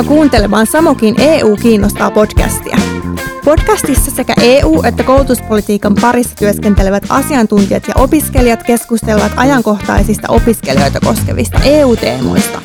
Tervetuloa 0.00 0.18
kuuntelemaan 0.18 0.66
Samokin 0.66 1.14
EU 1.18 1.56
kiinnostaa 1.56 2.10
podcastia. 2.10 2.76
Podcastissa 3.44 4.10
sekä 4.10 4.34
EU- 4.42 4.82
että 4.82 5.02
koulutuspolitiikan 5.02 5.94
parissa 6.00 6.36
työskentelevät 6.36 7.02
asiantuntijat 7.08 7.88
ja 7.88 7.94
opiskelijat 7.96 8.62
keskustelevat 8.62 9.32
ajankohtaisista 9.36 10.32
opiskelijoita 10.32 11.00
koskevista 11.00 11.60
EU-teemoista. 11.64 12.60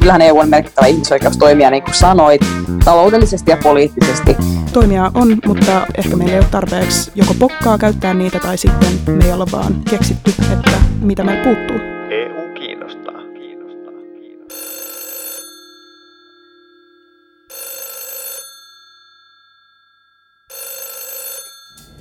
Kyllähän 0.00 0.22
EU 0.22 0.38
on 0.38 0.48
merkittävä 0.48 0.86
ihmisoikeustoimija, 0.86 1.70
niin 1.70 1.82
kuin 1.82 1.94
sanoit, 1.94 2.40
taloudellisesti 2.84 3.50
ja 3.50 3.56
poliittisesti. 3.62 4.36
Toimia 4.72 5.10
on, 5.14 5.38
mutta 5.46 5.86
ehkä 5.98 6.16
meillä 6.16 6.34
ei 6.34 6.40
ole 6.40 6.48
tarpeeksi 6.50 7.12
joko 7.14 7.34
pokkaa 7.38 7.78
käyttää 7.78 8.14
niitä 8.14 8.38
tai 8.38 8.58
sitten 8.58 8.94
me 9.06 9.24
ei 9.24 9.32
olla 9.32 9.46
vaan 9.52 9.74
keksitty, 9.90 10.32
että 10.52 10.70
mitä 11.00 11.24
meillä 11.24 11.44
puuttuu. 11.44 11.93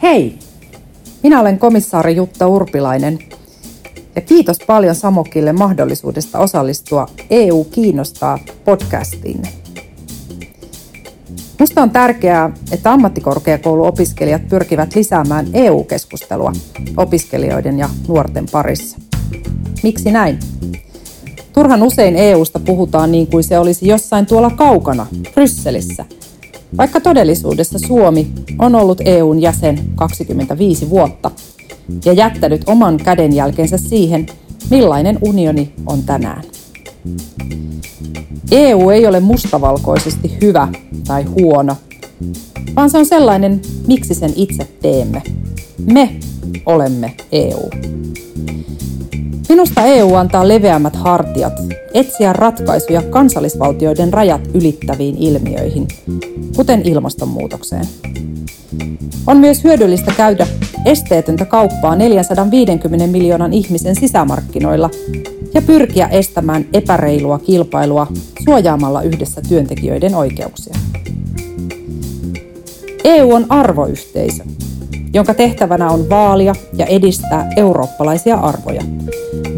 Hei! 0.03 0.39
Minä 1.23 1.39
olen 1.39 1.59
komissaari 1.59 2.16
Jutta 2.16 2.48
Urpilainen 2.48 3.20
ja 4.16 4.21
kiitos 4.21 4.57
paljon 4.67 4.95
Samokille 4.95 5.53
mahdollisuudesta 5.53 6.39
osallistua 6.39 7.07
EU 7.29 7.63
kiinnostaa 7.63 8.39
podcastiin. 8.66 9.41
Minusta 11.59 11.81
on 11.81 11.89
tärkeää, 11.89 12.52
että 12.71 12.91
ammattikorkeakouluopiskelijat 12.91 14.48
pyrkivät 14.48 14.95
lisäämään 14.95 15.48
EU-keskustelua 15.53 16.51
opiskelijoiden 16.98 17.79
ja 17.79 17.90
nuorten 18.07 18.46
parissa. 18.51 18.98
Miksi 19.84 20.12
näin? 20.12 20.40
Turhan 21.54 21.84
usein 21.84 22.15
EUsta 22.15 22.59
puhutaan 22.59 23.12
niin 23.12 23.27
kuin 23.27 23.43
se 23.43 23.59
olisi 23.59 23.87
jossain 23.87 24.26
tuolla 24.26 24.49
kaukana, 24.49 25.07
Brysselissä, 25.34 26.05
vaikka 26.77 27.02
todellisuudessa 27.02 27.79
Suomi 27.79 28.27
on 28.60 28.76
ollut 28.76 29.02
EUn 29.05 29.41
jäsen 29.41 29.79
25 29.96 30.90
vuotta 30.90 31.32
ja 32.05 32.13
jättänyt 32.13 32.62
oman 32.65 32.98
kädenjälkensä 32.98 33.77
siihen, 33.77 34.26
millainen 34.70 35.18
unioni 35.21 35.74
on 35.85 36.04
tänään. 36.04 36.43
EU 38.52 38.90
ei 38.90 39.07
ole 39.07 39.20
mustavalkoisesti 39.20 40.38
hyvä 40.41 40.68
tai 41.07 41.24
huono, 41.24 41.76
vaan 42.76 42.90
se 42.90 42.98
on 42.98 43.05
sellainen, 43.05 43.62
miksi 43.87 44.13
sen 44.13 44.34
itse 44.35 44.68
teemme. 44.82 45.21
Me 45.93 46.20
olemme 46.65 47.13
EU. 47.32 47.70
Minusta 49.54 49.85
EU 49.85 50.15
antaa 50.15 50.48
leveämmät 50.48 50.96
hartiat 50.96 51.54
etsiä 51.93 52.34
ratkaisuja 52.34 53.01
kansallisvaltioiden 53.01 54.13
rajat 54.13 54.41
ylittäviin 54.54 55.18
ilmiöihin, 55.18 55.87
kuten 56.55 56.82
ilmastonmuutokseen. 56.85 57.85
On 59.27 59.37
myös 59.37 59.63
hyödyllistä 59.63 60.13
käydä 60.18 60.48
esteetöntä 60.85 61.46
kauppaa 61.46 61.96
450 61.96 63.07
miljoonan 63.07 63.54
ihmisen 63.54 63.96
sisämarkkinoilla 63.96 64.90
ja 65.53 65.62
pyrkiä 65.62 66.07
estämään 66.07 66.66
epäreilua 66.74 67.40
kilpailua 67.40 68.07
suojaamalla 68.46 69.01
yhdessä 69.01 69.41
työntekijöiden 69.50 70.16
oikeuksia. 70.16 70.75
EU 73.03 73.34
on 73.34 73.46
arvoyhteisö, 73.50 74.44
jonka 75.13 75.34
tehtävänä 75.34 75.90
on 75.90 76.09
vaalia 76.09 76.56
ja 76.78 76.85
edistää 76.85 77.50
eurooppalaisia 77.57 78.35
arvoja, 78.35 78.81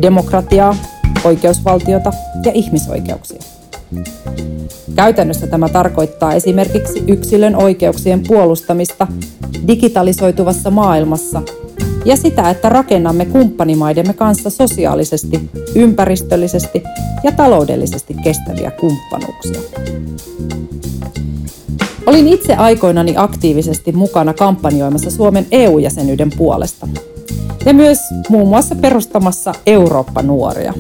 demokratiaa, 0.02 0.76
oikeusvaltiota 1.24 2.14
ja 2.46 2.52
ihmisoikeuksia. 2.54 3.40
Käytännössä 4.96 5.48
tämä 5.48 5.70
tarkoittaa 5.70 6.34
esimerkiksi 6.34 7.04
yksilön 7.08 7.56
oikeuksien 7.56 8.24
puolustamista 8.28 9.08
digitalisoituvassa 9.68 10.72
maailmassa 10.72 11.42
ja 12.06 12.16
sitä, 12.16 12.50
että 12.50 12.70
rakennamme 12.70 13.26
kumppanimaidemme 13.26 14.14
kanssa 14.14 14.50
sosiaalisesti, 14.50 15.50
ympäristöllisesti 15.76 16.84
ja 17.24 17.32
taloudellisesti 17.32 18.16
kestäviä 18.24 18.72
kumppanuuksia. 18.72 19.62
Olin 22.06 22.28
itse 22.28 22.56
aikoinani 22.56 23.14
aktiivisesti 23.18 23.92
mukana 23.92 24.34
kampanjoimassa 24.34 25.12
Suomen 25.12 25.46
EU-jäsenyyden 25.52 26.30
puolesta 26.38 26.88
ja 27.66 27.74
myös 27.74 28.00
muun 28.30 28.48
muassa 28.48 28.76
perustamassa 28.76 29.54
Eurooppa-nuoria. 29.66 30.74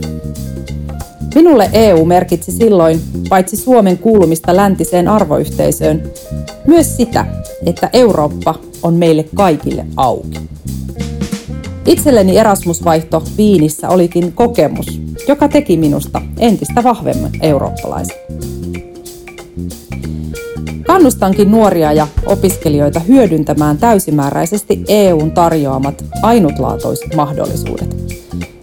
Minulle 1.35 1.69
EU 1.73 2.05
merkitsi 2.05 2.51
silloin 2.51 3.01
paitsi 3.29 3.57
Suomen 3.57 3.97
kuulumista 3.97 4.55
läntiseen 4.55 5.07
arvoyhteisöön, 5.07 6.11
myös 6.67 6.97
sitä, 6.97 7.25
että 7.65 7.89
Eurooppa 7.93 8.55
on 8.83 8.93
meille 8.93 9.25
kaikille 9.35 9.85
auki. 9.97 10.39
Itselleni 11.85 12.37
Erasmus-vaihto 12.37 13.23
Viinissä 13.37 13.89
olikin 13.89 14.33
kokemus, 14.33 15.01
joka 15.27 15.47
teki 15.47 15.77
minusta 15.77 16.21
entistä 16.39 16.83
vahvemman 16.83 17.31
eurooppalaisen. 17.41 18.17
Kannustankin 20.95 21.51
nuoria 21.51 21.93
ja 21.93 22.07
opiskelijoita 22.25 22.99
hyödyntämään 22.99 23.77
täysimääräisesti 23.77 24.83
EUn 24.87 25.31
tarjoamat 25.31 26.05
ainutlaatuiset 26.23 27.15
mahdollisuudet. 27.15 27.95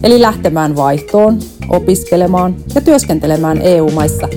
Eli 0.03 0.21
lähtemään 0.21 0.75
vaihtoon, 0.75 1.39
opiskelemaan 1.69 2.55
ja 2.75 2.81
työskentelemään 2.81 3.61
EU-maissa 3.61 4.27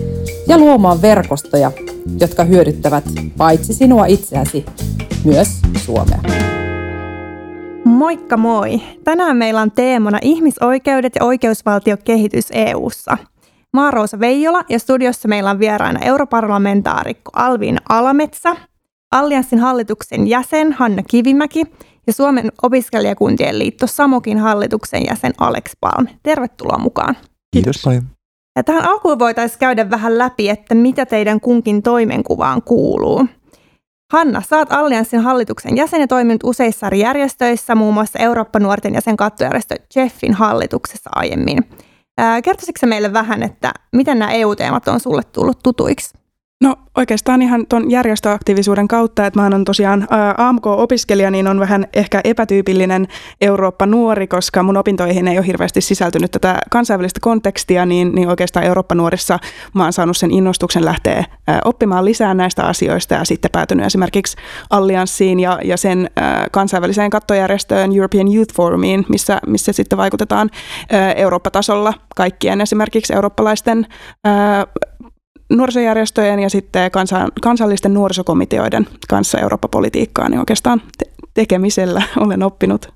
ja 0.49 0.59
luomaan 0.59 1.03
verkostoja, 1.03 1.73
jotka 2.21 2.45
hyödyttävät 2.45 3.05
paitsi 3.37 3.75
sinua 3.75 4.07
itseäsi, 4.07 4.65
myös 5.25 5.49
Suomea. 5.84 6.21
Moikka 7.84 8.37
moi! 8.37 8.81
Tänään 9.05 9.37
meillä 9.37 9.61
on 9.61 9.71
teemana 9.71 10.19
ihmisoikeudet 10.23 11.13
ja 11.21 11.25
oikeusvaltiokehitys 11.25 12.47
EU:ssa. 12.53 13.11
Mä 13.11 13.35
oon 13.77 13.93
Roosa 13.93 14.21
Veijola 14.21 14.65
ja 14.69 14.78
studiossa 14.78 15.28
meillä 15.28 15.50
on 15.50 15.59
vieraana 15.59 16.00
europarlamentaarikko 16.00 17.31
Alvin 17.34 17.78
Alametsä, 17.88 18.56
Allianssin 19.12 19.59
hallituksen 19.59 20.27
jäsen 20.27 20.72
Hanna 20.72 21.03
Kivimäki 21.03 21.65
ja 22.06 22.12
Suomen 22.12 22.53
opiskelijakuntien 22.62 23.59
liitto 23.59 23.87
Samokin 23.87 24.38
hallituksen 24.38 25.03
jäsen 25.09 25.32
Alex 25.38 25.72
Palm. 25.81 26.06
Tervetuloa 26.22 26.78
mukaan. 26.78 27.16
Kiitos 27.53 27.82
paljon. 27.84 28.03
Ja 28.56 28.65
tähän 28.65 28.88
alkuun 28.88 29.19
voitaisiin 29.19 29.59
käydä 29.59 29.91
vähän 29.91 30.19
läpi, 30.19 30.48
että 30.48 30.75
mitä 30.75 31.06
teidän 31.06 31.41
kunkin 31.41 31.83
toimenkuvaan 31.83 32.62
kuuluu. 32.62 33.27
Hanna, 34.12 34.43
saat 34.48 34.72
Allianssin 34.72 35.21
hallituksen 35.21 35.77
jäsen 35.77 36.00
ja 36.00 36.06
toiminut 36.06 36.44
useissa 36.44 36.87
eri 36.87 37.00
järjestöissä, 37.00 37.75
muun 37.75 37.94
muassa 37.94 38.19
Eurooppa-nuorten 38.19 38.94
ja 38.94 39.00
sen 39.00 39.16
kattojärjestö 39.16 39.75
Jeffin 39.97 40.34
hallituksessa 40.34 41.10
aiemmin. 41.15 41.59
Kertoisitko 42.44 42.87
meille 42.87 43.12
vähän, 43.12 43.43
että 43.43 43.72
miten 43.93 44.19
nämä 44.19 44.32
EU-teemat 44.32 44.88
on 44.88 45.00
sulle 45.00 45.22
tullut 45.32 45.59
tutuiksi? 45.62 46.19
No 46.62 46.77
oikeastaan 46.97 47.43
ihan 47.43 47.67
tuon 47.69 47.91
järjestöaktiivisuuden 47.91 48.89
kautta, 48.89 49.27
että 49.27 49.41
mä 49.41 49.47
olen 49.47 49.65
tosiaan 49.65 50.09
AMK-opiskelija, 50.37 51.31
niin 51.31 51.49
on 51.49 51.61
vähän 51.61 51.87
ehkä 51.94 52.21
epätyypillinen 52.25 53.09
Eurooppa-nuori, 53.41 54.27
koska 54.27 54.62
mun 54.62 54.77
opintoihin 54.77 55.28
ei 55.28 55.39
ole 55.39 55.47
hirveästi 55.47 55.81
sisältynyt 55.81 56.31
tätä 56.31 56.59
kansainvälistä 56.71 57.21
kontekstia, 57.22 57.87
niin, 57.87 58.15
niin 58.15 58.28
oikeastaan 58.28 58.66
Eurooppa-nuorissa 58.66 59.39
mä 59.75 59.83
oon 59.83 59.93
saanut 59.93 60.16
sen 60.16 60.31
innostuksen 60.31 60.84
lähteä 60.84 61.25
oppimaan 61.65 62.05
lisää 62.05 62.34
näistä 62.34 62.65
asioista 62.65 63.15
ja 63.15 63.25
sitten 63.25 63.50
päätynyt 63.50 63.87
esimerkiksi 63.87 64.37
Allianssiin 64.71 65.41
ja, 65.41 65.59
ja 65.65 65.77
sen 65.77 66.11
kansainväliseen 66.53 67.10
kattojärjestöön 67.10 67.97
European 67.97 68.34
Youth 68.34 68.54
Forumiin, 68.54 69.07
missä, 69.09 69.39
missä 69.47 69.72
sitten 69.72 69.98
vaikutetaan 69.98 70.51
Eurooppa-tasolla 71.16 71.95
kaikkien 72.16 72.60
esimerkiksi 72.60 73.15
eurooppalaisten 73.15 73.86
nuorisojärjestöjen 75.51 76.41
ja 76.41 76.51
sitten 76.51 76.91
kansan, 76.91 77.33
kansallisten 77.43 77.95
nuorisokomiteoiden 77.95 78.87
kanssa 79.09 79.39
Eurooppa-politiikkaa, 79.39 80.28
niin 80.28 80.39
oikeastaan 80.39 80.83
te- 80.98 81.13
tekemisellä 81.34 82.03
olen 82.27 82.43
oppinut. 82.43 82.89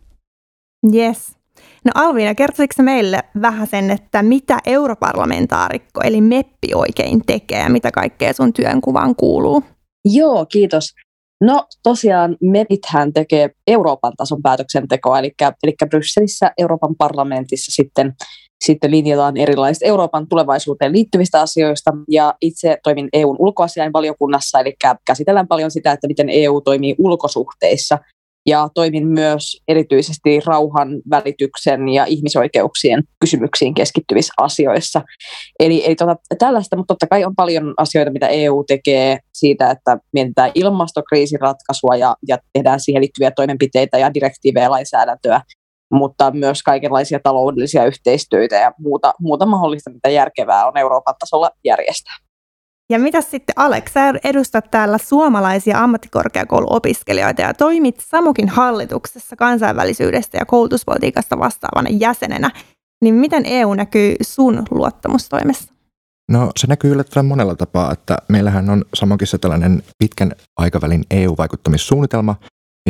Yes. 0.94 1.40
No 1.84 1.92
Alviina, 1.94 2.34
kertoisitko 2.34 2.82
meille 2.82 3.22
vähän 3.42 3.66
sen, 3.66 3.90
että 3.90 4.22
mitä 4.22 4.58
europarlamentaarikko 4.66 6.00
eli 6.04 6.20
MEPPI 6.20 6.74
oikein 6.74 7.22
tekee 7.26 7.58
ja 7.58 7.70
mitä 7.70 7.90
kaikkea 7.90 8.32
sun 8.32 8.52
työnkuvaan 8.52 9.16
kuuluu? 9.16 9.62
Joo, 10.04 10.46
kiitos. 10.46 10.94
No 11.40 11.66
tosiaan 11.82 12.36
MEPithän 12.42 13.12
tekee 13.12 13.50
Euroopan 13.66 14.12
tason 14.16 14.42
päätöksentekoa, 14.42 15.18
eli, 15.18 15.32
eli 15.62 15.74
Brysselissä 15.90 16.52
Euroopan 16.58 16.96
parlamentissa 16.98 17.72
sitten 17.74 18.14
sitten 18.64 18.90
linjataan 18.90 19.36
erilaisista 19.36 19.86
Euroopan 19.86 20.28
tulevaisuuteen 20.28 20.92
liittyvistä 20.92 21.40
asioista. 21.40 21.90
Ja 22.08 22.34
itse 22.40 22.78
toimin 22.82 23.08
EUn 23.12 23.36
ulkoasiainvaliokunnassa, 23.38 24.60
eli 24.60 24.74
käsitellään 25.06 25.48
paljon 25.48 25.70
sitä, 25.70 25.92
että 25.92 26.06
miten 26.06 26.28
EU 26.28 26.60
toimii 26.60 26.94
ulkosuhteissa. 26.98 27.98
ja 28.46 28.68
toimin 28.74 29.06
myös 29.08 29.62
erityisesti 29.68 30.40
rauhan 30.46 30.88
välityksen 31.10 31.88
ja 31.88 32.04
ihmisoikeuksien 32.04 33.02
kysymyksiin 33.20 33.74
keskittyvissä 33.74 34.32
asioissa. 34.36 35.02
Eli, 35.58 35.86
eli 35.86 35.94
tota, 35.94 36.16
tällaista, 36.38 36.76
mutta 36.76 36.94
totta 36.94 37.06
kai 37.06 37.24
on 37.24 37.34
paljon 37.36 37.74
asioita, 37.76 38.10
mitä 38.10 38.28
EU 38.28 38.64
tekee 38.64 39.18
siitä, 39.34 39.70
että 39.70 39.98
mietitään 40.12 40.50
ilmastokriisin 40.54 41.40
ratkaisua 41.40 41.96
ja, 41.96 42.16
ja 42.28 42.38
tehdään 42.52 42.80
siihen 42.80 43.00
liittyviä 43.00 43.30
toimenpiteitä 43.30 43.98
ja 43.98 44.14
direktiivejä 44.14 44.70
lainsäädäntöä, 44.70 45.40
mutta 45.92 46.30
myös 46.30 46.62
kaikenlaisia 46.62 47.20
taloudellisia 47.22 47.86
yhteistyötä 47.86 48.56
ja 48.56 48.72
muuta, 48.78 49.14
muuta 49.20 49.46
mahdollista, 49.46 49.90
mitä 49.90 50.08
järkevää 50.08 50.66
on 50.66 50.76
Euroopan 50.76 51.14
tasolla 51.18 51.50
järjestää. 51.64 52.14
Ja 52.90 52.98
mitä 52.98 53.20
sitten 53.20 53.52
Alex, 53.56 53.92
sä 53.92 54.14
edustat 54.24 54.70
täällä 54.70 54.98
suomalaisia 54.98 55.78
ammattikorkeakouluopiskelijoita 55.78 57.42
ja 57.42 57.54
toimit 57.54 58.00
Samukin 58.00 58.48
hallituksessa 58.48 59.36
kansainvälisyydestä 59.36 60.38
ja 60.38 60.46
koulutuspolitiikasta 60.46 61.38
vastaavana 61.38 61.88
jäsenenä. 61.92 62.50
Niin 63.02 63.14
miten 63.14 63.42
EU 63.46 63.74
näkyy 63.74 64.14
sun 64.22 64.62
luottamustoimessa? 64.70 65.74
No 66.30 66.50
se 66.56 66.66
näkyy 66.66 66.92
yllättävän 66.92 67.26
monella 67.26 67.54
tapaa, 67.54 67.92
että 67.92 68.18
meillähän 68.28 68.70
on 68.70 68.84
Samokissa 68.94 69.38
tällainen 69.38 69.82
pitkän 69.98 70.32
aikavälin 70.56 71.04
EU-vaikuttamissuunnitelma, 71.10 72.36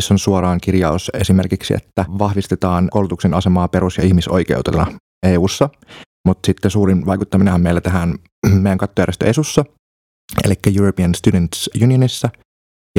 missä 0.00 0.14
on 0.14 0.19
suoraan 0.19 0.61
kirjaus 0.61 1.11
esimerkiksi, 1.14 1.75
että 1.75 2.05
vahvistetaan 2.19 2.88
koulutuksen 2.91 3.35
asemaa 3.35 3.69
perus- 3.69 3.99
ja 3.99 4.05
ihmisoikeutena 4.05 4.87
EU:ssa. 5.26 5.69
Mutta 6.29 6.47
sitten 6.47 6.70
suurin 6.70 7.06
vaikuttaminen 7.06 7.61
meillä 7.61 7.81
tähän 7.81 8.14
meidän 8.62 8.79
kattojärjestö 8.79 9.26
ESUssa, 9.26 9.64
eli 10.44 10.55
European 10.79 11.14
Students 11.14 11.70
Unionissa, 11.82 12.29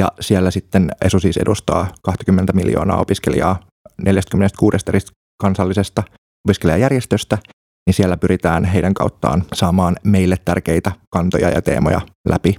ja 0.00 0.08
siellä 0.20 0.50
sitten 0.50 0.90
ESU 1.04 1.20
siis 1.20 1.36
edustaa 1.36 1.92
20 2.02 2.52
miljoonaa 2.52 3.00
opiskelijaa 3.00 3.60
46 4.04 4.76
eri 4.88 4.98
kansallisesta 5.42 6.02
opiskelijajärjestöstä, 6.48 7.38
niin 7.86 7.94
siellä 7.94 8.16
pyritään 8.16 8.64
heidän 8.64 8.94
kauttaan 8.94 9.44
saamaan 9.52 9.96
meille 10.04 10.36
tärkeitä 10.44 10.92
kantoja 11.10 11.50
ja 11.50 11.62
teemoja 11.62 12.00
läpi. 12.28 12.54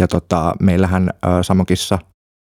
Ja 0.00 0.08
tota, 0.08 0.54
meillähän 0.60 1.10
äh, 1.10 1.30
Samokissa 1.42 1.98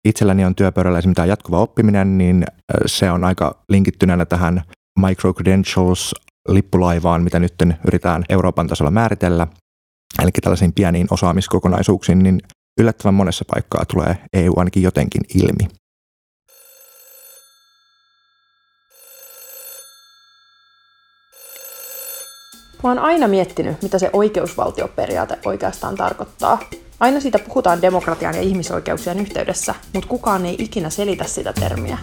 itselläni 0.05 0.45
on 0.45 0.55
työpöydällä 0.55 0.99
esimerkiksi 0.99 1.29
jatkuva 1.29 1.59
oppiminen, 1.59 2.19
niin 2.19 2.45
se 2.87 3.11
on 3.11 3.25
aika 3.25 3.65
linkittyneenä 3.69 4.25
tähän 4.25 4.63
microcredentials 4.99 6.15
lippulaivaan, 6.49 7.23
mitä 7.23 7.39
nyt 7.39 7.55
yritetään 7.87 8.25
Euroopan 8.29 8.67
tasolla 8.67 8.91
määritellä. 8.91 9.47
Eli 10.23 10.31
tällaisiin 10.31 10.73
pieniin 10.73 11.07
osaamiskokonaisuuksiin, 11.11 12.19
niin 12.19 12.41
yllättävän 12.81 13.15
monessa 13.15 13.45
paikkaa 13.55 13.85
tulee 13.85 14.17
EU 14.33 14.55
ainakin 14.57 14.83
jotenkin 14.83 15.23
ilmi. 15.35 15.69
Mä 22.83 22.89
oon 22.89 22.99
aina 22.99 23.29
miettinyt, 23.29 23.83
mitä 23.83 23.99
se 23.99 24.11
oikeusvaltioperiaate 24.13 25.39
oikeastaan 25.45 25.97
tarkoittaa. 25.97 26.59
Aina 27.03 27.21
siitä 27.21 27.39
puhutaan 27.39 27.83
demokratian 27.83 28.35
ja 28.35 28.41
ihmisoikeuksien 28.41 29.21
yhteydessä, 29.21 29.75
mutta 29.93 30.09
kukaan 30.09 30.47
ei 30.47 30.57
ikinä 30.59 30.91
selitä 30.91 31.25
sitä 31.25 31.53
termiä. 31.53 31.99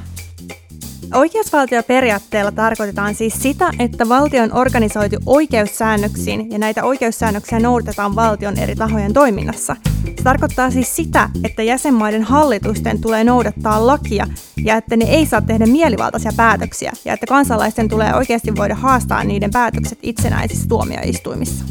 Oikeusvaltioperiaatteella 1.13 2.51
tarkoitetaan 2.51 3.15
siis 3.15 3.41
sitä, 3.41 3.71
että 3.79 4.09
valtio 4.09 4.43
on 4.43 4.53
organisoitu 4.53 5.15
oikeussäännöksiin 5.25 6.51
ja 6.51 6.57
näitä 6.57 6.83
oikeussäännöksiä 6.83 7.59
noudatetaan 7.59 8.15
valtion 8.15 8.59
eri 8.59 8.75
tahojen 8.75 9.13
toiminnassa. 9.13 9.75
Se 10.17 10.23
tarkoittaa 10.23 10.71
siis 10.71 10.95
sitä, 10.95 11.29
että 11.43 11.63
jäsenmaiden 11.63 12.23
hallitusten 12.23 13.01
tulee 13.01 13.23
noudattaa 13.23 13.87
lakia 13.87 14.27
ja 14.63 14.75
että 14.75 14.97
ne 14.97 15.05
ei 15.05 15.25
saa 15.25 15.41
tehdä 15.41 15.65
mielivaltaisia 15.65 16.31
päätöksiä 16.37 16.91
ja 17.05 17.13
että 17.13 17.25
kansalaisten 17.25 17.89
tulee 17.89 18.15
oikeasti 18.15 18.55
voida 18.55 18.75
haastaa 18.75 19.23
niiden 19.23 19.51
päätökset 19.51 19.99
itsenäisissä 20.01 20.67
tuomioistuimissa. 20.67 21.65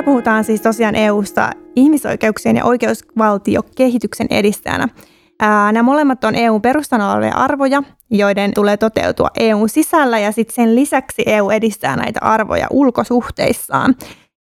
Tänään 0.00 0.12
puhutaan 0.12 0.44
siis 0.44 0.60
tosiaan 0.60 0.94
EUsta 0.94 1.50
ihmisoikeuksien 1.76 2.56
ja 2.56 2.64
oikeusvaltiokehityksen 2.64 4.26
edistäjänä. 4.30 4.88
nämä 5.72 5.82
molemmat 5.82 6.24
on 6.24 6.34
EUn 6.34 6.62
perustana 6.62 7.12
olevia 7.12 7.34
arvoja, 7.34 7.82
joiden 8.10 8.54
tulee 8.54 8.76
toteutua 8.76 9.28
EUn 9.38 9.68
sisällä 9.68 10.18
ja 10.18 10.32
sitten 10.32 10.54
sen 10.54 10.74
lisäksi 10.74 11.22
EU 11.26 11.50
edistää 11.50 11.96
näitä 11.96 12.20
arvoja 12.22 12.66
ulkosuhteissaan. 12.70 13.94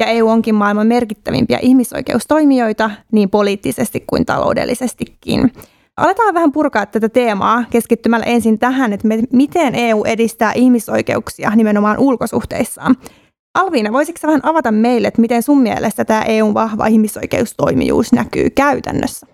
Ja 0.01 0.07
EU 0.07 0.29
onkin 0.29 0.55
maailman 0.55 0.87
merkittävimpiä 0.87 1.59
ihmisoikeustoimijoita 1.63 2.91
niin 3.13 3.31
poliittisesti 3.31 4.05
kuin 4.07 4.27
taloudellisestikin. 4.27 5.53
Aletaan 5.97 6.35
vähän 6.35 6.53
purkaa 6.53 6.87
tätä 6.87 7.09
teemaa 7.09 7.65
keskittymällä 7.71 8.27
ensin 8.27 8.59
tähän, 8.59 8.93
että 8.93 9.09
miten 9.33 9.75
EU 9.75 10.05
edistää 10.05 10.53
ihmisoikeuksia 10.53 11.51
nimenomaan 11.51 11.99
ulkosuhteissaan. 11.99 12.97
Alviina, 13.57 13.93
voisitko 13.93 14.27
vähän 14.27 14.41
avata 14.43 14.73
meille, 14.73 15.09
että 15.09 15.21
miten 15.21 15.43
sun 15.43 15.63
mielestä 15.63 16.05
tämä 16.05 16.23
EUn 16.23 16.55
vahva 16.55 16.87
ihmisoikeustoimijuus 16.87 18.13
näkyy 18.13 18.51
käytännössä? 18.51 19.27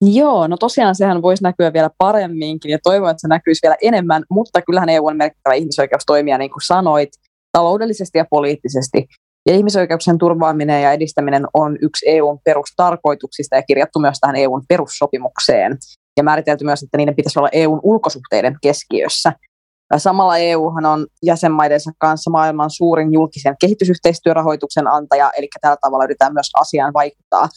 Joo, 0.00 0.46
no 0.46 0.56
tosiaan 0.56 0.94
sehän 0.94 1.22
voisi 1.22 1.42
näkyä 1.42 1.72
vielä 1.72 1.90
paremminkin 1.98 2.70
ja 2.70 2.78
toivon, 2.82 3.10
että 3.10 3.20
se 3.20 3.28
näkyisi 3.28 3.60
vielä 3.62 3.76
enemmän, 3.82 4.22
mutta 4.30 4.62
kyllähän 4.62 4.88
EU 4.88 5.06
on 5.06 5.16
merkittävä 5.16 5.54
ihmisoikeustoimija, 5.54 6.38
niin 6.38 6.50
kuin 6.50 6.66
sanoit, 6.66 7.08
taloudellisesti 7.52 8.18
ja 8.18 8.24
poliittisesti. 8.30 9.06
Ja 9.48 9.54
ihmisoikeuksien 9.54 10.18
turvaaminen 10.18 10.82
ja 10.82 10.92
edistäminen 10.92 11.46
on 11.54 11.78
yksi 11.82 12.08
EUn 12.08 12.38
perustarkoituksista 12.44 13.56
ja 13.56 13.62
kirjattu 13.62 13.98
myös 13.98 14.18
tähän 14.20 14.36
EUn 14.36 14.62
perussopimukseen. 14.68 15.78
Ja 16.16 16.22
määritelty 16.22 16.64
myös, 16.64 16.82
että 16.82 16.96
niiden 16.96 17.16
pitäisi 17.16 17.38
olla 17.38 17.48
EUn 17.52 17.80
ulkosuhteiden 17.82 18.56
keskiössä. 18.62 19.32
Samalla 19.96 20.38
EUhan 20.38 20.86
on 20.86 21.06
jäsenmaidensa 21.22 21.90
kanssa 21.98 22.30
maailman 22.30 22.70
suurin 22.70 23.12
julkisen 23.12 23.56
kehitysyhteistyörahoituksen 23.60 24.86
antaja, 24.86 25.30
eli 25.36 25.48
tällä 25.60 25.76
tavalla 25.80 26.04
yritetään 26.04 26.32
myös 26.32 26.50
asiaan 26.60 26.92
vaikuttaa. 26.92 27.48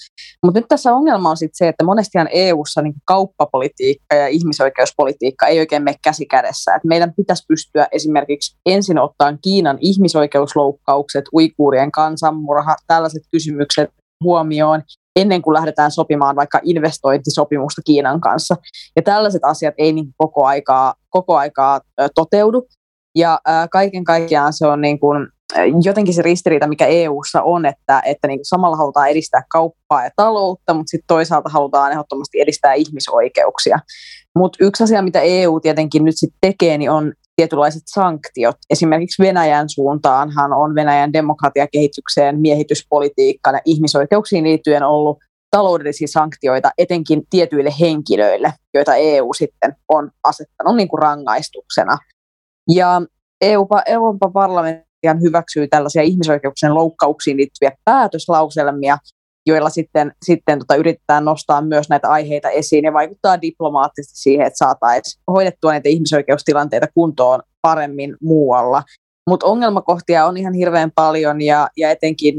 Mutta 0.44 0.60
nyt 0.60 0.68
tässä 0.68 0.94
ongelma 0.94 1.30
on 1.30 1.38
sitten 1.38 1.58
se, 1.58 1.68
että 1.68 1.84
monestihan 1.84 2.28
EUssa 2.32 2.82
niin 2.82 2.94
kauppapolitiikka 3.06 4.16
ja 4.16 4.28
ihmisoikeuspolitiikka 4.28 5.48
ei 5.48 5.60
oikein 5.60 5.84
mene 5.84 5.98
käsi 6.04 6.26
kädessä. 6.26 6.76
Et 6.76 6.84
meidän 6.84 7.14
pitäisi 7.14 7.44
pystyä 7.48 7.88
esimerkiksi 7.92 8.58
ensin 8.66 9.00
ottamaan 9.00 9.40
Kiinan 9.42 9.78
ihmisoikeusloukkaukset, 9.82 11.26
uikuurien 11.34 11.92
kansanmurha, 11.92 12.76
tällaiset 12.88 13.24
kysymykset 13.32 13.90
huomioon 14.24 14.82
ennen 15.16 15.42
kuin 15.42 15.54
lähdetään 15.54 15.92
sopimaan 15.92 16.36
vaikka 16.36 16.60
investointisopimusta 16.64 17.82
Kiinan 17.86 18.22
kanssa. 18.22 18.56
Ja 18.96 19.02
tällaiset 19.02 19.44
asiat 19.44 19.74
ei 19.78 19.94
niin 19.94 20.08
koko 20.18 20.46
aikaa, 20.46 20.94
koko 21.10 21.38
aikaa 21.38 21.82
toteudu. 22.16 22.68
Ja 23.16 23.40
kaiken 23.72 24.04
kaikkiaan 24.04 24.54
se 24.54 24.68
on 24.68 24.82
niin 24.82 25.00
kuin, 25.00 25.28
jotenkin 25.84 26.14
se 26.14 26.22
ristiriita, 26.22 26.68
mikä 26.68 26.86
EU:ssa 26.86 27.42
on, 27.42 27.66
että, 27.66 28.02
että 28.06 28.28
niin 28.28 28.38
kuin 28.38 28.46
samalla 28.46 28.78
halutaan 28.78 29.10
edistää 29.10 29.44
kauppaa 29.52 30.04
ja 30.04 30.10
taloutta, 30.16 30.74
mutta 30.74 30.90
sitten 30.90 31.08
toisaalta 31.08 31.50
halutaan 31.50 31.92
ehdottomasti 31.92 32.42
edistää 32.42 32.74
ihmisoikeuksia. 32.74 33.80
Mutta 34.36 34.58
yksi 34.62 34.84
asia, 34.84 35.02
mitä 35.02 35.22
EU 35.22 35.60
tietenkin 35.60 36.06
nyt 36.06 36.16
sitten 36.18 36.38
tekee, 36.42 36.78
niin 36.78 36.92
on 36.92 37.14
tietynlaiset 37.36 37.84
sanktiot. 37.86 38.56
Esimerkiksi 38.70 39.24
Venäjän 39.24 39.70
suuntaanhan 39.70 40.54
on 40.54 40.76
Venäjän 40.76 41.14
demokratiakehitykseen, 41.14 42.40
miehityspolitiikkaan 42.40 43.54
ja 43.54 43.62
ihmisoikeuksiin 43.66 44.44
liittyen 44.44 44.84
ollut 44.84 45.18
taloudellisia 45.52 46.08
sanktioita 46.08 46.72
etenkin 46.78 47.24
tietyille 47.30 47.70
henkilöille, 47.80 48.54
joita 48.74 48.96
EU 48.96 49.34
sitten 49.34 49.76
on 49.90 50.12
asettanut 50.24 50.76
niin 50.76 50.88
kuin 50.88 51.02
rangaistuksena. 51.02 51.98
Ja 52.70 53.02
EU, 53.42 53.68
Euroopan 53.86 54.34
parlamentti 54.34 54.86
hyväksyy 55.22 55.68
tällaisia 55.68 56.02
ihmisoikeuksien 56.02 56.76
loukkauksiin 56.76 57.38
liittyviä 57.38 57.72
päätöslauselmia, 57.86 58.98
joilla 59.46 59.70
sitten, 59.70 60.12
sitten 60.26 60.60
tota, 60.60 60.76
yritetään 60.76 61.26
nostaa 61.26 61.62
myös 61.62 61.90
näitä 61.90 62.10
aiheita 62.10 62.50
esiin 62.50 62.86
ja 62.86 62.94
vaikuttaa 62.94 63.42
diplomaattisesti 63.42 64.20
siihen, 64.20 64.48
että 64.48 64.58
saataisiin 64.58 65.24
hoidettua 65.28 65.72
näitä 65.72 65.90
ihmisoikeustilanteita 65.90 66.88
kuntoon 66.94 67.42
paremmin 67.62 68.16
muualla. 68.22 68.84
Mutta 69.30 69.46
ongelmakohtia 69.46 70.26
on 70.26 70.38
ihan 70.38 70.54
hirveän 70.54 70.92
paljon 70.96 71.42
ja, 71.42 71.70
ja 71.78 71.90
etenkin 71.90 72.36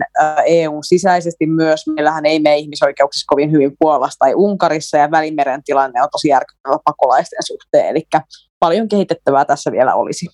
EUn 0.46 0.84
sisäisesti 0.84 1.46
myös. 1.46 1.86
Meillähän 1.86 2.26
ei 2.26 2.38
mene 2.38 2.56
ihmisoikeuksissa 2.56 3.24
kovin 3.28 3.52
hyvin 3.52 3.72
Puolassa 3.78 4.18
tai 4.18 4.34
Unkarissa 4.34 4.96
ja 4.98 5.10
Välimeren 5.10 5.62
tilanne 5.64 6.02
on 6.02 6.08
tosi 6.12 6.28
järkyttävä 6.28 6.76
pakolaisten 6.84 7.38
suhteen. 7.46 7.86
Eli 7.86 8.02
paljon 8.58 8.88
kehitettävää 8.88 9.44
tässä 9.44 9.72
vielä 9.72 9.94
olisi. 9.94 10.26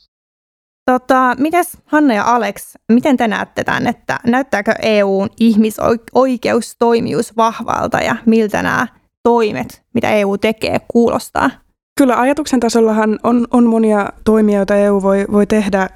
Tota, 0.86 1.34
mites 1.38 1.78
Hanna 1.86 2.14
ja 2.14 2.24
Alex, 2.24 2.74
miten 2.92 3.16
te 3.16 3.28
näette 3.28 3.64
tämän, 3.64 3.86
että 3.86 4.20
näyttääkö 4.26 4.74
EUn 4.82 5.28
ihmisoikeustoimijuus 5.40 7.36
vahvalta 7.36 7.98
ja 7.98 8.16
miltä 8.26 8.62
nämä 8.62 8.86
toimet, 9.22 9.82
mitä 9.94 10.10
EU 10.10 10.38
tekee, 10.38 10.80
kuulostaa? 10.88 11.50
Kyllä 11.98 12.20
ajatuksen 12.20 12.60
tasollahan 12.60 13.18
on, 13.22 13.46
on 13.50 13.66
monia 13.66 14.08
toimia, 14.24 14.58
joita 14.58 14.76
EU 14.76 15.02
voi, 15.02 15.24
voi 15.32 15.46
tehdä 15.46 15.88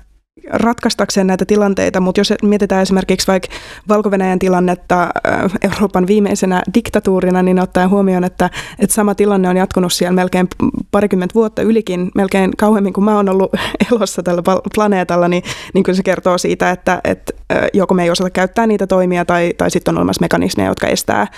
ratkaistakseen 0.53 1.27
näitä 1.27 1.45
tilanteita, 1.45 2.01
mutta 2.01 2.21
jos 2.21 2.35
mietitään 2.43 2.83
esimerkiksi 2.83 3.27
vaikka 3.27 3.49
valko 3.89 4.11
tilannetta 4.39 5.03
äh, 5.03 5.53
Euroopan 5.63 6.07
viimeisenä 6.07 6.63
diktatuurina, 6.75 7.43
niin 7.43 7.61
ottaen 7.61 7.91
huomioon, 7.91 8.25
että, 8.25 8.51
että 8.79 8.95
sama 8.95 9.15
tilanne 9.15 9.49
on 9.49 9.57
jatkunut 9.57 9.93
siellä 9.93 10.15
melkein 10.15 10.49
parikymmentä 10.91 11.35
vuotta 11.35 11.63
ylikin, 11.63 12.11
melkein 12.15 12.51
kauemmin 12.57 12.93
kuin 12.93 13.05
mä 13.05 13.17
oon 13.17 13.29
ollut 13.29 13.51
elossa 13.93 14.23
tällä 14.23 14.43
planeetalla, 14.75 15.29
niin, 15.29 15.43
niin 15.75 15.85
kyllä 15.85 15.97
se 15.97 16.03
kertoo 16.03 16.39
siitä, 16.39 16.71
että, 16.71 17.01
että 17.05 17.33
äh, 17.53 17.65
joko 17.75 17.95
me 17.95 18.03
ei 18.03 18.11
osata 18.11 18.31
käyttää 18.31 18.67
niitä 18.67 18.87
toimia 18.87 19.25
tai, 19.25 19.55
tai 19.59 19.71
sitten 19.71 19.95
on 19.95 19.99
olemassa 19.99 20.23
mekanismeja, 20.23 20.69
jotka 20.71 20.87
estää 20.87 21.21
äh, 21.21 21.29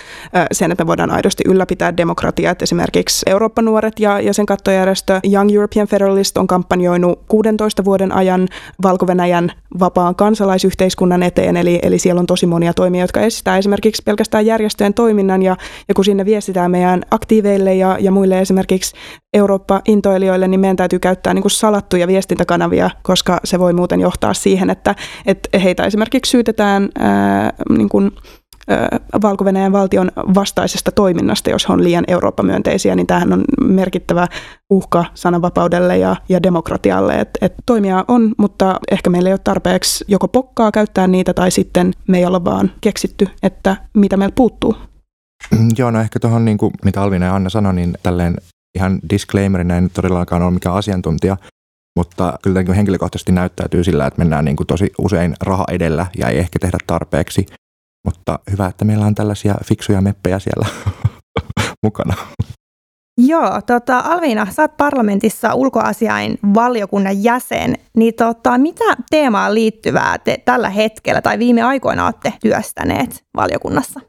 sen, 0.51 0.71
että 0.71 0.83
me 0.83 0.87
voidaan 0.87 1.11
aidosti 1.11 1.43
ylläpitää 1.47 1.97
demokratiaa. 1.97 2.55
Esimerkiksi 2.61 3.23
Eurooppa-nuoret 3.29 3.99
ja, 3.99 4.19
ja 4.19 4.33
sen 4.33 4.45
kattojärjestö 4.45 5.19
Young 5.33 5.55
European 5.55 5.87
Federalist 5.87 6.37
on 6.37 6.47
kampanjoinut 6.47 7.19
16 7.27 7.85
vuoden 7.85 8.11
ajan 8.11 8.47
valko 8.89 9.05
vapaan 9.79 10.15
kansalaisyhteiskunnan 10.15 11.23
eteen, 11.23 11.57
eli, 11.57 11.79
eli 11.81 11.99
siellä 11.99 12.19
on 12.19 12.25
tosi 12.25 12.45
monia 12.45 12.73
toimia, 12.73 13.01
jotka 13.01 13.21
estää 13.21 13.57
esimerkiksi 13.57 14.01
pelkästään 14.05 14.45
järjestöjen 14.45 14.93
toiminnan, 14.93 15.41
ja, 15.41 15.57
ja 15.87 15.93
kun 15.93 16.05
sinne 16.05 16.25
viestitään 16.25 16.71
meidän 16.71 17.03
aktiiveille 17.11 17.75
ja, 17.75 17.97
ja 17.99 18.11
muille 18.11 18.39
esimerkiksi 18.39 18.95
Eurooppa-intoilijoille, 19.33 20.47
niin 20.47 20.59
meidän 20.59 20.75
täytyy 20.75 20.99
käyttää 20.99 21.33
niin 21.33 21.41
kuin 21.41 21.51
salattuja 21.51 22.07
viestintäkanavia, 22.07 22.89
koska 23.01 23.39
se 23.43 23.59
voi 23.59 23.73
muuten 23.73 23.99
johtaa 23.99 24.33
siihen, 24.33 24.69
että, 24.69 24.95
että 25.25 25.59
heitä 25.59 25.85
esimerkiksi 25.85 26.29
syytetään 26.29 26.89
ää, 26.99 27.53
niin 27.69 27.89
kuin 27.89 28.11
valko 29.21 29.45
valtion 29.71 30.11
vastaisesta 30.15 30.91
toiminnasta, 30.91 31.49
jos 31.49 31.69
he 31.69 31.73
on 31.73 31.83
liian 31.83 32.03
Eurooppa-myönteisiä, 32.07 32.95
niin 32.95 33.07
tämähän 33.07 33.33
on 33.33 33.43
merkittävä 33.61 34.27
uhka 34.69 35.05
sananvapaudelle 35.13 35.97
ja, 35.97 36.15
ja 36.29 36.43
demokratialle. 36.43 37.19
Et, 37.19 37.29
et 37.41 37.53
toimia 37.65 38.05
on, 38.07 38.33
mutta 38.37 38.79
ehkä 38.91 39.09
meillä 39.09 39.29
ei 39.29 39.33
ole 39.33 39.39
tarpeeksi 39.43 40.05
joko 40.07 40.27
pokkaa 40.27 40.71
käyttää 40.71 41.07
niitä 41.07 41.33
tai 41.33 41.51
sitten 41.51 41.93
me 42.07 42.17
ei 42.17 42.25
olla 42.25 42.45
vaan 42.45 42.71
keksitty, 42.81 43.27
että 43.43 43.77
mitä 43.93 44.17
meillä 44.17 44.33
puuttuu. 44.35 44.75
Mm, 45.51 45.69
joo, 45.77 45.91
no 45.91 45.99
ehkä 45.99 46.19
tuohon, 46.19 46.45
niin 46.45 46.57
kuin, 46.57 46.73
mitä 46.85 47.01
Alvina 47.01 47.25
ja 47.25 47.35
Anna 47.35 47.49
sanoi, 47.49 47.73
niin 47.73 47.93
tälleen 48.03 48.35
ihan 48.75 48.99
disclaimerina 49.09 49.75
en 49.75 49.89
todellakaan 49.93 50.41
ole 50.41 50.51
mikään 50.51 50.75
asiantuntija, 50.75 51.37
mutta 51.95 52.39
kyllä 52.43 52.63
niin 52.63 52.73
henkilökohtaisesti 52.73 53.31
näyttäytyy 53.31 53.83
sillä, 53.83 54.07
että 54.07 54.17
mennään 54.21 54.45
niin 54.45 54.55
kuin 54.55 54.67
tosi 54.67 54.91
usein 54.97 55.33
raha 55.41 55.65
edellä 55.71 56.05
ja 56.17 56.27
ei 56.27 56.37
ehkä 56.37 56.59
tehdä 56.59 56.77
tarpeeksi. 56.87 57.45
Mutta 58.05 58.39
hyvä, 58.51 58.67
että 58.67 58.85
meillä 58.85 59.05
on 59.05 59.15
tällaisia 59.15 59.55
fiksuja 59.65 60.01
meppejä 60.01 60.39
siellä 60.39 60.67
mukana. 61.85 62.13
Joo, 63.27 63.61
tota, 63.65 63.99
Alviina, 63.99 64.47
sä 64.51 64.61
oot 64.61 64.77
parlamentissa 64.77 65.53
ulkoasiain 65.53 66.39
valiokunnan 66.53 67.23
jäsen, 67.23 67.75
niin 67.97 68.13
tota, 68.13 68.57
mitä 68.57 68.83
teemaan 69.09 69.53
liittyvää 69.53 70.17
te 70.17 70.37
tällä 70.45 70.69
hetkellä 70.69 71.21
tai 71.21 71.39
viime 71.39 71.61
aikoina 71.61 72.05
olette 72.05 72.33
työstäneet 72.41 73.23
valiokunnassa? 73.35 73.99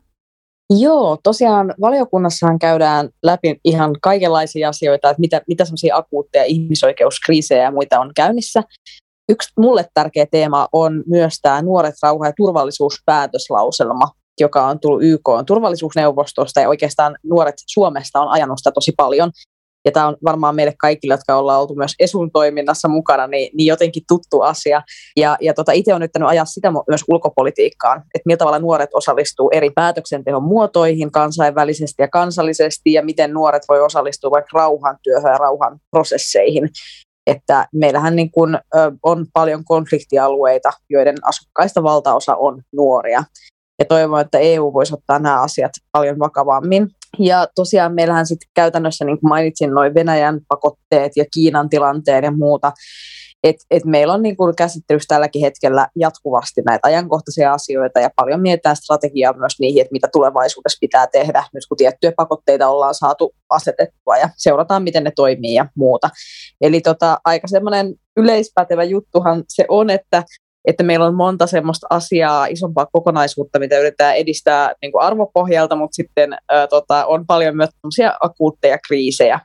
Joo, 0.79 1.19
tosiaan 1.23 1.75
valiokunnassahan 1.81 2.59
käydään 2.59 3.09
läpi 3.23 3.61
ihan 3.65 3.97
kaikenlaisia 4.03 4.69
asioita, 4.69 5.11
että 5.11 5.21
mitä, 5.21 5.41
mitä 5.49 5.65
semmoisia 5.65 5.97
akuutteja 5.97 6.45
ihmisoikeuskriisejä 6.45 7.63
ja 7.63 7.71
muita 7.71 8.01
on 8.01 8.11
käynnissä. 8.17 8.63
Yksi 9.31 9.53
mulle 9.59 9.87
tärkeä 9.95 10.27
teema 10.31 10.69
on 10.73 11.03
myös 11.07 11.35
tämä 11.43 11.63
Nuoret, 11.63 11.95
rauha 12.03 12.27
ja 12.27 12.33
turvallisuuspäätöslauselma, 12.37 14.09
joka 14.41 14.67
on 14.67 14.81
tullut 14.81 15.03
YK 15.03 15.29
on 15.29 15.47
turvallisuusneuvostosta 15.47 16.61
ja 16.61 16.69
oikeastaan 16.69 17.17
nuoret 17.25 17.55
Suomesta 17.67 18.21
on 18.21 18.29
ajanut 18.29 18.59
sitä 18.59 18.73
tosi 18.73 18.93
paljon. 18.97 19.31
Ja 19.85 19.93
tämä 19.93 20.07
on 20.07 20.17
varmaan 20.25 20.55
meille 20.55 20.75
kaikille, 20.79 21.15
jotka 21.15 21.37
ollaan 21.37 21.61
oltu 21.61 21.75
myös 21.75 21.95
Esun 21.99 22.31
toiminnassa 22.31 22.89
mukana, 22.89 23.27
niin, 23.27 23.51
niin 23.57 23.67
jotenkin 23.67 24.03
tuttu 24.09 24.41
asia. 24.41 24.83
Ja, 25.17 25.37
ja 25.41 25.55
tota, 25.55 25.73
itse 25.73 25.93
olen 25.93 26.03
yrittänyt 26.03 26.29
ajaa 26.29 26.45
sitä 26.45 26.73
myös 26.89 27.05
ulkopolitiikkaan, 27.09 27.99
että 27.99 28.27
millä 28.27 28.37
tavalla 28.37 28.59
nuoret 28.59 28.91
osallistuu 28.95 29.51
eri 29.53 29.71
päätöksenteon 29.71 30.43
muotoihin 30.43 31.11
kansainvälisesti 31.11 32.03
ja 32.03 32.09
kansallisesti, 32.09 32.93
ja 32.93 33.05
miten 33.05 33.33
nuoret 33.33 33.63
voi 33.69 33.81
osallistua 33.81 34.31
vaikka 34.31 34.59
rauhantyöhön 34.59 35.33
ja 35.33 35.39
rauhan 35.39 35.79
prosesseihin 35.91 36.69
että 37.27 37.69
meillähän 37.75 38.17
niin 38.17 38.31
kuin, 38.31 38.59
on 39.03 39.27
paljon 39.33 39.65
konfliktialueita, 39.65 40.71
joiden 40.91 41.17
asukkaista 41.23 41.83
valtaosa 41.83 42.37
on 42.37 42.63
nuoria. 42.73 43.25
Ja 43.79 43.85
toivon, 43.85 44.21
että 44.21 44.39
EU 44.39 44.73
voisi 44.73 44.95
ottaa 44.95 45.19
nämä 45.19 45.43
asiat 45.43 45.73
paljon 45.93 46.19
vakavammin. 46.19 46.89
Ja 47.19 47.47
tosiaan 47.55 47.95
meillähän 47.95 48.27
sitten 48.27 48.49
käytännössä, 48.55 49.05
niin 49.05 49.21
kuin 49.21 49.29
mainitsin, 49.29 49.71
noin 49.71 49.95
Venäjän 49.95 50.41
pakotteet 50.49 51.13
ja 51.17 51.25
Kiinan 51.35 51.69
tilanteen 51.69 52.25
ja 52.25 52.31
muuta, 52.31 52.73
et, 53.45 53.57
et 53.71 53.85
meillä 53.85 54.15
on 54.15 54.23
niin 54.23 54.37
käsittelyssä 54.57 55.07
tälläkin 55.09 55.43
hetkellä 55.43 55.89
jatkuvasti 55.97 56.63
näitä 56.63 56.89
ajankohtaisia 56.89 57.53
asioita 57.53 58.01
ja 58.01 58.11
paljon 58.17 58.41
mietitään 58.41 58.77
strategiaa 58.77 59.33
myös 59.33 59.53
niihin, 59.61 59.81
että 59.81 59.93
mitä 59.93 60.09
tulevaisuudessa 60.13 60.79
pitää 60.81 61.07
tehdä, 61.07 61.45
nyt 61.55 61.67
kun 61.69 61.77
tiettyjä 61.77 62.13
pakotteita 62.17 62.69
ollaan 62.69 62.95
saatu 62.95 63.35
asetettua 63.51 64.17
ja 64.17 64.29
seurataan, 64.37 64.83
miten 64.83 65.05
ne 65.05 65.13
toimii 65.17 65.55
ja 65.55 65.67
muuta. 65.75 66.11
Eli 66.61 66.81
tota, 66.81 67.19
aika 67.25 67.49
semmoinen 67.49 67.95
yleispätevä 68.17 68.85
juttuhan 68.85 69.45
se 69.49 69.65
on, 69.69 69.91
että 69.91 70.23
että 70.65 70.85
meillä 70.85 71.07
on 71.07 71.15
monta 71.15 71.47
semmoista 71.47 71.87
asiaa, 71.91 72.47
isompaa 72.47 72.87
kokonaisuutta, 72.93 73.59
mitä 73.59 73.79
yritetään 73.79 74.17
edistää 74.17 74.73
niin 74.83 74.93
kuin 74.93 75.03
arvopohjalta, 75.03 75.77
mutta 75.77 75.95
sitten 75.95 76.37
ää, 76.49 76.67
tota, 76.67 77.07
on 77.07 77.27
paljon 77.27 77.57
myös 77.57 77.71
akuutteja 78.21 78.79
kriisejä, 78.89 79.41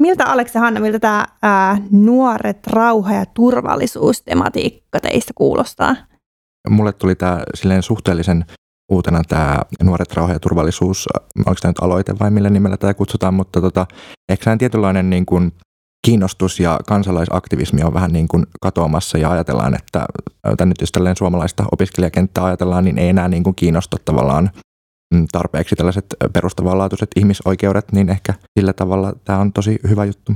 Miltä 0.00 0.24
Aleksi 0.24 0.58
Hanna, 0.58 0.80
miltä 0.80 0.98
tämä 0.98 1.26
ää, 1.42 1.78
nuoret, 1.90 2.66
rauha 2.66 3.14
ja 3.14 3.26
turvallisuustematiikka 3.26 5.00
teistä 5.00 5.32
kuulostaa? 5.34 5.96
Mulle 6.68 6.92
tuli 6.92 7.14
tämä 7.14 7.42
silleen 7.54 7.82
suhteellisen 7.82 8.44
uutena 8.92 9.22
tämä 9.28 9.58
nuoret, 9.82 10.12
rauha 10.12 10.32
ja 10.32 10.40
turvallisuus, 10.40 11.08
onko 11.38 11.54
tämä 11.62 11.70
nyt 11.70 11.78
aloite 11.82 12.18
vai 12.18 12.30
millä 12.30 12.50
nimellä 12.50 12.76
tämä 12.76 12.94
kutsutaan, 12.94 13.34
mutta 13.34 13.60
tota, 13.60 13.86
ehkä 14.28 14.44
tämä 14.44 14.56
tietynlainen 14.56 15.10
niin 15.10 15.26
kuin 15.26 15.52
kiinnostus 16.06 16.60
ja 16.60 16.78
kansalaisaktivismi 16.86 17.82
on 17.82 17.94
vähän 17.94 18.12
niin 18.12 18.28
kuin 18.28 18.46
katoamassa 18.60 19.18
ja 19.18 19.30
ajatellaan, 19.30 19.74
että 19.74 20.06
nyt 20.66 20.80
jos 20.80 20.92
suomalaista 21.18 21.64
opiskelijakenttää 21.72 22.44
ajatellaan, 22.44 22.84
niin 22.84 22.98
ei 22.98 23.08
enää 23.08 23.28
niin 23.28 23.42
kuin 23.42 23.56
kiinnosta 23.56 23.96
tavallaan 24.04 24.50
tarpeeksi 25.32 25.76
tällaiset 25.76 26.06
perustavanlaatuiset 26.32 27.10
ihmisoikeudet, 27.16 27.92
niin 27.92 28.08
ehkä 28.08 28.34
sillä 28.58 28.72
tavalla 28.72 29.12
tämä 29.24 29.38
on 29.38 29.52
tosi 29.52 29.78
hyvä 29.88 30.04
juttu. 30.04 30.32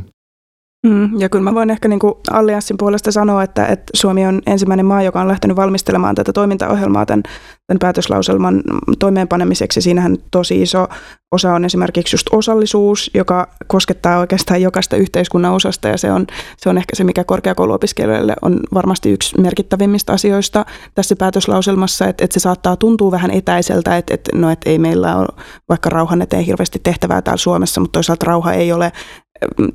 Mm, 0.85 1.21
ja 1.21 1.29
kyllä 1.29 1.43
mä 1.43 1.55
voin 1.55 1.71
ehkä 1.71 1.89
niin 1.89 1.99
kuin 1.99 2.15
Allianssin 2.31 2.77
puolesta 2.77 3.13
sanoa, 3.13 3.43
että, 3.43 3.67
että 3.67 3.85
Suomi 3.95 4.27
on 4.27 4.43
ensimmäinen 4.47 4.87
maa, 4.87 5.03
joka 5.03 5.21
on 5.21 5.29
lähtenyt 5.29 5.57
valmistelemaan 5.57 6.15
tätä 6.15 6.33
toimintaohjelmaa 6.33 7.07
tämän, 7.07 7.23
tämän 7.67 7.79
päätöslauselman 7.79 8.63
toimeenpanemiseksi. 8.99 9.81
Siinähän 9.81 10.17
tosi 10.31 10.63
iso 10.63 10.89
osa 11.33 11.55
on 11.55 11.65
esimerkiksi 11.65 12.15
just 12.15 12.27
osallisuus, 12.33 13.11
joka 13.15 13.49
koskettaa 13.67 14.19
oikeastaan 14.19 14.63
jokaista 14.63 14.97
yhteiskunnan 14.97 15.53
osasta 15.53 15.89
ja 15.89 15.97
se 15.97 16.13
on, 16.13 16.27
se 16.57 16.69
on 16.69 16.79
ehkä 16.79 16.97
se, 16.97 17.05
mikä 17.05 17.25
korkeakouluopiskelijoille 17.25 18.35
on 18.43 18.61
varmasti 18.75 19.13
yksi 19.13 19.41
merkittävimmistä 19.41 20.13
asioista 20.13 20.65
tässä 20.95 21.17
päätöslauselmassa, 21.17 22.07
että, 22.07 22.25
että 22.25 22.35
se 22.35 22.41
saattaa 22.41 22.77
tuntua 22.77 23.11
vähän 23.11 23.31
etäiseltä, 23.31 23.97
että, 23.97 24.15
että, 24.15 24.31
no, 24.35 24.51
että 24.51 24.71
ei 24.71 24.79
meillä 24.79 25.17
ole 25.17 25.29
vaikka 25.69 25.91
rauhan 25.91 26.23
eteen 26.23 26.45
hirveästi 26.45 26.81
tehtävää 26.83 27.23
täällä 27.23 27.39
Suomessa, 27.39 27.81
mutta 27.81 27.97
toisaalta 27.97 28.27
rauha 28.27 28.53
ei 28.53 28.73
ole 28.73 28.93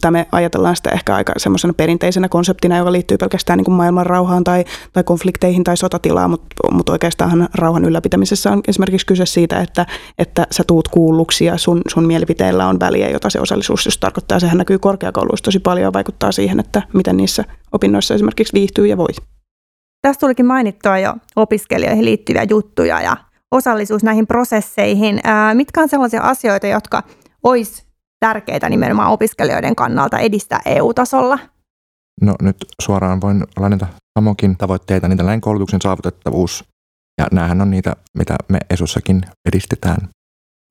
tai 0.01 0.11
me 0.11 0.27
ajatellaan 0.31 0.75
sitä 0.75 0.89
ehkä 0.89 1.15
aika 1.15 1.33
semmoisena 1.37 1.73
perinteisenä 1.73 2.29
konseptina, 2.29 2.77
joka 2.77 2.91
liittyy 2.91 3.17
pelkästään 3.17 3.57
niin 3.57 3.65
kuin 3.65 3.75
maailman 3.75 4.05
rauhaan 4.05 4.43
tai, 4.43 4.65
tai 4.93 5.03
konflikteihin 5.03 5.63
tai 5.63 5.77
sotatilaan, 5.77 6.29
mutta, 6.29 6.47
mutta 6.71 6.91
oikeastaan 6.91 7.49
rauhan 7.53 7.85
ylläpitämisessä 7.85 8.51
on 8.51 8.61
esimerkiksi 8.67 9.05
kyse 9.05 9.25
siitä, 9.25 9.59
että, 9.59 9.85
että 10.17 10.47
sä 10.51 10.63
tuut 10.67 10.87
kuulluksi 10.87 11.45
ja 11.45 11.57
sun, 11.57 11.81
sun 11.87 12.05
mielipiteillä 12.05 12.67
on 12.67 12.79
väliä, 12.79 13.09
jota 13.09 13.29
se 13.29 13.39
osallisuus 13.39 13.85
just 13.85 13.99
tarkoittaa. 13.99 14.39
Sehän 14.39 14.57
näkyy 14.57 14.79
korkeakouluissa 14.79 15.43
tosi 15.43 15.59
paljon 15.59 15.83
ja 15.83 15.93
vaikuttaa 15.93 16.31
siihen, 16.31 16.59
että 16.59 16.81
miten 16.93 17.17
niissä 17.17 17.43
opinnoissa 17.71 18.13
esimerkiksi 18.13 18.53
viihtyy 18.53 18.87
ja 18.87 18.97
voi. 18.97 19.09
Tässä 20.01 20.19
tulikin 20.19 20.45
mainittua 20.45 20.97
jo 20.97 21.13
opiskelijoihin 21.35 22.05
liittyviä 22.05 22.45
juttuja 22.49 23.01
ja 23.01 23.17
osallisuus 23.51 24.03
näihin 24.03 24.27
prosesseihin. 24.27 25.19
Ää, 25.23 25.53
mitkä 25.53 25.81
on 25.81 25.89
sellaisia 25.89 26.21
asioita, 26.21 26.67
jotka 26.67 27.03
olisi 27.43 27.88
tärkeitä 28.19 28.69
nimenomaan 28.69 29.11
opiskelijoiden 29.11 29.75
kannalta 29.75 30.19
edistää 30.19 30.61
EU-tasolla? 30.65 31.39
No 32.21 32.35
nyt 32.41 32.57
suoraan 32.81 33.21
voin 33.21 33.43
lainata 33.57 33.87
samokin 34.19 34.57
tavoitteita, 34.57 35.07
niin 35.07 35.17
tällainen 35.17 35.41
koulutuksen 35.41 35.81
saavutettavuus. 35.81 36.63
Ja 37.21 37.27
näähän 37.31 37.61
on 37.61 37.71
niitä, 37.71 37.95
mitä 38.17 38.35
me 38.47 38.59
ESUssakin 38.69 39.21
edistetään. 39.45 40.09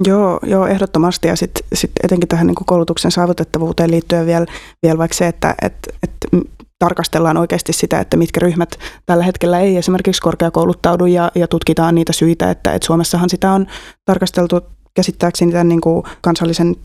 Joo, 0.07 0.39
joo 0.43 0.67
ehdottomasti. 0.67 1.29
Ja 1.29 1.37
sitten 1.37 1.67
sit 1.75 1.91
etenkin 2.03 2.29
tähän 2.29 2.47
niin 2.47 2.55
koulutuksen 2.67 3.11
saavutettavuuteen 3.11 3.91
liittyen 3.91 4.27
vielä, 4.27 4.47
vielä 4.83 4.99
vaikka 4.99 5.17
se, 5.17 5.27
että 5.27 5.55
et, 5.63 5.75
et 6.03 6.43
tarkastellaan 6.79 7.37
oikeasti 7.37 7.73
sitä, 7.73 8.01
että 8.01 8.17
mitkä 8.17 8.41
ryhmät 8.41 8.79
tällä 9.07 9.25
hetkellä 9.25 9.61
ei 9.61 9.77
esimerkiksi 9.77 10.23
korkeakouluttaudu 10.23 11.07
ja, 11.07 11.33
ja 11.35 11.49
tutkitaan 11.49 11.95
niitä 11.95 12.13
syitä, 12.13 12.51
että 12.51 12.73
et 12.73 12.83
Suomessahan 12.83 13.31
sitä 13.31 13.53
on 13.53 13.67
tarkasteltu 14.05 14.61
käsittääkseni 14.95 15.53
tämän 15.53 15.69
niin 15.69 15.81
kuin 15.81 16.03
kansallisen 16.21 16.77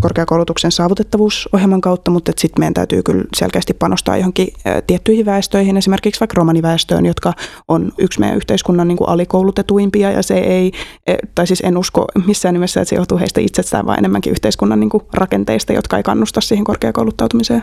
korkeakoulutuksen 0.00 0.72
saavutettavuusohjelman 0.72 1.80
kautta, 1.80 2.10
mutta 2.10 2.32
sitten 2.36 2.60
meidän 2.60 2.74
täytyy 2.74 3.02
kyllä 3.02 3.24
selkeästi 3.36 3.74
panostaa 3.74 4.16
johonkin 4.16 4.48
tiettyihin 4.86 5.26
väestöihin, 5.26 5.76
esimerkiksi 5.76 6.20
vaikka 6.20 6.34
romaniväestöön, 6.36 7.06
jotka 7.06 7.32
on 7.68 7.92
yksi 7.98 8.20
meidän 8.20 8.36
yhteiskunnan 8.36 8.88
niin 8.88 8.98
kuin 8.98 9.08
alikoulutetuimpia 9.08 10.10
ja 10.10 10.22
se 10.22 10.38
ei, 10.38 10.72
e, 11.06 11.14
tai 11.34 11.46
siis 11.46 11.60
en 11.60 11.76
usko 11.76 12.06
missään 12.26 12.52
nimessä, 12.52 12.80
että 12.80 12.90
se 12.90 12.96
johtuu 12.96 13.18
heistä 13.18 13.40
itsestään, 13.40 13.86
vaan 13.86 13.98
enemmänkin 13.98 14.30
yhteiskunnan 14.30 14.80
niin 14.80 14.90
kuin 14.90 15.02
rakenteista, 15.12 15.72
jotka 15.72 15.96
ei 15.96 16.02
kannusta 16.02 16.40
siihen 16.40 16.64
korkeakouluttautumiseen. 16.64 17.62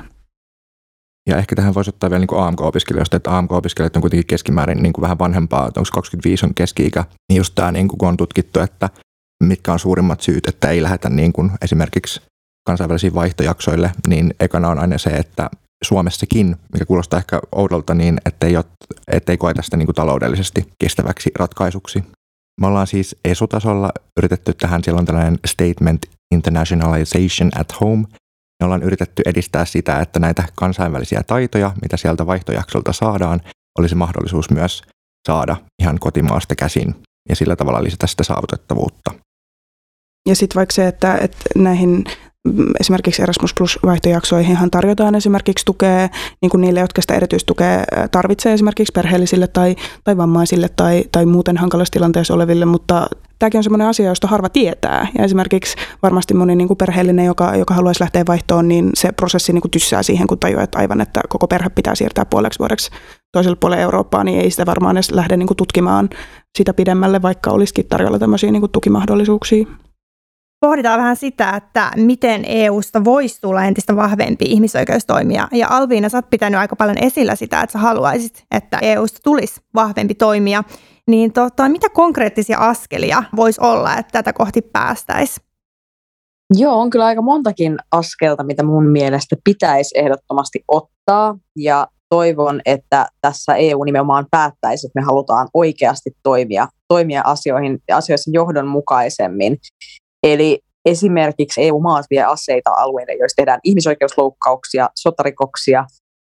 Ja 1.28 1.38
ehkä 1.38 1.56
tähän 1.56 1.74
voisi 1.74 1.90
ottaa 1.90 2.10
vielä 2.10 2.26
niin 2.26 2.40
AMK-opiskelijoista, 2.40 3.18
että 3.18 3.38
AMK-opiskelijat 3.38 3.96
on 3.96 4.02
kuitenkin 4.02 4.28
keskimäärin 4.28 4.84
niin 4.84 4.94
kuin 4.94 5.02
vähän 5.02 5.20
vanhempaa, 5.20 5.68
että 5.68 5.80
onko 5.80 5.90
25 5.94 6.46
on 6.46 6.54
keski-ikä, 6.56 7.06
niin 7.30 7.38
just 7.38 7.56
tämä, 7.56 7.72
niin 7.72 7.88
kuin, 7.88 8.10
on 8.10 8.18
tutkittu, 8.18 8.60
että 8.60 8.90
mitkä 9.44 9.74
on 9.74 9.80
suurimmat 9.80 10.22
syyt, 10.22 10.48
että 10.48 10.70
ei 10.70 10.84
lähdetä 10.84 11.10
niin 11.10 11.34
kuin 11.34 11.52
esimerkiksi 11.62 12.22
kansainvälisiin 12.68 13.14
vaihtojaksoille, 13.14 13.92
niin 14.08 14.34
ekana 14.40 14.70
on 14.70 14.80
aina 14.80 14.98
se, 14.98 15.10
että 15.10 15.50
Suomessakin, 15.84 16.56
mikä 16.74 16.86
kuulostaa 16.86 17.20
ehkä 17.20 17.40
oudolta, 17.52 17.94
niin 17.94 18.18
ettei, 18.26 18.58
ole, 18.58 18.66
ettei 19.08 19.38
koeta 19.38 19.62
sitä 19.62 19.78
niin 19.78 19.88
kuin 19.88 19.96
taloudellisesti 19.96 20.68
kestäväksi 20.84 21.32
ratkaisuksi. 21.36 22.04
Me 22.62 22.68
ollaan 22.68 22.88
siis 22.88 23.16
ESU-tasolla 23.26 23.92
yritetty 24.18 24.54
tähän, 24.54 24.84
siellä 24.84 25.00
on 25.00 25.06
tällainen 25.06 25.40
statement 25.48 26.06
internationalization 26.34 27.52
at 27.56 27.82
home, 27.82 28.08
me 28.62 28.66
ollaan 28.66 28.84
yritetty 28.84 29.24
edistää 29.26 29.66
sitä, 29.66 30.00
että 30.00 30.20
näitä 30.20 30.44
kansainvälisiä 30.56 31.24
taitoja, 31.24 31.72
mitä 31.82 31.98
sieltä 31.98 32.26
vaihtojaksolta 32.26 32.94
saadaan, 32.94 33.42
olisi 33.80 33.96
mahdollisuus 33.96 34.50
myös 34.50 34.82
saada 35.28 35.58
ihan 35.82 36.00
kotimaasta 36.00 36.56
käsin 36.56 36.96
ja 37.30 37.36
sillä 37.36 37.56
tavalla 37.56 37.84
lisätä 37.84 38.08
sitä 38.08 38.24
saavutettavuutta. 38.24 39.12
Ja 40.28 40.36
sitten 40.36 40.56
vaikka 40.56 40.74
se, 40.74 40.88
että, 40.88 41.18
että 41.18 41.38
näihin 41.56 42.04
esimerkiksi 42.80 43.22
Erasmus 43.22 43.54
Plus-vaihtojaksoihin 43.54 44.72
tarjotaan 44.72 45.16
esimerkiksi 45.16 45.66
tukea 45.66 46.10
niin 46.42 46.50
kuin 46.50 46.62
niille, 46.62 46.80
jotka 46.80 47.02
sitä 47.02 47.14
erityistukea 47.14 47.84
tarvitsee 48.12 48.54
esimerkiksi 48.54 48.92
perheellisille 48.92 49.48
tai, 49.48 49.76
tai 50.04 50.18
vammaisille 50.18 50.70
tai, 50.76 51.04
tai 51.12 51.26
muuten 51.26 51.58
hankalassa 51.58 51.92
tilanteessa 51.92 52.34
oleville, 52.34 52.66
mutta 52.66 53.08
tämäkin 53.40 53.58
on 53.58 53.64
sellainen 53.64 53.88
asia, 53.88 54.06
josta 54.06 54.28
harva 54.28 54.50
tietää. 54.50 55.08
Ja 55.18 55.24
esimerkiksi 55.24 55.76
varmasti 56.04 56.34
moni 56.34 56.56
niin 56.56 56.68
kuin 56.68 56.78
perheellinen, 56.78 57.26
joka, 57.26 57.56
joka 57.56 57.74
haluaisi 57.74 58.02
lähteä 58.02 58.24
vaihtoon, 58.28 58.68
niin 58.68 58.90
se 58.94 59.12
prosessi 59.12 59.54
niin 59.54 59.62
kuin 59.62 59.72
tyssää 59.72 60.04
siihen, 60.04 60.28
kun 60.28 60.40
tajuaa, 60.40 60.64
että 60.64 60.80
aivan, 60.80 61.02
että 61.02 61.22
koko 61.30 61.48
perhe 61.48 61.70
pitää 61.70 61.96
siirtää 61.96 62.26
puoleksi 62.26 62.60
vuodeksi 62.60 62.92
toiselle 63.32 63.58
puolelle 63.60 63.84
Eurooppaa, 63.84 64.24
niin 64.24 64.42
ei 64.42 64.52
sitä 64.52 64.66
varmaan 64.66 64.98
edes 64.98 65.12
lähde 65.12 65.38
niin 65.38 65.48
kuin 65.48 65.58
tutkimaan 65.58 66.10
sitä 66.58 66.74
pidemmälle, 66.74 67.22
vaikka 67.22 67.52
olisikin 67.52 67.86
tarjolla 67.88 68.20
tämmöisiä 68.20 68.52
niin 68.52 68.62
kuin 68.62 68.72
tukimahdollisuuksia 68.72 69.66
pohditaan 70.60 71.00
vähän 71.00 71.16
sitä, 71.16 71.50
että 71.50 71.92
miten 71.96 72.46
EUsta 72.48 73.04
voisi 73.04 73.42
tulla 73.42 73.64
entistä 73.64 73.96
vahvempi 73.96 74.46
ihmisoikeustoimija. 74.46 75.48
Ja 75.52 75.68
Alviina, 75.70 76.10
sä 76.10 76.18
oot 76.18 76.30
pitänyt 76.30 76.60
aika 76.60 76.76
paljon 76.76 76.98
esillä 76.98 77.36
sitä, 77.36 77.62
että 77.62 77.74
sä 77.74 77.80
haluaisit, 77.80 78.46
että 78.52 78.80
EUsta 78.82 79.20
tulisi 79.24 79.62
vahvempi 79.76 80.16
toimija. 80.16 80.64
Niin 81.08 81.34
tota, 81.34 81.70
mitä 81.70 81.90
konkreettisia 81.90 82.58
askelia 82.58 83.24
voisi 83.36 83.62
olla, 83.62 83.98
että 83.98 84.12
tätä 84.12 84.34
kohti 84.34 84.62
päästäisiin? 84.62 85.48
Joo, 86.54 86.82
on 86.82 86.90
kyllä 86.90 87.06
aika 87.06 87.22
montakin 87.22 87.78
askelta, 87.92 88.44
mitä 88.44 88.64
mun 88.64 88.88
mielestä 88.88 89.36
pitäisi 89.44 90.00
ehdottomasti 90.00 90.64
ottaa. 90.68 91.38
Ja 91.56 91.88
toivon, 92.10 92.62
että 92.66 93.08
tässä 93.22 93.56
EU 93.56 93.84
nimenomaan 93.84 94.26
päättäisi, 94.32 94.88
että 94.88 95.00
me 95.00 95.06
halutaan 95.06 95.48
oikeasti 95.54 96.12
toimia, 96.24 96.68
toimia 96.88 97.22
asioihin, 97.26 97.80
asioissa 97.94 98.32
johdonmukaisemmin. 98.34 99.58
Eli 100.24 100.60
esimerkiksi 100.86 101.64
EU-maat 101.64 102.06
vie 102.10 102.24
aseita 102.24 102.72
alueille, 102.72 103.14
joissa 103.14 103.36
tehdään 103.36 103.60
ihmisoikeusloukkauksia, 103.64 104.90
sotarikoksia, 104.96 105.86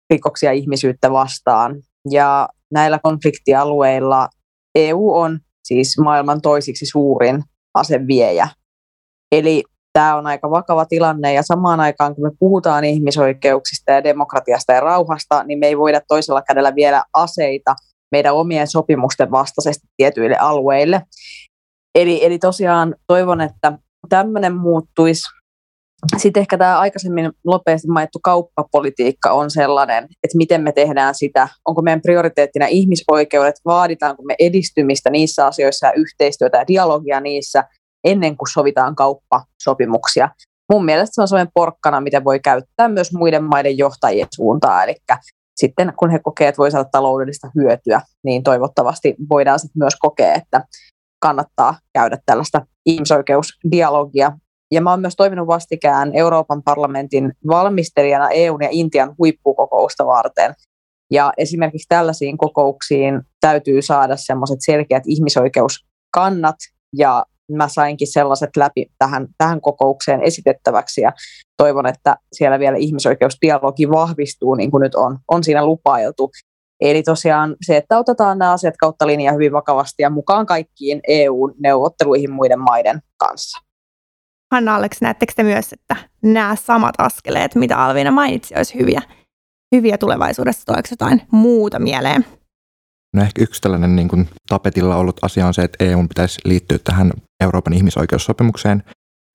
rikoksia 0.09 0.51
ihmisyyttä 0.51 1.11
vastaan. 1.11 1.75
Ja 2.09 2.49
näillä 2.71 2.99
konfliktialueilla 3.03 4.29
EU 4.75 5.13
on 5.13 5.39
siis 5.67 5.97
maailman 6.03 6.41
toisiksi 6.41 6.85
suurin 6.85 7.43
aseviejä. 7.73 8.47
Eli 9.31 9.63
tämä 9.93 10.15
on 10.15 10.27
aika 10.27 10.49
vakava 10.49 10.85
tilanne 10.85 11.33
ja 11.33 11.43
samaan 11.43 11.79
aikaan 11.79 12.15
kun 12.15 12.23
me 12.23 12.31
puhutaan 12.39 12.83
ihmisoikeuksista 12.83 13.91
ja 13.91 14.03
demokratiasta 14.03 14.73
ja 14.73 14.79
rauhasta, 14.79 15.43
niin 15.43 15.59
me 15.59 15.67
ei 15.67 15.77
voida 15.77 16.01
toisella 16.07 16.41
kädellä 16.41 16.75
vielä 16.75 17.03
aseita 17.13 17.75
meidän 18.11 18.33
omien 18.33 18.67
sopimusten 18.67 19.31
vastaisesti 19.31 19.87
tietyille 19.97 20.37
alueille. 20.37 21.01
Eli, 21.95 22.25
eli 22.25 22.39
tosiaan 22.39 22.95
toivon, 23.07 23.41
että 23.41 23.79
tämmöinen 24.09 24.55
muuttuisi. 24.55 25.21
Sitten 26.17 26.41
ehkä 26.41 26.57
tämä 26.57 26.79
aikaisemmin 26.79 27.31
nopeasti 27.45 27.87
mainittu 27.87 28.19
kauppapolitiikka 28.23 29.31
on 29.31 29.51
sellainen, 29.51 30.03
että 30.03 30.37
miten 30.37 30.61
me 30.61 30.71
tehdään 30.71 31.15
sitä, 31.15 31.47
onko 31.67 31.81
meidän 31.81 32.01
prioriteettina 32.01 32.65
ihmisoikeudet, 32.65 33.55
vaaditaanko 33.65 34.23
me 34.23 34.35
edistymistä 34.39 35.09
niissä 35.09 35.45
asioissa 35.45 35.87
ja 35.87 35.93
yhteistyötä 35.93 36.57
ja 36.57 36.67
dialogia 36.67 37.19
niissä 37.19 37.63
ennen 38.03 38.37
kuin 38.37 38.51
sovitaan 38.53 38.95
kauppasopimuksia. 38.95 40.29
Mun 40.73 40.85
mielestä 40.85 41.15
se 41.15 41.21
on 41.21 41.27
sellainen 41.27 41.51
porkkana, 41.53 42.01
mitä 42.01 42.23
voi 42.23 42.39
käyttää 42.39 42.87
myös 42.87 43.13
muiden 43.13 43.43
maiden 43.43 43.77
johtajien 43.77 44.27
suuntaan, 44.35 44.83
eli 44.83 44.95
sitten 45.55 45.93
kun 45.99 46.09
he 46.09 46.19
kokevat, 46.19 46.49
että 46.49 46.59
voi 46.59 46.71
saada 46.71 46.89
taloudellista 46.91 47.51
hyötyä, 47.55 48.01
niin 48.23 48.43
toivottavasti 48.43 49.15
voidaan 49.29 49.59
sitten 49.59 49.79
myös 49.79 49.95
kokea, 49.99 50.33
että 50.33 50.63
kannattaa 51.19 51.77
käydä 51.93 52.17
tällaista 52.25 52.65
ihmisoikeusdialogia. 52.85 54.31
Ja 54.71 54.81
mä 54.81 54.89
oon 54.89 55.01
myös 55.01 55.15
toiminut 55.15 55.47
vastikään 55.47 56.15
Euroopan 56.15 56.63
parlamentin 56.63 57.33
valmistelijana 57.47 58.29
EUn 58.29 58.63
ja 58.63 58.69
Intian 58.71 59.15
huippukokousta 59.17 60.05
varten. 60.05 60.53
Ja 61.11 61.33
esimerkiksi 61.37 61.87
tällaisiin 61.89 62.37
kokouksiin 62.37 63.21
täytyy 63.39 63.81
saada 63.81 64.15
semmoiset 64.17 64.57
selkeät 64.59 65.03
ihmisoikeuskannat, 65.07 66.55
ja 66.97 67.25
mä 67.51 67.67
sainkin 67.67 68.11
sellaiset 68.11 68.49
läpi 68.57 68.85
tähän, 68.97 69.27
tähän 69.37 69.61
kokoukseen 69.61 70.23
esitettäväksi, 70.23 71.01
ja 71.01 71.11
toivon, 71.57 71.87
että 71.87 72.17
siellä 72.33 72.59
vielä 72.59 72.77
ihmisoikeusdialogi 72.77 73.89
vahvistuu, 73.89 74.55
niin 74.55 74.71
kuin 74.71 74.81
nyt 74.81 74.95
on, 74.95 75.19
on 75.27 75.43
siinä 75.43 75.65
lupailtu. 75.65 76.31
Eli 76.81 77.03
tosiaan 77.03 77.55
se, 77.61 77.77
että 77.77 77.97
otetaan 77.97 78.37
nämä 78.37 78.51
asiat 78.51 78.77
kautta 78.77 79.07
linjaa 79.07 79.33
hyvin 79.33 79.51
vakavasti 79.51 80.03
ja 80.03 80.09
mukaan 80.09 80.45
kaikkiin 80.45 81.01
EU-neuvotteluihin 81.07 82.31
muiden 82.31 82.59
maiden 82.59 83.01
kanssa. 83.17 83.61
Hanna 84.51 84.75
Alex, 84.75 85.01
näettekö 85.01 85.33
te 85.35 85.43
myös, 85.43 85.73
että 85.73 85.95
nämä 86.23 86.55
samat 86.55 86.95
askeleet, 86.97 87.55
mitä 87.55 87.77
Alviina 87.77 88.11
mainitsi, 88.11 88.55
olisi 88.57 88.79
hyviä, 88.79 89.01
hyviä 89.75 89.97
tulevaisuudessa? 89.97 90.65
Tuleeko 90.65 90.87
jotain 90.91 91.21
muuta 91.31 91.79
mieleen? 91.79 92.25
No 93.15 93.21
ehkä 93.21 93.43
yksi 93.43 93.61
tällainen 93.61 93.95
niin 93.95 94.07
kuin 94.07 94.29
tapetilla 94.49 94.95
ollut 94.95 95.23
asia 95.23 95.47
on 95.47 95.53
se, 95.53 95.61
että 95.61 95.85
EU 95.85 96.07
pitäisi 96.07 96.41
liittyä 96.45 96.77
tähän 96.83 97.11
Euroopan 97.43 97.73
ihmisoikeussopimukseen, 97.73 98.83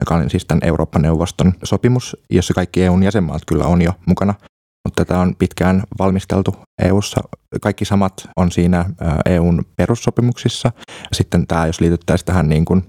joka 0.01 0.15
on 0.15 0.31
siis 0.31 0.45
tämän 0.45 0.65
Euroopan 0.65 1.03
neuvoston 1.03 1.53
sopimus, 1.65 2.17
jossa 2.31 2.55
kaikki 2.55 2.83
EUn 2.83 3.03
jäsenmaat 3.03 3.43
kyllä 3.47 3.65
on 3.65 3.83
jo 3.83 3.93
mukana 4.07 4.35
mutta 4.85 5.05
tätä 5.05 5.21
on 5.21 5.37
pitkään 5.37 5.83
valmisteltu 5.99 6.55
EU:ssa. 6.83 7.21
Kaikki 7.61 7.85
samat 7.85 8.29
on 8.37 8.53
siinä 8.53 8.85
EUn 9.27 9.65
perussopimuksissa. 9.77 10.73
Sitten 11.13 11.47
tämä, 11.47 11.67
jos 11.67 11.81
liityttäisiin 11.81 12.27
tähän 12.27 12.49
niin 12.49 12.65
kuin 12.65 12.85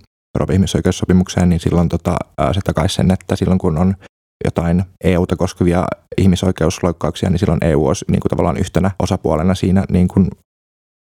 ihmisoikeussopimukseen, 0.51 1.49
niin 1.49 1.59
silloin 1.59 1.89
tota, 1.89 2.15
se 2.51 2.61
takaisi 2.63 2.95
sen, 2.95 3.11
että 3.11 3.35
silloin 3.35 3.59
kun 3.59 3.77
on 3.77 3.95
jotain 4.45 4.83
EUta 5.03 5.35
koskevia 5.35 5.85
ihmisoikeusloikkauksia, 6.17 7.29
niin 7.29 7.39
silloin 7.39 7.65
EU 7.65 7.87
olisi 7.87 8.05
niin 8.07 8.19
kuin 8.19 8.29
tavallaan 8.29 8.57
yhtenä 8.57 8.91
osapuolena 8.99 9.55
siinä 9.55 9.83
niin 9.91 10.07
kuin 10.07 10.27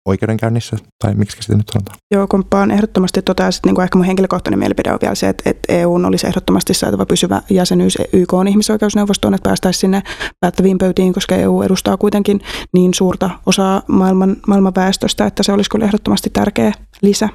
oikeudenkäynnissä, 0.09 0.77
tai 1.05 1.15
miksi 1.15 1.43
sitä 1.43 1.57
nyt 1.57 1.69
sanotaan? 1.73 1.97
Joo, 2.11 2.27
komppaan 2.27 2.71
ehdottomasti 2.71 3.23
tota, 3.23 3.51
sit, 3.51 3.67
niin 3.67 3.81
ehkä 3.81 3.99
mun 3.99 4.07
henkilökohtainen 4.07 4.59
mielipide 4.59 4.93
on 4.93 4.99
vielä 5.03 5.15
se, 5.15 5.29
että, 5.29 5.51
että 5.51 5.73
EU 5.73 5.95
olisi 5.95 6.27
ehdottomasti 6.27 6.75
saatava 6.75 7.07
pysyvä 7.07 7.43
jäsenyys 7.51 7.99
YK 8.13 8.33
on 8.33 8.49
ihmisoikeusneuvostoon, 8.49 9.35
että 9.35 9.49
päästäisiin 9.49 9.81
sinne 9.81 10.03
päättäviin 10.41 10.79
pöytiin, 10.79 11.13
koska 11.13 11.35
EU 11.35 11.63
edustaa 11.63 11.97
kuitenkin 11.97 12.41
niin 12.73 12.95
suurta 12.95 13.31
osaa 13.47 13.83
maailman, 13.87 14.37
maailman 14.47 14.73
väestöstä, 14.77 15.27
että 15.27 15.43
se 15.43 15.53
olisi 15.53 15.71
kyllä 15.71 15.85
ehdottomasti 15.85 16.31
tärkeä 16.31 16.73
lisä. 17.03 17.29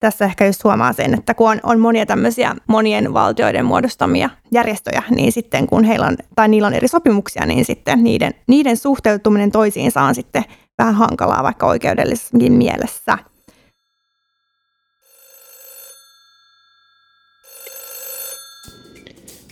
Tässä 0.00 0.24
ehkä 0.24 0.46
just 0.46 0.64
huomaa 0.64 0.92
sen, 0.92 1.14
että 1.14 1.34
kun 1.34 1.50
on, 1.50 1.60
on 1.62 1.80
monia 1.80 2.06
tämmöisiä 2.06 2.56
monien 2.66 3.14
valtioiden 3.14 3.64
muodostamia 3.64 4.30
järjestöjä, 4.52 5.02
niin 5.10 5.32
sitten 5.32 5.66
kun 5.66 5.84
heillä 5.84 6.06
on, 6.06 6.16
tai 6.36 6.48
niillä 6.48 6.66
on 6.66 6.74
eri 6.74 6.88
sopimuksia, 6.88 7.46
niin 7.46 7.64
sitten 7.64 8.04
niiden, 8.04 8.34
niiden 8.46 8.76
suhteutuminen 8.76 9.50
toisiinsa 9.50 10.02
on 10.02 10.14
sitten 10.14 10.44
vähän 10.78 10.94
hankalaa 10.94 11.42
vaikka 11.42 11.66
oikeudellisessakin 11.66 12.52
mielessä. 12.52 13.18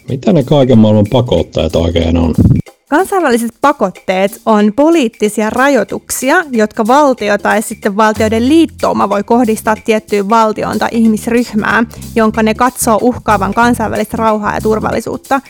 Mitä 0.08 0.32
ne 0.32 0.42
kaiken 0.42 0.78
maailman 0.78 1.06
pakotteet 1.12 1.76
oikein 1.76 2.16
on? 2.16 2.34
Kansainväliset 2.90 3.50
pakotteet 3.60 4.40
on 4.46 4.72
poliittisia 4.76 5.50
rajoituksia, 5.50 6.44
jotka 6.50 6.86
valtio 6.86 7.38
tai 7.38 7.62
sitten 7.62 7.96
valtioiden 7.96 8.48
liittouma 8.48 9.08
voi 9.08 9.24
kohdistaa 9.24 9.76
tiettyyn 9.84 10.28
valtioon 10.28 10.78
tai 10.78 10.88
ihmisryhmään, 10.92 11.88
jonka 12.14 12.42
ne 12.42 12.54
katsoo 12.54 12.98
uhkaavan 13.02 13.54
kansainvälistä 13.54 14.16
rauhaa 14.16 14.54
ja 14.54 14.60
turvallisuutta. 14.60 15.40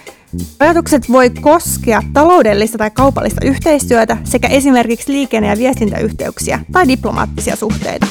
Rajoitukset 0.60 1.12
voi 1.12 1.30
koskea 1.30 2.02
taloudellista 2.12 2.78
tai 2.78 2.90
kaupallista 2.90 3.46
yhteistyötä 3.46 4.16
sekä 4.24 4.48
esimerkiksi 4.48 5.12
liikenne- 5.12 5.48
ja 5.48 5.58
viestintäyhteyksiä 5.58 6.60
tai 6.72 6.88
diplomaattisia 6.88 7.56
suhteita. 7.56 8.06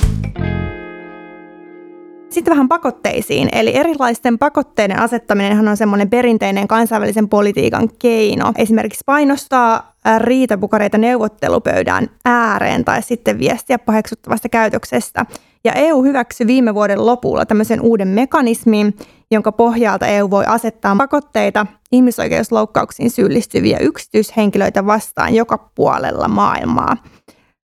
Sitten 2.30 2.52
vähän 2.52 2.68
pakotteisiin. 2.68 3.50
Eli 3.52 3.76
erilaisten 3.76 4.40
pakotteiden 4.40 5.00
asettaminen 5.00 5.68
on 5.68 5.78
semmoinen 5.78 6.10
perinteinen 6.10 6.68
kansainvälisen 6.68 7.30
politiikan 7.30 7.90
keino. 8.00 8.52
Esimerkiksi 8.58 9.04
painostaa 9.06 9.96
riitapukareita 10.18 10.98
neuvottelupöydän 10.98 12.08
ääreen 12.26 12.86
tai 12.86 13.02
sitten 13.02 13.40
viestiä 13.40 13.80
paheksuttavasta 13.80 14.50
käytöksestä. 14.50 15.26
Ja 15.64 15.74
EU 15.74 16.04
hyväksyi 16.04 16.48
viime 16.48 16.76
vuoden 16.76 17.06
lopulla 17.06 17.46
tämmöisen 17.46 17.82
uuden 17.82 18.08
mekanismin, 18.08 18.96
jonka 19.32 19.52
pohjalta 19.52 20.08
EU 20.08 20.30
voi 20.30 20.46
asettaa 20.48 20.96
pakotteita 20.96 21.66
ihmisoikeusloukkauksiin 21.92 23.12
syyllistyviä 23.12 23.78
yksityishenkilöitä 23.78 24.86
vastaan 24.86 25.36
joka 25.36 25.58
puolella 25.76 26.28
maailmaa. 26.28 26.98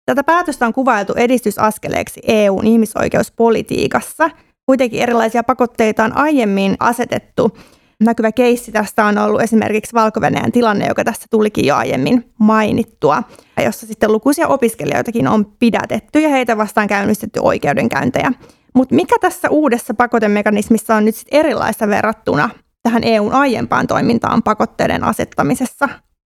Tätä 0.06 0.24
päätöstä 0.24 0.66
on 0.66 0.72
kuvailtu 0.72 1.12
edistysaskeleeksi 1.16 2.20
EUn 2.26 2.66
ihmisoikeuspolitiikassa– 2.66 4.30
Kuitenkin 4.66 5.02
erilaisia 5.02 5.44
pakotteita 5.44 6.04
on 6.04 6.16
aiemmin 6.16 6.76
asetettu. 6.80 7.58
Näkyvä 8.00 8.32
keissi 8.32 8.72
tästä 8.72 9.04
on 9.04 9.18
ollut 9.18 9.40
esimerkiksi 9.40 9.94
valko 9.94 10.20
tilanne, 10.52 10.86
joka 10.86 11.04
tässä 11.04 11.26
tulikin 11.30 11.66
jo 11.66 11.76
aiemmin 11.76 12.32
mainittua, 12.38 13.22
jossa 13.64 13.86
sitten 13.86 14.12
lukuisia 14.12 14.48
opiskelijoitakin 14.48 15.28
on 15.28 15.44
pidätetty 15.44 16.20
ja 16.20 16.28
heitä 16.28 16.56
vastaan 16.56 16.88
käynnistetty 16.88 17.40
oikeudenkäyntejä. 17.42 18.32
Mutta 18.74 18.94
mikä 18.94 19.16
tässä 19.20 19.50
uudessa 19.50 19.94
pakotemekanismissa 19.94 20.94
on 20.94 21.04
nyt 21.04 21.14
sit 21.14 21.28
erilaista 21.30 21.88
verrattuna 21.88 22.50
tähän 22.82 23.04
EUn 23.04 23.32
aiempaan 23.32 23.86
toimintaan 23.86 24.42
pakotteiden 24.42 25.04
asettamisessa? 25.04 25.88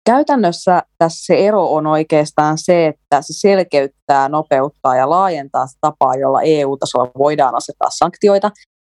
Käytännössä 0.06 0.82
tässä 0.98 1.24
se 1.26 1.46
ero 1.46 1.74
on 1.74 1.86
oikeastaan 1.86 2.58
se, 2.58 2.86
että 2.86 3.22
se 3.22 3.32
selkeyttää, 3.32 4.28
nopeuttaa 4.28 4.96
ja 4.96 5.10
laajentaa 5.10 5.66
sitä 5.66 5.78
tapaa, 5.80 6.14
jolla 6.14 6.42
EU-tasolla 6.42 7.10
voidaan 7.18 7.54
asettaa 7.54 7.88
sanktioita. 7.90 8.50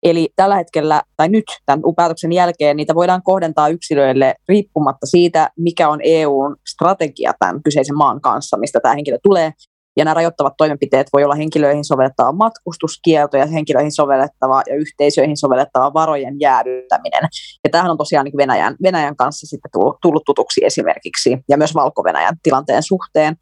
Eli 0.03 0.29
tällä 0.35 0.55
hetkellä, 0.55 1.01
tai 1.17 1.29
nyt 1.29 1.43
tämän 1.65 1.81
päätöksen 1.95 2.31
jälkeen, 2.31 2.77
niitä 2.77 2.95
voidaan 2.95 3.21
kohdentaa 3.23 3.67
yksilöille 3.67 4.35
riippumatta 4.49 5.05
siitä, 5.05 5.49
mikä 5.59 5.89
on 5.89 5.99
EUn 6.03 6.55
strategia 6.69 7.33
tämän 7.39 7.63
kyseisen 7.63 7.97
maan 7.97 8.21
kanssa, 8.21 8.57
mistä 8.57 8.79
tämä 8.79 8.95
henkilö 8.95 9.17
tulee. 9.23 9.53
Ja 9.97 10.05
nämä 10.05 10.13
rajoittavat 10.13 10.53
toimenpiteet 10.57 11.07
voi 11.13 11.23
olla 11.23 11.35
henkilöihin 11.35 11.85
sovellettava 11.85 12.31
matkustuskielto 12.31 13.37
ja 13.37 13.45
henkilöihin 13.45 13.91
sovellettava 13.91 14.61
ja 14.67 14.75
yhteisöihin 14.75 15.37
sovellettava 15.37 15.93
varojen 15.93 16.39
jäädyttäminen. 16.39 17.21
Ja 17.63 17.69
tämähän 17.71 17.91
on 17.91 17.97
tosiaan 17.97 18.23
niin 18.23 18.37
Venäjän, 18.37 18.75
Venäjän 18.83 19.15
kanssa 19.15 19.47
sitten 19.47 19.71
tullut, 19.73 19.97
tullut 20.01 20.23
tutuksi 20.25 20.65
esimerkiksi 20.65 21.37
ja 21.49 21.57
myös 21.57 21.75
Valko-Venäjän 21.75 22.35
tilanteen 22.43 22.83
suhteen. 22.83 23.35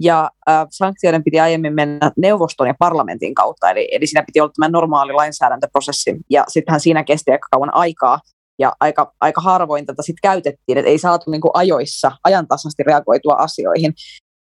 Ja 0.00 0.30
äh, 0.48 0.66
sanktioiden 0.70 1.24
piti 1.24 1.40
aiemmin 1.40 1.74
mennä 1.74 2.10
neuvoston 2.16 2.66
ja 2.66 2.74
parlamentin 2.78 3.34
kautta, 3.34 3.70
eli, 3.70 3.88
eli 3.92 4.06
siinä 4.06 4.24
piti 4.26 4.40
olla 4.40 4.52
tämä 4.56 4.68
normaali 4.68 5.12
lainsäädäntöprosessi. 5.12 6.16
Ja 6.30 6.44
sittenhän 6.48 6.80
siinä 6.80 7.04
kesti 7.04 7.30
aika 7.30 7.48
kauan 7.50 7.74
aikaa, 7.74 8.18
ja 8.58 8.72
aika, 8.80 9.12
aika 9.20 9.40
harvoin 9.40 9.86
tätä 9.86 10.02
sitten 10.02 10.30
käytettiin, 10.30 10.78
että 10.78 10.90
ei 10.90 10.98
saatu 10.98 11.30
niin 11.30 11.40
kuin 11.40 11.50
ajoissa, 11.54 12.12
ajantasaisesti 12.24 12.82
reagoitua 12.82 13.34
asioihin. 13.34 13.92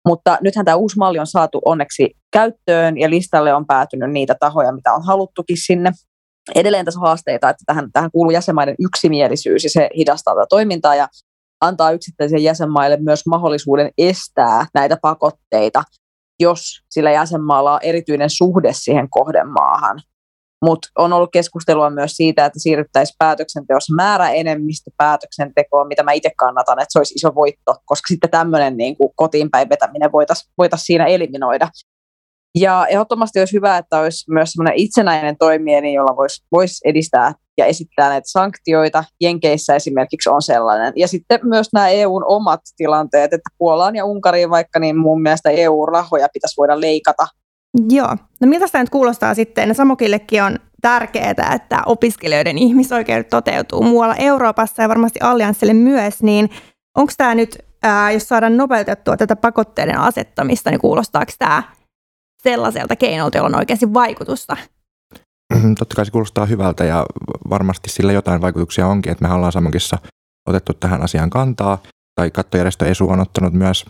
Mutta 0.09 0.39
nythän 0.43 0.65
tämä 0.65 0.77
uusi 0.77 0.99
malli 0.99 1.19
on 1.19 1.27
saatu 1.27 1.61
onneksi 1.65 2.11
käyttöön 2.33 2.99
ja 2.99 3.11
listalle 3.11 3.55
on 3.55 3.67
päätynyt 3.67 4.11
niitä 4.11 4.35
tahoja, 4.41 4.73
mitä 4.73 4.93
on 4.93 5.07
haluttukin 5.07 5.57
sinne. 5.67 5.91
Edelleen 6.55 6.85
tässä 6.85 7.01
on 7.01 7.07
haasteita, 7.07 7.51
että 7.51 7.63
tähän, 7.67 7.93
tähän 7.93 8.11
kuuluu 8.11 8.31
jäsenmaiden 8.31 8.75
yksimielisyys 8.79 9.65
ja 9.65 9.71
se 9.71 9.91
hidastaa 9.97 10.35
tätä 10.35 10.47
toimintaa 10.49 10.95
ja 10.95 11.09
antaa 11.61 11.91
yksittäisille 11.91 12.43
jäsenmaille 12.43 12.97
myös 12.97 13.27
mahdollisuuden 13.27 13.91
estää 13.99 14.67
näitä 14.75 14.97
pakotteita, 15.03 15.83
jos 16.41 16.63
sillä 16.91 17.11
jäsenmaalla 17.11 17.75
on 17.75 17.81
erityinen 17.83 18.31
suhde 18.31 18.73
siihen 18.73 19.11
kohdemaahan. 19.11 20.01
Mutta 20.63 20.89
on 20.99 21.13
ollut 21.13 21.33
keskustelua 21.33 21.91
myös 21.91 22.13
siitä, 22.13 22.45
että 22.45 22.59
siirryttäisiin 22.59 23.17
päätöksenteossa 23.19 23.95
määräenemmistö 23.95 24.91
päätöksentekoon, 24.97 25.87
mitä 25.87 26.03
mä 26.03 26.13
itse 26.13 26.31
kannatan, 26.37 26.79
että 26.79 26.93
se 26.93 26.99
olisi 26.99 27.15
iso 27.15 27.35
voitto, 27.35 27.75
koska 27.85 28.07
sitten 28.09 28.31
tämmöinen 28.31 28.77
niin 28.77 28.97
kuin 28.97 29.13
kotiin 29.17 29.51
päin 29.51 29.69
vetäminen 29.69 30.13
voitaisiin 30.13 30.53
voitais 30.59 30.83
siinä 30.83 31.07
eliminoida. 31.07 31.69
Ja 32.59 32.87
ehdottomasti 32.87 33.39
olisi 33.39 33.57
hyvä, 33.57 33.79
että 33.79 33.99
olisi 33.99 34.33
myös 34.33 34.53
semmoinen 34.53 34.75
itsenäinen 34.77 35.37
toimija, 35.39 35.91
jolla 35.91 36.17
voisi 36.17 36.45
vois 36.53 36.81
edistää 36.85 37.33
ja 37.59 37.67
esittää 37.67 38.09
näitä 38.09 38.31
sanktioita. 38.31 39.05
Jenkeissä 39.21 39.75
esimerkiksi 39.75 40.31
on 40.31 40.43
sellainen. 40.43 40.93
Ja 40.97 41.09
sitten 41.09 41.41
myös 41.43 41.69
nämä 41.73 41.89
EUn 41.89 42.25
omat 42.27 42.61
tilanteet, 42.77 43.33
että 43.33 43.51
Puolaan 43.59 43.97
ja 43.97 44.05
Unkariin 44.05 44.51
vaikka, 44.51 44.79
niin 44.79 44.99
mun 44.99 45.23
mielestä 45.23 45.51
EU-rahoja 45.51 46.29
pitäisi 46.33 46.57
voida 46.57 46.81
leikata 46.81 47.27
Joo. 47.89 48.17
No 48.41 48.49
miltä 48.49 48.67
tämä 48.73 48.83
nyt 48.83 48.91
kuulostaa 48.91 49.35
sitten? 49.35 49.75
Samokillekin 49.75 50.43
on 50.43 50.59
tärkeää, 50.83 51.55
että 51.55 51.83
opiskelijoiden 51.87 52.59
ihmisoikeudet 52.59 53.29
toteutuu 53.29 53.83
muualla 53.83 54.15
Euroopassa 54.15 54.83
ja 54.83 54.89
varmasti 54.89 55.21
Allianssille 55.23 55.75
myös, 55.75 56.23
niin 56.23 56.51
onko 56.97 57.13
tämä 57.17 57.35
nyt, 57.35 57.59
ää, 57.83 58.11
jos 58.11 58.29
saadaan 58.29 58.57
nopeutettua 58.57 59.17
tätä 59.17 59.37
pakotteiden 59.37 59.99
asettamista, 59.99 60.71
niin 60.71 60.81
kuulostaako 60.81 61.33
tämä 61.39 61.63
sellaiselta 62.43 62.97
keinolta, 62.97 63.39
jolla 63.39 63.49
on 63.49 63.59
oikeasti 63.59 63.95
vaikutusta? 63.95 64.57
Mm-hmm, 65.55 65.75
totta 65.75 65.97
kai 65.97 66.05
se 66.05 66.11
kuulostaa 66.13 66.47
hyvältä 66.47 66.85
ja 66.85 67.07
varmasti 67.51 67.91
sillä 67.91 68.13
jotain 68.13 68.41
vaikutuksia 68.41 68.87
onkin, 68.87 69.13
että 69.13 69.29
me 69.29 69.35
ollaan 69.35 69.53
Samokissa 69.53 69.99
otettu 70.49 70.75
tähän 70.75 71.03
asiaan 71.03 71.31
kantaa, 71.31 71.79
tai 72.15 72.31
kattojärjestö 72.31 72.87
ESU 72.87 73.11
on 73.11 73.21
ottanut 73.21 73.53
myös 73.53 73.85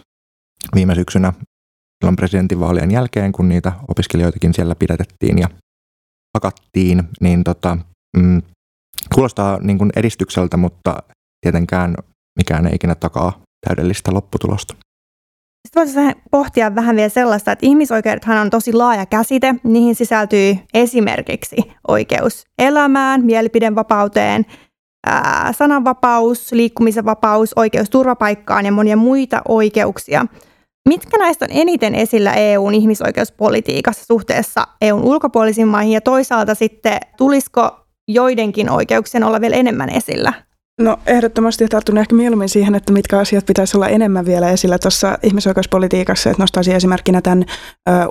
viime 0.75 0.95
syksynä 0.95 1.33
silloin 2.01 2.17
presidentinvaalien 2.17 2.91
jälkeen, 2.91 3.33
kun 3.33 3.49
niitä 3.49 3.73
opiskelijoitakin 3.89 4.55
siellä 4.55 4.75
pidätettiin 4.75 5.39
ja 5.39 5.49
hakattiin, 6.35 7.03
niin 7.21 7.45
tota, 7.45 7.77
mm, 8.17 8.43
kuulostaa 9.15 9.59
niin 9.63 9.79
kuin 9.79 9.91
edistykseltä, 9.97 10.57
mutta 10.57 10.97
tietenkään 11.41 11.95
mikään 12.39 12.67
ei 12.67 12.75
ikinä 12.75 12.95
takaa 12.95 13.41
täydellistä 13.67 14.15
lopputulosta. 14.15 14.75
Sitten 15.69 15.83
voisi 15.83 16.21
pohtia 16.31 16.75
vähän 16.75 16.97
vielä 16.97 17.09
sellaista, 17.09 17.53
että 17.53 17.67
ihmisoikeudethan 17.67 18.39
on 18.39 18.51
tosi 18.51 18.73
laaja 18.73 19.07
käsite. 19.07 19.55
Niihin 19.65 19.95
sisältyy 19.95 20.57
esimerkiksi 20.75 21.57
oikeus 21.89 22.45
elämään, 22.59 23.25
mielipidevapauteen, 23.25 24.47
ää, 25.07 25.53
sananvapaus, 25.53 26.53
liikkumisen 26.53 27.05
vapaus, 27.05 27.53
oikeus 27.57 27.91
turvapaikkaan 27.91 28.67
ja 28.67 28.73
monia 28.73 28.97
muita 28.97 29.43
oikeuksia– 29.49 30.27
Mitkä 30.89 31.19
näistä 31.19 31.45
on 31.45 31.57
eniten 31.61 31.95
esillä 31.95 32.35
EUn 32.35 32.75
ihmisoikeuspolitiikassa 32.75 34.05
suhteessa 34.05 34.67
EUn 34.81 35.03
ulkopuolisiin 35.03 35.69
maihin 35.69 35.93
ja 35.93 36.01
toisaalta 36.01 36.55
sitten 36.55 36.99
tulisiko 37.17 37.87
joidenkin 38.09 38.71
oikeuksien 38.71 39.25
olla 39.25 39.41
vielä 39.41 39.57
enemmän 39.57 39.91
esillä? 39.91 40.33
No 40.81 40.97
ehdottomasti 41.07 41.69
tartun 41.69 41.99
ehkä 41.99 42.15
mieluummin 42.15 42.49
siihen, 42.49 42.75
että 42.75 42.93
mitkä 42.93 43.19
asiat 43.19 43.47
pitäisi 43.47 43.77
olla 43.77 43.89
enemmän 43.89 44.27
vielä 44.27 44.51
esillä 44.51 44.79
tuossa 44.79 45.19
ihmisoikeuspolitiikassa. 45.23 46.31
Että 46.31 46.43
nostaisin 46.43 46.75
esimerkkinä 46.75 47.23
tämän 47.23 47.45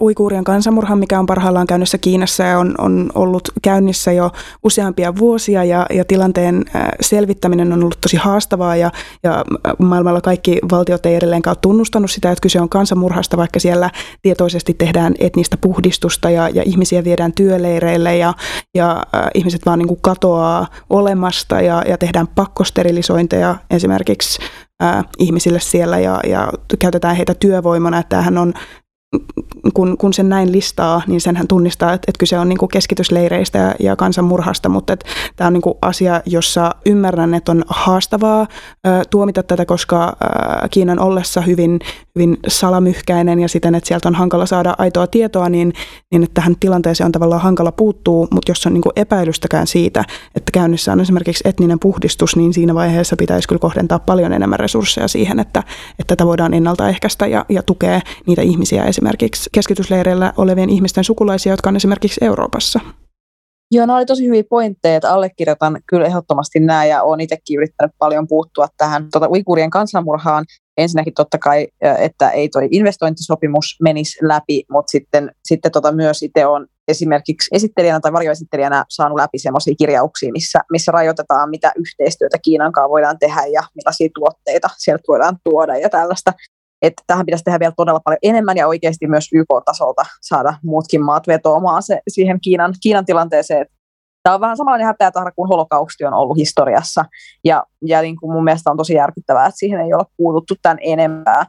uikuurien 0.01 0.43
kansanmurhan, 0.43 0.99
mikä 0.99 1.19
on 1.19 1.25
parhaillaan 1.25 1.67
käynnissä 1.67 1.97
Kiinassa 1.97 2.43
ja 2.43 2.60
on, 2.60 2.75
on 2.77 3.10
ollut 3.15 3.49
käynnissä 3.62 4.12
jo 4.12 4.32
useampia 4.63 5.15
vuosia 5.15 5.63
ja, 5.63 5.86
ja 5.93 6.05
tilanteen 6.05 6.65
selvittäminen 7.01 7.73
on 7.73 7.79
ollut 7.79 7.97
tosi 8.01 8.17
haastavaa 8.17 8.75
ja, 8.75 8.91
ja 9.23 9.45
maailmalla 9.79 10.21
kaikki 10.21 10.60
valtiot 10.71 11.05
ei 11.05 11.15
edelleenkaan 11.15 11.51
ole 11.51 11.60
tunnustanut 11.62 12.12
sitä, 12.12 12.32
että 12.32 12.41
kyse 12.41 12.62
on 12.62 12.69
kansanmurhasta, 12.69 13.38
vaikka 13.38 13.60
siellä 13.60 13.89
tietoisesti 14.21 14.73
tehdään 14.73 15.13
etnistä 15.19 15.58
puhdistusta 15.58 16.29
ja, 16.29 16.49
ja 16.49 16.63
ihmisiä 16.65 17.03
viedään 17.03 17.34
työleireille 17.34 18.17
ja, 18.17 18.34
ja 18.75 19.03
ihmiset 19.34 19.62
vaan 19.65 19.79
niin 19.79 19.88
kuin 19.88 20.01
katoaa 20.01 20.67
olemasta 20.89 21.62
ja, 21.62 21.84
ja 21.88 21.97
tehdään 21.97 22.27
pakko 22.27 22.59
pakkosterilisointeja 22.60 23.56
esimerkiksi 23.72 24.39
ihmisille 25.17 25.60
siellä 25.60 26.00
ja, 26.00 26.19
ja 26.28 26.52
käytetään 26.80 27.15
heitä 27.15 27.34
työvoimana. 27.34 28.04
Tämähän 28.04 28.38
on 28.38 28.54
kun, 29.74 29.98
kun 29.98 30.13
sen 30.13 30.30
näin 30.30 30.52
listaa, 30.52 31.02
niin 31.08 31.22
senhän 31.22 31.48
tunnistaa, 31.48 31.93
että, 31.93 32.06
että 32.08 32.19
kyse 32.19 32.39
on 32.39 32.50
niin 32.50 32.58
kuin 32.58 32.69
keskitysleireistä 32.69 33.58
ja, 33.58 33.76
ja 33.80 33.95
kansanmurhasta, 33.95 34.69
mutta 34.69 34.93
että 34.93 35.06
tämä 35.36 35.48
on 35.48 35.54
niin 35.54 35.62
kuin 35.62 35.78
asia, 35.82 36.22
jossa 36.26 36.76
ymmärrän, 36.86 37.34
että 37.34 37.52
on 37.52 37.63
haastavaa 37.67 38.48
ö, 38.88 39.02
tuomita 39.10 39.43
tätä, 39.43 39.65
koska 39.65 40.08
ö, 40.08 40.67
Kiinan 40.72 41.00
ollessa 41.00 41.41
hyvin, 41.41 41.80
hyvin 42.15 42.38
salamyhkäinen 42.48 43.39
ja 43.39 43.48
siten, 43.48 43.76
että 43.76 43.88
sieltä 43.88 44.10
on 44.10 44.15
hankala 44.15 44.45
saada 44.45 44.76
aitoa 44.78 45.08
tietoa, 45.08 45.50
niin, 45.50 45.74
niin 46.12 46.24
että 46.24 46.34
tähän 46.34 46.56
tilanteeseen 46.60 47.06
on 47.06 47.12
tavallaan 47.12 47.41
hankala 47.41 47.72
puuttuu, 47.72 48.28
mutta 48.32 48.52
jos 48.52 48.65
on 48.65 48.74
niin 48.74 48.82
kuin 48.82 48.93
epäilystäkään 48.95 49.67
siitä, 49.67 50.06
että 50.36 50.52
käynnissä 50.52 50.91
on 50.91 51.00
esimerkiksi 51.00 51.43
etninen 51.48 51.80
puhdistus, 51.80 52.36
niin 52.36 52.54
siinä 52.54 52.76
vaiheessa 52.76 53.15
pitäisi 53.15 53.48
kyllä 53.48 53.60
kohdentaa 53.60 54.00
paljon 54.00 54.34
enemmän 54.34 54.60
resursseja 54.60 55.08
siihen, 55.08 55.39
että, 55.39 55.63
että 56.00 56.15
tätä 56.15 56.26
voidaan 56.26 56.54
ennaltaehkäistä 56.54 57.28
ja, 57.28 57.45
ja 57.50 57.63
tukea 57.63 58.02
niitä 58.26 58.41
ihmisiä 58.41 58.84
esimerkiksi 58.84 58.99
keskitysleireillä 59.52 60.34
olevien 60.38 60.70
ihmisten 60.70 61.04
sukulaisia, 61.04 61.54
jotka 61.54 61.70
on 61.70 61.76
esimerkiksi 61.76 62.26
Euroopassa. 62.26 62.80
Joo, 63.72 63.86
ne 63.86 63.94
oli 63.94 64.06
tosi 64.06 64.26
hyviä 64.26 64.44
pointteja, 64.50 64.96
että 64.96 65.14
allekirjoitan 65.14 65.82
kyllä 65.88 66.06
ehdottomasti 66.06 66.60
nämä 66.60 66.86
ja 66.86 67.04
olen 67.04 67.20
itsekin 67.20 67.58
yrittänyt 67.58 67.96
paljon 68.00 68.28
puuttua 68.28 68.68
tähän 68.78 69.08
tuota, 69.12 69.30
uikurien 69.30 69.70
kansanmurhaan. 69.70 70.46
Ensinnäkin 70.78 71.14
totta 71.14 71.38
kai, 71.38 71.68
että 72.00 72.30
ei 72.30 72.50
toi 72.50 72.68
investointisopimus 72.72 73.76
menisi 73.84 74.18
läpi, 74.22 74.64
mutta 74.72 74.92
sitten, 74.92 75.32
sitten 75.46 75.72
tota 75.72 75.92
myös 75.92 76.24
itse 76.24 76.46
on 76.46 76.68
esimerkiksi 76.88 77.50
esittelijänä 77.52 78.00
tai 78.00 78.14
varjoesittelijänä 78.14 78.86
saanut 78.90 79.20
läpi 79.20 79.38
sellaisia 79.38 79.76
kirjauksia, 79.78 80.32
missä, 80.32 80.60
missä 80.72 80.92
rajoitetaan, 80.92 81.50
mitä 81.50 81.72
yhteistyötä 81.76 82.38
Kiinan 82.42 82.72
kanssa 82.72 82.90
voidaan 82.90 83.20
tehdä 83.20 83.46
ja 83.46 83.62
millaisia 83.76 84.10
tuotteita 84.16 84.70
sieltä 84.78 85.04
voidaan 85.08 85.38
tuoda 85.44 85.78
ja 85.78 85.90
tällaista 85.90 86.34
että 86.82 87.04
tähän 87.08 87.26
pitäisi 87.26 87.44
tehdä 87.44 87.60
vielä 87.60 87.74
todella 87.78 88.00
paljon 88.04 88.20
enemmän 88.24 88.58
ja 88.58 88.68
oikeasti 88.68 89.08
myös 89.08 89.28
YK-tasolta 89.34 90.04
saada 90.22 90.54
muutkin 90.63 91.04
maat 91.04 91.28
vetoamaan 91.28 91.84
se, 91.84 92.02
siihen 92.08 92.42
Kiinan, 92.42 92.74
Kiinan 92.84 93.06
tilanteeseen. 93.06 93.65
Tämä 94.24 94.34
on 94.34 94.42
vähän 94.42 94.58
samanlainen 94.58 94.88
häpeätahra 94.88 95.32
kuin 95.32 95.50
holokausti 95.50 96.06
on 96.06 96.13
ollut 96.13 96.38
historiassa 96.38 97.06
ja, 97.46 97.63
ja 97.86 98.02
niin 98.02 98.15
kuin 98.15 98.32
mun 98.32 98.44
mielestä 98.44 98.72
on 98.72 98.78
tosi 98.78 98.94
järkyttävää, 98.94 99.46
että 99.46 99.60
siihen 99.60 99.80
ei 99.80 99.94
ole 99.94 100.06
puututtu 100.18 100.56
tämän 100.62 100.78
enempää. 100.82 101.46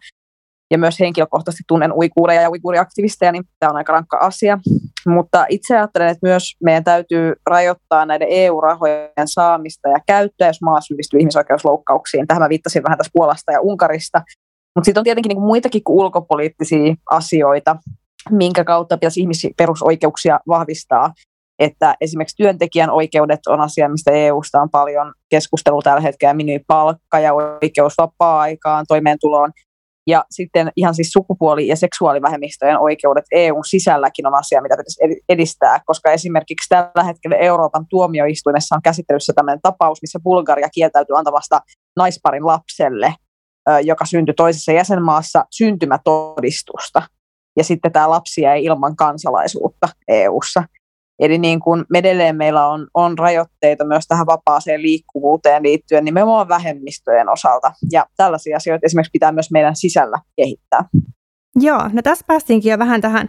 Ja 0.73 0.79
myös 0.79 1.01
henkilökohtaisesti 1.01 1.65
tunnen 1.69 1.93
uikuureja 1.93 2.43
ja 2.43 2.51
uikuuriaktivisteja, 2.51 3.33
niin 3.33 3.45
tämä 3.59 3.71
on 3.71 3.77
aika 3.77 3.93
rankka 3.93 4.17
asia. 4.17 4.59
Mutta 5.07 5.47
itse 5.49 5.77
ajattelen, 5.77 6.09
että 6.09 6.27
myös 6.27 6.43
meidän 6.65 6.85
täytyy 6.85 7.33
rajoittaa 7.47 8.07
näiden 8.07 8.29
EU-rahojen 8.31 9.11
saamista 9.27 9.89
ja 9.89 9.99
käyttöä, 10.07 10.47
jos 10.47 10.63
maa 10.63 10.81
syyllistyy 10.81 11.21
ihmisoikeusloukkauksiin. 11.21 12.27
Tähän 12.27 12.43
mä 12.43 12.49
viittasin 12.49 12.83
vähän 12.83 12.99
tässä 12.99 13.11
Puolasta 13.13 13.53
ja 13.53 13.61
Unkarista. 13.61 14.23
Mutta 14.75 14.85
sitten 14.85 15.01
on 15.01 15.05
tietenkin 15.05 15.31
niin 15.31 15.43
muitakin 15.43 15.85
kuin 15.85 16.05
ulkopoliittisia 16.05 16.95
asioita, 17.11 17.77
minkä 18.31 18.65
kautta 18.65 18.97
pitäisi 18.97 19.21
ihmisen 19.21 19.51
perusoikeuksia 19.57 20.41
vahvistaa. 20.49 21.13
Että 21.59 21.95
esimerkiksi 22.01 22.37
työntekijän 22.37 22.91
oikeudet 22.91 23.41
on 23.49 23.61
asia, 23.61 23.89
mistä 23.89 24.11
EUsta 24.11 24.61
on 24.61 24.71
paljon 24.71 25.13
keskustelua 25.31 25.83
tällä 25.83 26.01
hetkellä, 26.01 26.35
minimipalkka 26.35 27.21
ja 27.21 27.35
oikeus 27.35 27.95
vapaa-aikaan, 27.99 28.85
toimeentuloon. 28.89 29.53
Ja 30.07 30.25
sitten 30.31 30.73
ihan 30.77 30.95
siis 30.95 31.13
sukupuoli- 31.13 31.67
ja 31.67 31.77
seksuaalivähemmistöjen 31.77 32.79
oikeudet 32.79 33.25
EUn 33.33 33.65
sisälläkin 33.65 34.27
on 34.27 34.35
asia, 34.35 34.63
mitä 34.63 34.77
pitäisi 34.77 35.23
edistää, 35.29 35.81
koska 35.87 36.11
esimerkiksi 36.11 36.69
tällä 36.69 37.05
hetkellä 37.05 37.37
Euroopan 37.37 37.87
tuomioistuimessa 37.91 38.75
on 38.75 38.83
käsittelyssä 38.83 39.33
tämmöinen 39.33 39.61
tapaus, 39.63 40.03
missä 40.03 40.21
Bulgaria 40.23 40.69
kieltäytyy 40.75 41.19
antavasta 41.19 41.61
naisparin 41.97 42.47
lapselle 42.47 43.15
joka 43.85 44.05
syntyi 44.05 44.35
toisessa 44.35 44.73
jäsenmaassa, 44.73 45.45
syntymätodistusta. 45.51 47.03
Ja 47.57 47.65
sitten 47.65 47.93
tämä 47.93 48.11
lapsi 48.11 48.41
jäi 48.41 48.65
ilman 48.65 48.97
kansalaisuutta 48.97 49.89
EU:ssa. 50.09 50.63
Eli 51.19 51.39
niin 51.39 51.61
kuin 51.61 51.85
edelleen 51.95 52.37
meillä 52.37 52.67
on, 52.67 52.87
on 52.95 53.19
rajoitteita 53.19 53.85
myös 53.85 54.07
tähän 54.09 54.27
vapaaseen 54.27 54.83
liikkuvuuteen 54.83 55.63
liittyen 55.63 56.05
nimenomaan 56.05 56.49
vähemmistöjen 56.49 57.29
osalta. 57.29 57.73
Ja 57.93 58.07
tällaisia 58.17 58.57
asioita 58.57 58.87
esimerkiksi 58.87 59.11
pitää 59.13 59.33
myös 59.33 59.51
meidän 59.51 59.77
sisällä 59.77 60.19
kehittää. 60.37 60.85
Joo, 61.57 61.89
no 61.93 62.03
tässä 62.03 62.25
päästiinkin 62.29 62.71
jo 62.71 62.79
vähän 62.79 63.01
tähän 63.01 63.29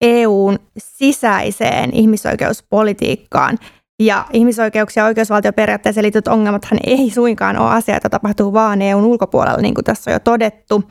EUn 0.00 0.58
sisäiseen 0.78 1.94
ihmisoikeuspolitiikkaan. 1.94 3.58
Ja 4.00 4.26
ihmisoikeuksia 4.32 5.02
ja 5.02 5.06
oikeusvaltioperiaatteeseen 5.06 6.02
liittyvät 6.02 6.28
ongelmathan 6.28 6.78
ei 6.86 7.10
suinkaan 7.10 7.58
ole 7.58 7.70
asia, 7.70 7.96
että 7.96 8.08
tapahtuu 8.08 8.52
vaan 8.52 8.82
EUn 8.82 9.04
ulkopuolella, 9.04 9.60
niin 9.60 9.74
kuin 9.74 9.84
tässä 9.84 10.10
on 10.10 10.12
jo 10.12 10.20
todettu. 10.20 10.82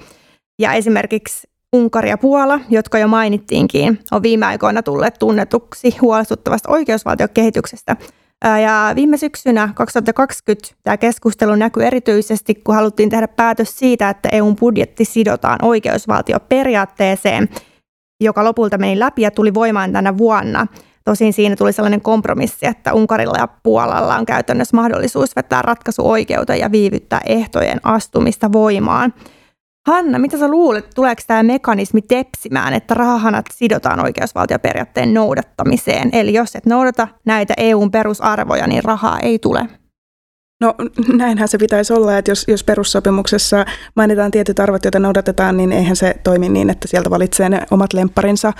Ja 0.59 0.73
esimerkiksi 0.73 1.47
Unkari 1.75 2.09
ja 2.09 2.17
Puola, 2.17 2.59
jotka 2.69 2.99
jo 2.99 3.07
mainittiinkin, 3.07 3.99
on 4.11 4.23
viime 4.23 4.45
aikoina 4.45 4.83
tulleet 4.83 5.15
tunnetuksi 5.19 5.97
huolestuttavasta 6.01 6.71
oikeusvaltiokehityksestä. 6.71 7.95
Ja 8.63 8.91
viime 8.95 9.17
syksynä 9.17 9.69
2020 9.75 10.69
tämä 10.83 10.97
keskustelu 10.97 11.55
näkyi 11.55 11.85
erityisesti, 11.85 12.55
kun 12.55 12.75
haluttiin 12.75 13.09
tehdä 13.09 13.27
päätös 13.27 13.79
siitä, 13.79 14.09
että 14.09 14.29
EUn 14.31 14.55
budjetti 14.55 15.05
sidotaan 15.05 15.59
oikeusvaltioperiaatteeseen, 15.61 17.49
joka 18.21 18.43
lopulta 18.43 18.77
meni 18.77 18.99
läpi 18.99 19.21
ja 19.21 19.31
tuli 19.31 19.53
voimaan 19.53 19.93
tänä 19.93 20.17
vuonna– 20.17 20.67
Tosin 21.09 21.33
siinä 21.33 21.55
tuli 21.55 21.73
sellainen 21.73 22.01
kompromissi, 22.01 22.65
että 22.65 22.93
Unkarilla 22.93 23.37
ja 23.37 23.47
Puolalla 23.63 24.15
on 24.15 24.25
käytännössä 24.25 24.77
mahdollisuus 24.77 25.35
vetää 25.35 25.61
ratkaisuoikeuteen 25.61 26.59
ja 26.59 26.71
viivyttää 26.71 27.21
ehtojen 27.25 27.79
astumista 27.83 28.51
voimaan. 28.51 29.13
Hanna, 29.87 30.19
mitä 30.19 30.37
sä 30.37 30.47
luulet, 30.47 30.89
tuleeko 30.95 31.21
tämä 31.27 31.43
mekanismi 31.43 32.01
tepsimään, 32.01 32.73
että 32.73 32.93
rahahanat 32.93 33.45
sidotaan 33.53 33.99
oikeusvaltioperiaatteen 33.99 35.13
noudattamiseen? 35.13 36.09
Eli 36.13 36.33
jos 36.33 36.55
et 36.55 36.65
noudata 36.65 37.07
näitä 37.25 37.53
EUn 37.57 37.91
perusarvoja, 37.91 38.67
niin 38.67 38.83
rahaa 38.83 39.19
ei 39.19 39.39
tule. 39.39 39.67
No 40.61 40.75
näinhän 41.17 41.47
se 41.47 41.57
pitäisi 41.57 41.93
olla, 41.93 42.17
että 42.17 42.31
jos, 42.31 42.45
jos 42.47 42.63
perussopimuksessa 42.63 43.65
mainitaan 43.95 44.31
tietyt 44.31 44.59
arvot, 44.59 44.85
joita 44.85 44.99
noudatetaan, 44.99 45.57
niin 45.57 45.71
eihän 45.71 45.95
se 45.95 46.15
toimi 46.23 46.49
niin, 46.49 46.69
että 46.69 46.87
sieltä 46.87 47.09
valitsee 47.09 47.49
ne 47.49 47.61
omat 47.71 47.93
lempparinsa, 47.93 48.53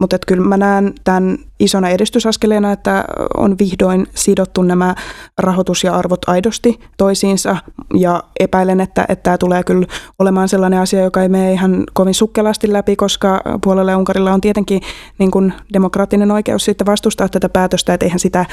mutta 0.00 0.18
kyllä 0.26 0.48
mä 0.48 0.56
näen 0.56 0.94
tämän 1.04 1.38
isona 1.60 1.88
edistysaskeleena, 1.88 2.72
että 2.72 3.04
on 3.36 3.58
vihdoin 3.58 4.06
sidottu 4.14 4.62
nämä 4.62 4.94
rahoitus 5.38 5.84
ja 5.84 5.94
arvot 5.94 6.28
aidosti 6.28 6.80
toisiinsa. 6.96 7.56
Ja 7.94 8.22
epäilen, 8.40 8.80
että, 8.80 9.04
että 9.08 9.22
tämä 9.22 9.38
tulee 9.38 9.64
kyllä 9.64 9.86
olemaan 10.18 10.48
sellainen 10.48 10.80
asia, 10.80 11.02
joka 11.02 11.22
ei 11.22 11.28
mene 11.28 11.52
ihan 11.52 11.84
kovin 11.92 12.14
sukkelasti 12.14 12.72
läpi, 12.72 12.96
koska 12.96 13.40
puolella 13.64 13.96
Unkarilla 13.96 14.32
on 14.32 14.40
tietenkin 14.40 14.80
niin 15.18 15.30
kuin 15.30 15.52
demokraattinen 15.72 16.30
oikeus 16.30 16.64
sitten 16.64 16.86
vastustaa 16.86 17.28
tätä 17.28 17.48
päätöstä, 17.48 17.94
että 17.94 18.06
eihän 18.06 18.18
sitä 18.20 18.46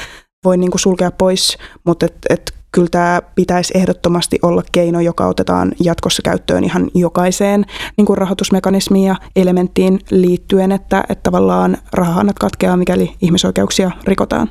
voi 0.44 0.56
niin 0.56 0.70
kuin 0.70 0.80
sulkea 0.80 1.10
pois, 1.10 1.58
mutta 1.84 2.06
kyllä 2.72 2.88
tämä 2.90 3.22
pitäisi 3.34 3.78
ehdottomasti 3.78 4.38
olla 4.42 4.62
keino, 4.72 5.00
joka 5.00 5.26
otetaan 5.26 5.72
jatkossa 5.80 6.22
käyttöön 6.22 6.64
ihan 6.64 6.90
jokaiseen 6.94 7.64
niin 7.96 8.06
kuin 8.06 8.18
rahoitusmekanismiin 8.18 9.06
ja 9.06 9.16
elementtiin 9.36 9.98
liittyen, 10.10 10.72
että, 10.72 11.04
että 11.08 11.22
tavallaan 11.22 11.76
rahahannat 11.92 12.38
katkeaa, 12.38 12.76
mikäli 12.76 13.14
ihmisoikeuksia 13.22 13.90
rikotaan. 14.04 14.50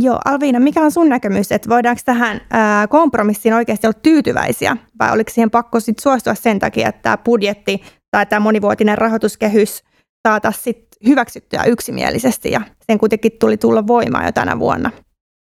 Joo, 0.00 0.18
Alviina, 0.24 0.60
mikä 0.60 0.82
on 0.82 0.92
sun 0.92 1.08
näkemys, 1.08 1.52
että 1.52 1.68
voidaanko 1.68 2.02
tähän 2.04 2.40
ää, 2.50 2.86
kompromissiin 2.86 3.54
oikeasti 3.54 3.86
olla 3.86 3.98
tyytyväisiä, 4.02 4.76
vai 4.98 5.12
oliko 5.12 5.30
siihen 5.30 5.50
pakko 5.50 5.80
sit 5.80 5.98
suostua 5.98 6.34
sen 6.34 6.58
takia, 6.58 6.88
että 6.88 7.02
tämä 7.02 7.18
budjetti 7.18 7.82
tai 8.10 8.26
tämä 8.26 8.40
monivuotinen 8.40 8.98
rahoituskehys 8.98 9.84
saataisiin 10.28 10.88
hyväksyttyä 11.06 11.64
yksimielisesti, 11.64 12.50
ja 12.50 12.60
sen 12.86 12.98
kuitenkin 12.98 13.32
tuli 13.40 13.56
tulla 13.56 13.86
voimaan 13.86 14.24
jo 14.24 14.32
tänä 14.32 14.58
vuonna? 14.58 14.90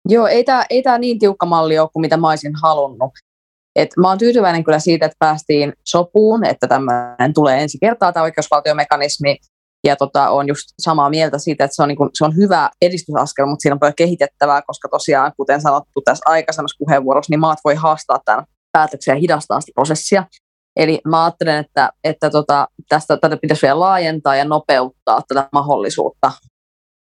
Joo, 0.09 0.27
ei 0.27 0.43
tämä 0.43 0.63
ei 0.69 0.81
tää 0.81 0.97
niin 0.97 1.19
tiukka 1.19 1.45
malli 1.45 1.79
ole 1.79 1.89
kuin 1.93 2.01
mitä 2.01 2.17
mä 2.17 2.29
olisin 2.29 2.55
halunnut. 2.63 3.11
Et 3.75 3.89
mä 3.97 4.07
oon 4.07 4.17
tyytyväinen 4.17 4.63
kyllä 4.63 4.79
siitä, 4.79 5.05
että 5.05 5.15
päästiin 5.19 5.73
sopuun, 5.85 6.45
että 6.45 6.67
tämmöinen 6.67 7.33
tulee 7.33 7.61
ensi 7.61 7.77
kertaa 7.81 8.13
tämä 8.13 8.23
oikeusvaltiomekanismi. 8.23 9.37
Ja 9.87 9.95
tota, 9.95 10.29
on 10.29 10.47
just 10.47 10.63
samaa 10.79 11.09
mieltä 11.09 11.37
siitä, 11.37 11.63
että 11.63 11.75
se 11.75 11.81
on, 11.81 11.87
niin 11.87 11.97
kun, 11.97 12.09
se 12.13 12.25
on 12.25 12.35
hyvä 12.35 12.69
edistysaskel, 12.81 13.45
mutta 13.45 13.61
siinä 13.61 13.73
on 13.73 13.79
paljon 13.79 13.95
kehitettävää, 13.97 14.61
koska 14.61 14.89
tosiaan, 14.89 15.31
kuten 15.37 15.61
sanottu 15.61 16.01
tässä 16.05 16.29
aikaisemmassa 16.29 16.77
puheenvuorossa, 16.79 17.31
niin 17.31 17.39
maat 17.39 17.59
voi 17.63 17.75
haastaa 17.75 18.19
tämän 18.25 18.45
päätöksen 18.71 19.13
ja 19.13 19.19
hidastaa 19.19 19.61
sitä 19.61 19.71
prosessia. 19.75 20.23
Eli 20.75 21.01
mä 21.07 21.23
ajattelen, 21.23 21.57
että, 21.65 21.89
että 22.03 22.29
tota, 22.29 22.67
tästä, 22.89 23.17
tätä 23.17 23.37
pitäisi 23.37 23.61
vielä 23.61 23.79
laajentaa 23.79 24.35
ja 24.35 24.45
nopeuttaa 24.45 25.21
tätä 25.27 25.49
mahdollisuutta 25.51 26.31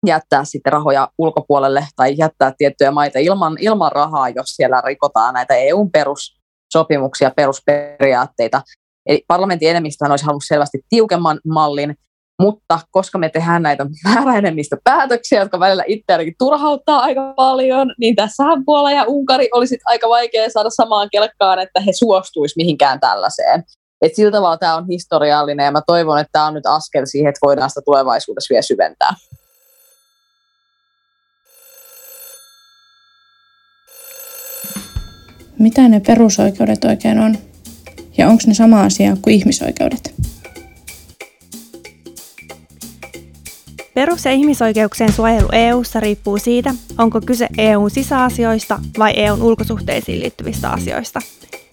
jättää 0.07 0.45
sitten 0.45 0.73
rahoja 0.73 1.09
ulkopuolelle 1.19 1.87
tai 1.97 2.15
jättää 2.19 2.53
tiettyjä 2.59 2.91
maita 2.91 3.19
ilman, 3.19 3.57
ilman 3.61 3.93
rahaa, 3.93 4.29
jos 4.29 4.47
siellä 4.47 4.83
rikotaan 4.85 5.35
näitä 5.35 5.55
EUn 5.55 5.91
perussopimuksia, 5.91 7.31
perusperiaatteita. 7.37 8.63
Eli 9.07 9.25
parlamentin 9.29 9.71
enemmistöhän 9.71 10.13
olisi 10.13 10.25
halunnut 10.25 10.45
selvästi 10.47 10.79
tiukemman 10.89 11.41
mallin, 11.49 11.95
mutta 12.43 12.81
koska 12.91 13.19
me 13.19 13.29
tehdään 13.29 13.63
näitä 13.63 13.87
määräenemmistöpäätöksiä, 14.05 15.41
jotka 15.41 15.61
välillä 15.61 15.85
itseäänkin 15.87 16.35
turhauttaa 16.39 16.99
aika 16.99 17.33
paljon, 17.37 17.95
niin 18.01 18.17
tässähän 18.17 18.65
Puola 18.65 18.93
ja 18.93 19.05
Unkari 19.07 19.49
olisi 19.53 19.79
aika 19.85 20.09
vaikea 20.09 20.51
saada 20.51 20.71
samaan 20.71 21.09
kelkkaan, 21.13 21.59
että 21.59 21.81
he 21.81 21.93
suostuisi 21.93 22.55
mihinkään 22.57 23.01
tällaiseen. 23.01 23.65
Et 24.03 24.15
sillä 24.15 24.33
tavalla 24.33 24.59
tämä 24.59 24.77
on 24.77 24.87
historiallinen 24.89 25.65
ja 25.65 25.71
mä 25.73 25.81
toivon, 25.87 26.19
että 26.19 26.33
tämä 26.33 26.47
on 26.47 26.55
nyt 26.55 26.67
askel 26.67 27.07
siihen, 27.07 27.29
että 27.29 27.47
voidaan 27.47 27.71
sitä 27.71 27.81
tulevaisuudessa 27.85 28.53
vielä 28.53 28.63
syventää. 28.63 29.15
Mitä 35.59 35.89
ne 35.89 36.01
perusoikeudet 36.01 36.85
oikein 36.85 37.19
on? 37.19 37.39
Ja 38.17 38.29
onko 38.29 38.43
ne 38.47 38.55
sama 38.55 38.83
asia 38.83 39.17
kuin 39.23 39.35
ihmisoikeudet? 39.37 40.15
Perus- 43.95 44.25
ja 44.25 44.33
ihmisoikeuksien 44.33 45.13
suojelu 45.13 45.49
EU:ssa 45.53 46.01
riippuu 46.01 46.39
siitä, 46.39 46.75
onko 46.99 47.21
kyse 47.21 47.49
EUn 47.59 47.91
sisäasioista 47.91 48.81
vai 48.99 49.13
EUn 49.17 49.43
ulkosuhteisiin 49.43 50.21
liittyvistä 50.21 50.71
asioista. 50.71 51.21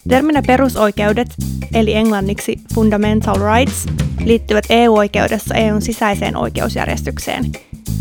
Terminä 0.08 0.42
perusoikeudet, 0.48 1.28
eli 1.74 1.94
englanniksi 1.94 2.60
fundamental 2.76 3.36
rights, 3.36 3.86
liittyvät 4.26 4.66
EU-oikeudessa 4.70 5.56
EUn 5.56 5.82
sisäiseen 5.82 6.38
oikeusjärjestykseen. 6.38 7.52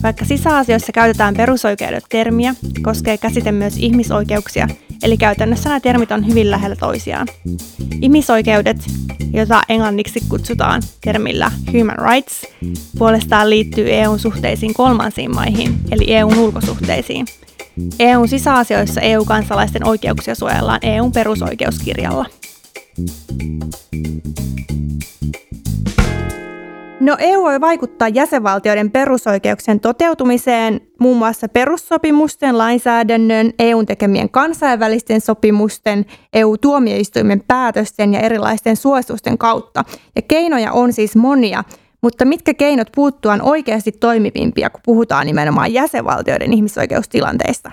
Vaikka 0.03 0.25
sisäasioissa 0.25 0.93
käytetään 0.93 1.35
perusoikeudet-termiä, 1.35 2.55
koskee 2.83 3.19
käsite 3.19 3.53
myös 3.53 3.77
ihmisoikeuksia, 3.77 4.69
eli 5.03 5.17
käytännössä 5.17 5.69
nämä 5.69 5.81
termit 5.81 6.13
on 6.13 6.27
hyvin 6.27 6.51
lähellä 6.51 6.77
toisiaan. 6.77 7.29
Ihmisoikeudet, 8.03 8.77
jota 9.33 9.63
englanniksi 9.69 10.21
kutsutaan 10.29 10.83
termillä 11.01 11.51
human 11.73 11.97
rights, 12.11 12.47
puolestaan 12.99 13.51
liittyy 13.51 13.93
EUn 13.93 14.19
suhteisiin 14.19 14.75
kolmansiin 14.75 15.35
maihin, 15.35 15.75
eli 15.91 16.15
EUn 16.15 16.39
ulkosuhteisiin. 16.39 17.27
EUn 17.99 18.29
sisäasioissa 18.29 19.01
EU-kansalaisten 19.01 19.89
oikeuksia 19.89 20.35
suojellaan 20.35 20.81
EUn 20.83 21.13
perusoikeuskirjalla. 21.13 22.27
No 27.03 27.17
EU 27.19 27.43
voi 27.43 27.61
vaikuttaa 27.61 28.09
jäsenvaltioiden 28.09 28.91
perusoikeuksien 28.91 29.81
toteutumiseen 29.81 30.81
muun 31.01 31.17
muassa 31.17 31.49
perussopimusten, 31.49 32.59
lainsäädännön, 32.59 33.53
EUn 33.59 33.87
tekemien 33.87 34.31
kansainvälisten 34.31 35.21
sopimusten, 35.21 36.07
EU-tuomioistuimen 36.33 37.43
päätösten 37.49 38.15
ja 38.15 38.21
erilaisten 38.21 38.77
suositusten 38.77 39.39
kautta. 39.39 39.85
Ja 40.17 40.23
keinoja 40.23 40.73
on 40.73 40.93
siis 40.93 41.17
monia, 41.17 41.65
mutta 42.03 42.25
mitkä 42.25 42.55
keinot 42.55 42.89
puuttua 42.95 43.33
on 43.33 43.43
oikeasti 43.43 43.93
toimivimpia, 43.93 44.71
kun 44.71 44.81
puhutaan 44.85 45.27
nimenomaan 45.27 45.73
jäsenvaltioiden 45.73 46.53
ihmisoikeustilanteista? 46.53 47.71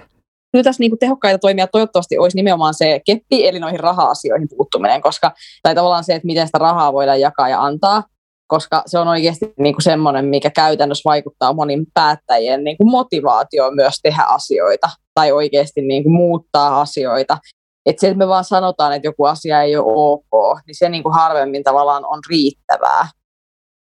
Kyllä 0.52 0.64
tässä 0.64 0.82
niin 0.82 1.00
tehokkaita 1.00 1.40
toimia 1.40 1.68
toivottavasti 1.68 2.18
olisi 2.18 2.38
nimenomaan 2.38 2.74
se 2.74 3.02
keppi, 3.06 3.48
eli 3.48 3.60
noihin 3.60 3.80
raha-asioihin 3.80 4.50
puuttuminen, 4.50 5.02
koska, 5.02 5.32
tai 5.64 5.76
tavallaan 5.76 6.04
se, 6.04 6.16
että 6.16 6.26
miten 6.26 6.48
sitä 6.48 6.58
rahaa 6.58 6.94
voidaan 6.94 7.22
jakaa 7.22 7.50
ja 7.50 7.64
antaa, 7.64 8.04
koska 8.50 8.84
se 8.86 9.00
on 9.00 9.08
oikeasti 9.08 9.54
niin 9.60 9.76
kuin 9.76 9.84
semmoinen, 9.84 10.26
mikä 10.26 10.50
käytännössä 10.50 11.10
vaikuttaa 11.10 11.54
monin 11.54 11.86
päättäjien 11.94 12.64
niin 12.64 12.78
kuin 12.78 12.92
motivaatioon 12.92 13.76
myös 13.76 13.94
tehdä 14.04 14.24
asioita 14.24 14.90
tai 15.14 15.32
oikeasti 15.32 15.82
niin 15.82 16.04
kuin 16.04 16.14
muuttaa 16.14 16.82
asioita. 16.82 17.38
Että 17.86 18.00
se, 18.02 18.08
että 18.08 18.18
me 18.18 18.28
vaan 18.28 18.44
sanotaan, 18.44 18.94
että 18.94 19.08
joku 19.08 19.26
asia 19.26 19.62
ei 19.62 19.78
ole 19.78 19.86
ok, 19.88 20.60
niin 20.68 20.76
se 20.78 20.90
niin 20.90 21.04
kuin 21.04 21.16
harvemmin 21.16 21.64
tavallaan 21.64 22.06
on 22.06 22.20
riittävää. 22.30 23.08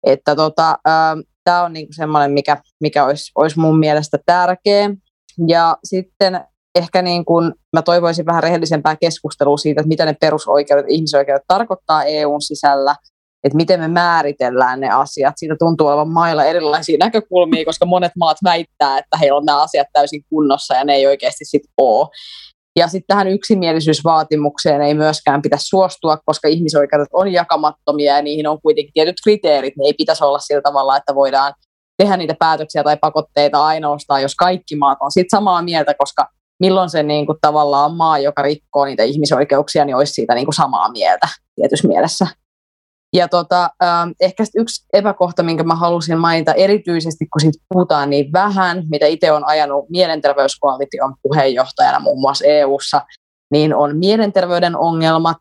Että 0.07 0.37
tota, 0.37 0.79
tämä 1.45 1.63
on 1.63 1.73
niin 1.73 1.87
semmoinen, 1.91 2.31
mikä, 2.31 2.57
mikä 2.81 3.05
olisi, 3.05 3.33
olisi 3.35 3.59
mun 3.59 3.79
mielestä 3.79 4.19
tärkeä. 4.27 4.91
Ja 5.49 5.77
sitten 5.85 6.45
ehkä 6.75 7.03
niin 7.03 7.25
kuin, 7.25 7.53
mä 7.73 7.83
toivoisin 7.83 8.27
vähän 8.27 8.43
rehellisempää 8.43 8.97
keskustelua 8.97 9.57
siitä, 9.57 9.81
että 9.81 9.89
mitä 9.89 10.05
ne 10.05 10.17
perusoikeudet, 10.21 10.87
ihmisoikeudet 10.89 11.45
tarkoittaa 11.49 12.05
EUn 12.05 12.43
sisällä– 12.43 12.97
että 13.45 13.57
miten 13.57 13.81
me 13.81 13.89
määritellään 13.89 14.81
ne 14.81 14.91
asiat. 14.91 15.35
Siitä 15.37 15.57
tuntuu 15.59 15.87
olevan 15.87 16.09
mailla 16.09 16.45
erilaisia 16.45 16.99
näkökulmia, 16.99 17.65
koska 17.71 17.87
monet 17.87 18.13
maat 18.19 18.37
väittää, 18.45 18.99
että 18.99 19.17
heillä 19.17 19.37
on 19.37 19.45
nämä 19.45 19.63
asiat 19.63 19.87
täysin 19.93 20.25
kunnossa 20.31 20.75
ja 20.75 20.85
ne 20.85 20.95
ei 20.95 21.07
oikeasti 21.07 21.45
sitten 21.45 21.75
ole. 21.79 22.09
Ja 22.79 22.89
sitten 22.89 23.07
tähän 23.07 23.29
yksimielisyysvaatimukseen 23.29 24.83
ei 24.83 24.95
myöskään 24.95 25.43
pitäisi 25.43 25.67
suostua, 25.67 26.19
koska 26.27 26.49
ihmisoikeudet 26.49 27.09
on 27.13 27.33
jakamattomia 27.33 28.17
ja 28.17 28.23
niihin 28.23 28.47
on 28.47 28.61
kuitenkin 28.63 28.93
tietyt 28.93 29.17
kriteerit. 29.25 29.77
Ne 29.77 29.85
ei 29.85 29.95
pitäisi 29.99 30.25
olla 30.25 30.39
sillä 30.39 30.63
tavalla, 30.63 30.97
että 30.97 31.15
voidaan 31.15 31.55
tehdä 31.99 32.17
niitä 32.17 32.35
päätöksiä 32.39 32.83
tai 32.85 32.97
pakotteita 33.01 33.65
ainoastaan, 33.65 34.23
jos 34.23 34.35
kaikki 34.35 34.77
maat 34.77 34.99
on 35.01 35.13
sitten 35.13 35.39
samaa 35.39 35.63
mieltä, 35.63 35.95
koska 35.99 36.29
milloin 36.61 36.91
se 36.91 37.03
niin 37.03 37.27
kuin 37.27 37.39
tavallaan 37.41 37.97
maa, 37.97 38.19
joka 38.19 38.43
rikkoo 38.43 38.85
niitä 38.85 39.03
ihmisoikeuksia, 39.03 39.85
niin 39.85 39.97
olisi 39.97 40.13
siitä 40.13 40.35
niin 40.35 40.47
kuin 40.47 40.55
samaa 40.55 40.93
mieltä 40.93 41.29
tietyssä 41.55 41.89
mielessä. 41.89 42.27
Ja 43.15 43.29
tota, 43.29 43.65
äh, 43.65 43.89
ehkä 44.21 44.45
yksi 44.57 44.87
epäkohta, 44.93 45.43
minkä 45.43 45.65
mä 45.65 45.75
halusin 45.75 46.19
mainita 46.19 46.55
erityisesti, 46.55 47.27
kun 47.27 47.41
siitä 47.41 47.65
puhutaan 47.69 48.11
niin 48.11 48.33
vähän, 48.33 48.85
mitä 48.91 49.07
itse 49.07 49.33
on 49.33 49.45
ajanut 49.47 49.91
mielenterveyskoalition 49.91 51.15
puheenjohtajana 51.23 51.99
muun 51.99 52.21
muassa 52.21 52.45
EU:ssa, 52.47 53.03
niin 53.51 53.75
on 53.75 53.97
mielenterveyden 53.99 54.77
ongelmat. 54.77 55.37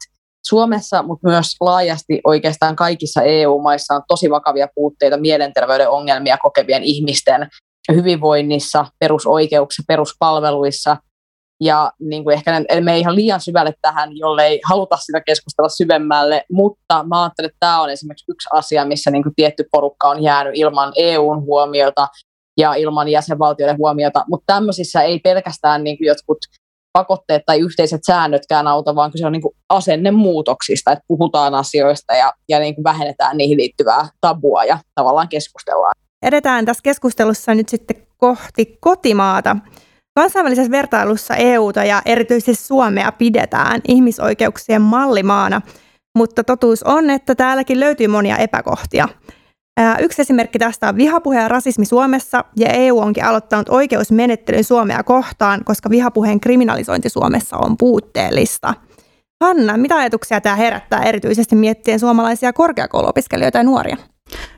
Suomessa, 0.46 1.04
mutta 1.04 1.28
myös 1.30 1.46
laajasti 1.62 2.22
oikeastaan 2.24 2.76
kaikissa 2.76 3.22
EU-maissa 3.22 3.96
on 3.96 4.02
tosi 4.08 4.30
vakavia 4.30 4.68
puutteita 4.76 5.18
mielenterveyden 5.18 5.90
ongelmia 5.90 6.38
kokevien 6.38 6.84
ihmisten 6.84 7.48
hyvinvoinnissa, 7.92 8.86
perusoikeuksissa, 9.00 9.84
peruspalveluissa– 9.88 10.98
ja 11.64 11.92
niin 12.00 12.24
kuin 12.24 12.34
ehkä 12.34 12.62
me 12.82 12.94
ei 12.94 13.00
ihan 13.00 13.16
liian 13.16 13.42
syvälle 13.42 13.74
tähän, 13.82 14.18
jollei 14.18 14.62
haluta 14.66 14.98
sitä 14.98 15.22
keskustella 15.22 15.70
syvemmälle, 15.70 16.46
mutta 16.52 17.04
mä 17.04 17.24
ajattelen, 17.24 17.48
että 17.48 17.58
tämä 17.60 17.82
on 17.82 17.90
esimerkiksi 17.90 18.32
yksi 18.32 18.50
asia, 18.54 18.86
missä 18.86 19.12
niin 19.12 19.24
kuin 19.24 19.36
tietty 19.36 19.64
porukka 19.72 20.10
on 20.10 20.24
jäänyt 20.24 20.54
ilman 20.56 20.94
EUn 20.96 21.42
huomiota 21.42 22.08
ja 22.58 22.74
ilman 22.74 23.10
jäsenvaltioiden 23.10 23.78
huomiota, 23.78 24.26
mutta 24.30 24.54
tämmöisissä 24.54 25.02
ei 25.02 25.20
pelkästään 25.20 25.84
niin 25.84 25.98
kuin 25.98 26.08
jotkut 26.08 26.38
pakotteet 26.94 27.44
tai 27.46 27.60
yhteiset 27.60 28.02
säännötkään 28.08 28.68
auta, 28.68 28.96
vaan 28.96 29.12
kyse 29.12 29.26
on 29.26 29.32
niin 29.32 29.42
kuin 29.42 29.56
asennemuutoksista, 29.70 30.92
että 30.92 31.04
puhutaan 31.08 31.56
asioista 31.56 32.14
ja, 32.14 32.34
ja 32.50 32.60
niin 32.60 32.76
kuin 32.76 32.84
vähennetään 32.84 33.38
niihin 33.38 33.58
liittyvää 33.58 34.08
tabua 34.22 34.64
ja 34.64 34.80
tavallaan 34.96 35.30
keskustellaan. 35.30 35.94
Edetään 36.22 36.66
tässä 36.66 36.82
keskustelussa 36.84 37.56
nyt 37.56 37.70
sitten 37.70 38.08
kohti 38.18 38.78
kotimaata. 38.80 39.56
Kansainvälisessä 40.16 40.72
vertailussa 40.72 41.36
EUta 41.36 41.84
ja 41.84 42.02
erityisesti 42.06 42.56
Suomea 42.56 43.12
pidetään 43.12 43.82
ihmisoikeuksien 43.88 44.82
mallimaana, 44.82 45.62
mutta 46.18 46.44
totuus 46.44 46.84
on, 46.84 47.10
että 47.10 47.36
täälläkin 47.36 47.80
löytyy 47.80 48.08
monia 48.08 48.38
epäkohtia. 48.38 49.08
Yksi 50.00 50.22
esimerkki 50.22 50.60
tästä 50.60 50.90
on 50.90 50.98
vihapuhe 50.98 51.40
ja 51.40 51.48
rasismi 51.48 51.86
Suomessa, 51.86 52.46
ja 52.56 52.70
EU 52.70 53.00
onkin 53.00 53.26
aloittanut 53.26 53.70
oikeusmenettelyn 53.70 54.64
Suomea 54.64 55.04
kohtaan, 55.04 55.64
koska 55.66 55.90
vihapuheen 55.90 56.40
kriminalisointi 56.40 57.10
Suomessa 57.10 57.58
on 57.58 57.78
puutteellista. 57.78 58.74
Hanna, 59.44 59.78
mitä 59.78 59.96
ajatuksia 59.96 60.42
tämä 60.42 60.56
herättää 60.56 61.04
erityisesti 61.04 61.56
miettien 61.56 62.00
suomalaisia 62.00 62.54
korkeakouluopiskelijoita 62.54 63.58
ja 63.58 63.64
nuoria? 63.64 63.98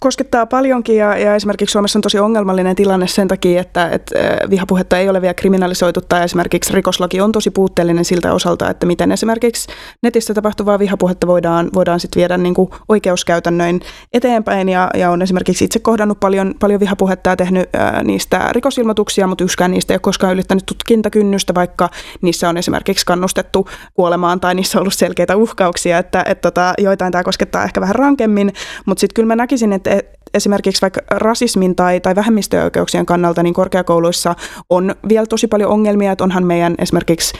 Koskettaa 0.06 0.46
paljonkin 0.46 0.98
ja, 0.98 1.18
ja 1.18 1.36
esimerkiksi 1.36 1.74
Suomessa 1.74 2.00
on 2.00 2.02
tosi 2.02 2.20
ongelmallinen 2.20 2.76
tilanne 2.76 3.08
sen 3.08 3.28
takia, 3.28 3.62
että, 3.62 3.90
että 3.90 4.16
vihapuhetta 4.50 4.98
ei 4.98 5.10
ole 5.10 5.22
vielä 5.22 5.34
kriminalisoitu 5.34 6.02
tai 6.02 6.24
esimerkiksi 6.24 6.74
rikoslaki 6.74 7.22
on 7.22 7.32
tosi 7.32 7.52
puutteellinen 7.52 8.06
siltä 8.06 8.34
osalta, 8.34 8.70
että 8.70 8.86
miten 8.86 9.12
esimerkiksi 9.12 9.68
netissä 10.02 10.34
tapahtuvaa 10.34 10.80
vihapuhetta 10.80 11.28
voidaan, 11.28 11.70
voidaan 11.74 12.00
sitten 12.00 12.20
viedä 12.20 12.38
niin 12.38 12.54
kuin 12.54 12.70
oikeuskäytännöin 12.90 13.82
eteenpäin 14.14 14.70
ja, 14.70 14.90
ja 14.94 15.12
on 15.12 15.22
esimerkiksi 15.22 15.66
itse 15.66 15.80
kohdannut 15.80 16.20
paljon, 16.20 16.56
paljon 16.60 16.80
vihapuhetta 16.80 17.30
ja 17.30 17.36
tehnyt 17.36 17.70
ää, 17.74 18.04
niistä 18.04 18.50
rikosilmoituksia, 18.52 19.28
mutta 19.28 19.44
yksikään 19.44 19.72
niistä 19.72 19.94
ei 19.94 19.96
ole 19.96 20.00
koskaan 20.00 20.34
ylittänyt 20.34 20.66
tutkintakynnystä, 20.66 21.56
vaikka 21.56 21.90
niissä 22.22 22.50
on 22.50 22.58
esimerkiksi 22.58 23.06
kannustettu 23.06 23.70
kuolemaan 23.94 24.40
tai 24.40 24.56
niissä 24.56 24.78
on 24.78 24.82
ollut 24.82 24.94
selkeitä 24.94 25.36
uhkauksia, 25.36 25.98
että, 25.98 26.24
että 26.28 26.42
tota, 26.42 26.74
joitain 26.78 27.12
tämä 27.12 27.24
koskettaa 27.24 27.64
ehkä 27.64 27.82
vähän 27.82 27.96
rankemmin, 27.96 28.54
mutta 28.86 29.00
sitten 29.02 29.14
kyllä 29.14 29.28
mä 29.28 29.36
näkisin, 29.36 29.74
että 29.74 29.95
esimerkiksi 30.34 30.82
vaikka 30.82 31.02
rasismin 31.12 31.76
tai, 31.76 32.00
tai 32.00 32.16
vähemmistöoikeuksien 32.16 33.06
kannalta 33.06 33.44
niin 33.44 33.54
korkeakouluissa 33.54 34.36
on 34.70 34.96
vielä 35.10 35.26
tosi 35.26 35.48
paljon 35.48 35.72
ongelmia, 35.72 36.12
että 36.12 36.24
onhan 36.24 36.46
meidän 36.46 36.76
esimerkiksi 36.80 37.34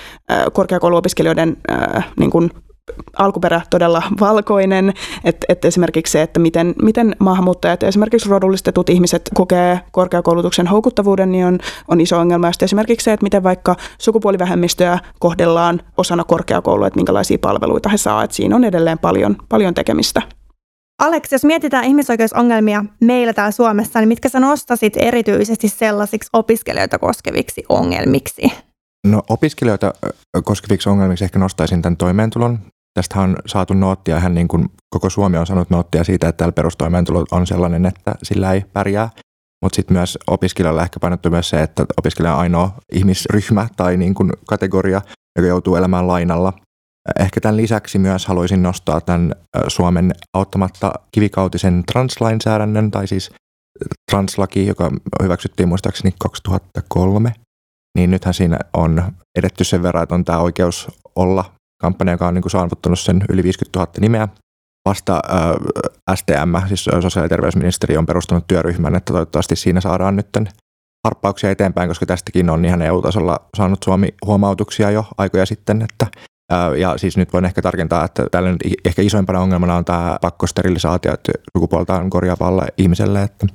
korkeakouluopiskelijoiden 0.54 1.58
niin 2.20 2.32
kuin 2.32 2.52
alkuperä 3.18 3.62
todella 3.70 4.04
valkoinen, 4.20 4.94
että, 5.24 5.46
että 5.50 5.68
esimerkiksi 5.68 6.12
se, 6.12 6.22
että 6.22 6.40
miten, 6.40 6.76
miten 6.82 7.16
maahanmuuttajat 7.20 7.82
ja 7.82 7.88
esimerkiksi 7.88 8.30
rodullistetut 8.30 8.90
ihmiset 8.90 9.30
kokee 9.34 9.80
korkeakoulutuksen 9.92 10.68
houkuttavuuden, 10.68 11.32
niin 11.32 11.46
on, 11.46 11.60
on 11.88 12.02
iso 12.02 12.20
ongelma. 12.20 12.48
Ja 12.48 12.52
esimerkiksi 12.62 13.04
se, 13.04 13.14
että 13.14 13.24
miten 13.24 13.44
vaikka 13.44 13.76
sukupuolivähemmistöä 13.98 15.00
kohdellaan 15.20 15.82
osana 15.98 16.24
korkeakoulua, 16.24 16.88
että 16.88 16.98
minkälaisia 16.98 17.38
palveluita 17.42 17.90
he 17.90 17.98
saavat, 17.98 18.24
että 18.24 18.36
siinä 18.36 18.56
on 18.56 18.64
edelleen 18.64 19.00
paljon, 19.00 19.36
paljon 19.50 19.74
tekemistä. 19.74 20.22
Alex, 21.00 21.32
jos 21.32 21.44
mietitään 21.44 21.86
ihmisoikeusongelmia 21.86 22.86
meillä 23.02 23.34
täällä 23.34 23.52
Suomessa, 23.52 24.00
niin 24.00 24.08
mitkä 24.08 24.30
sä 24.30 24.40
nostasit 24.40 24.94
erityisesti 24.98 25.70
sellaisiksi 25.70 26.30
opiskelijoita 26.34 27.00
koskeviksi 27.00 27.64
ongelmiksi? 27.70 28.42
No 29.08 29.22
opiskelijoita 29.30 29.94
koskeviksi 30.44 30.90
ongelmiksi 30.90 31.26
ehkä 31.26 31.40
nostaisin 31.40 31.82
tämän 31.82 31.98
toimeentulon 31.98 32.60
Tästä 32.96 33.22
on 33.22 33.36
saatu 33.46 33.74
noottia, 33.74 34.18
ihan 34.18 34.34
niin 34.34 34.48
kuin 34.48 34.70
koko 34.90 35.10
Suomi 35.10 35.38
on 35.38 35.48
saanut 35.48 35.70
noottia 35.70 36.04
siitä, 36.04 36.28
että 36.28 36.38
täällä 36.38 36.52
perustoimeentulo 36.52 37.26
on 37.32 37.48
sellainen, 37.48 37.86
että 37.86 38.16
sillä 38.24 38.54
ei 38.54 38.64
pärjää. 38.74 39.10
Mutta 39.62 39.76
sitten 39.76 39.98
myös 39.98 40.18
opiskelijalle 40.28 40.82
ehkä 40.82 41.00
painottuu 41.00 41.32
myös 41.32 41.50
se, 41.50 41.62
että 41.62 41.86
opiskelija 41.98 42.34
on 42.34 42.40
ainoa 42.40 42.72
ihmisryhmä 42.94 43.68
tai 43.78 43.98
niin 43.98 44.14
kuin 44.14 44.32
kategoria, 44.48 45.02
joka 45.38 45.48
joutuu 45.48 45.76
elämään 45.76 46.08
lainalla. 46.08 46.54
Ehkä 47.20 47.42
tämän 47.42 47.58
lisäksi 47.58 48.00
myös 48.00 48.26
haluaisin 48.26 48.64
nostaa 48.64 49.02
tämän 49.02 49.36
Suomen 49.68 50.12
auttamatta 50.34 50.94
kivikautisen 51.12 51.84
translainsäädännön, 51.92 52.92
tai 52.92 53.08
siis 53.08 53.32
translaki, 54.12 54.68
joka 54.68 54.92
hyväksyttiin 55.24 55.70
muistaakseni 55.70 56.16
2003. 56.20 57.34
Niin 57.98 58.12
nythän 58.12 58.34
siinä 58.34 58.60
on 58.74 59.04
edetty 59.40 59.64
sen 59.64 59.84
verran, 59.84 60.04
että 60.04 60.16
on 60.16 60.26
tämä 60.26 60.40
oikeus 60.40 60.88
olla 61.16 61.52
kampanja, 61.82 62.14
joka 62.14 62.28
on 62.28 62.34
niin 62.34 62.42
kuin 62.42 62.52
saavuttanut 62.52 63.00
sen 63.00 63.24
yli 63.30 63.44
50 63.44 63.80
000 63.80 63.92
nimeä. 64.00 64.28
Vasta 64.90 65.22
äh, 65.34 66.16
STM, 66.16 66.68
siis 66.68 66.84
sosiaali- 66.84 67.26
ja 67.26 67.30
terveysministeri, 67.30 67.98
on 67.98 68.06
perustanut 68.06 68.48
työryhmän, 68.48 68.96
että 68.96 69.14
toivottavasti 69.14 69.56
siinä 69.56 69.82
saadaan 69.82 70.16
nyt 70.16 70.30
harppauksia 71.08 71.52
eteenpäin, 71.52 71.90
koska 71.90 72.06
tästäkin 72.06 72.50
on 72.50 72.66
ihan 72.66 72.82
EU-tasolla 72.82 73.40
saanut 73.58 73.84
Suomi 73.84 74.14
huomautuksia 74.26 74.92
jo 74.92 75.06
aikoja 75.18 75.46
sitten, 75.46 75.82
että 75.82 76.08
ja 76.78 76.98
siis 76.98 77.18
nyt 77.18 77.34
voin 77.34 77.46
ehkä 77.46 77.62
tarkentaa, 77.62 78.06
että 78.06 78.28
täällä 78.32 78.52
nyt 78.52 78.62
ehkä 78.86 79.02
isoimpana 79.02 79.40
ongelmana 79.40 79.76
on 79.76 79.86
tämä 79.86 80.18
pakkosterilisaatio 80.22 81.14
sukupuoltaan 81.58 82.10
korjaavalle 82.10 82.68
ihmiselle, 82.78 83.24
että 83.24 83.48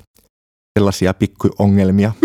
sellaisia 0.78 1.14
pikkuongelmia. 1.14 2.12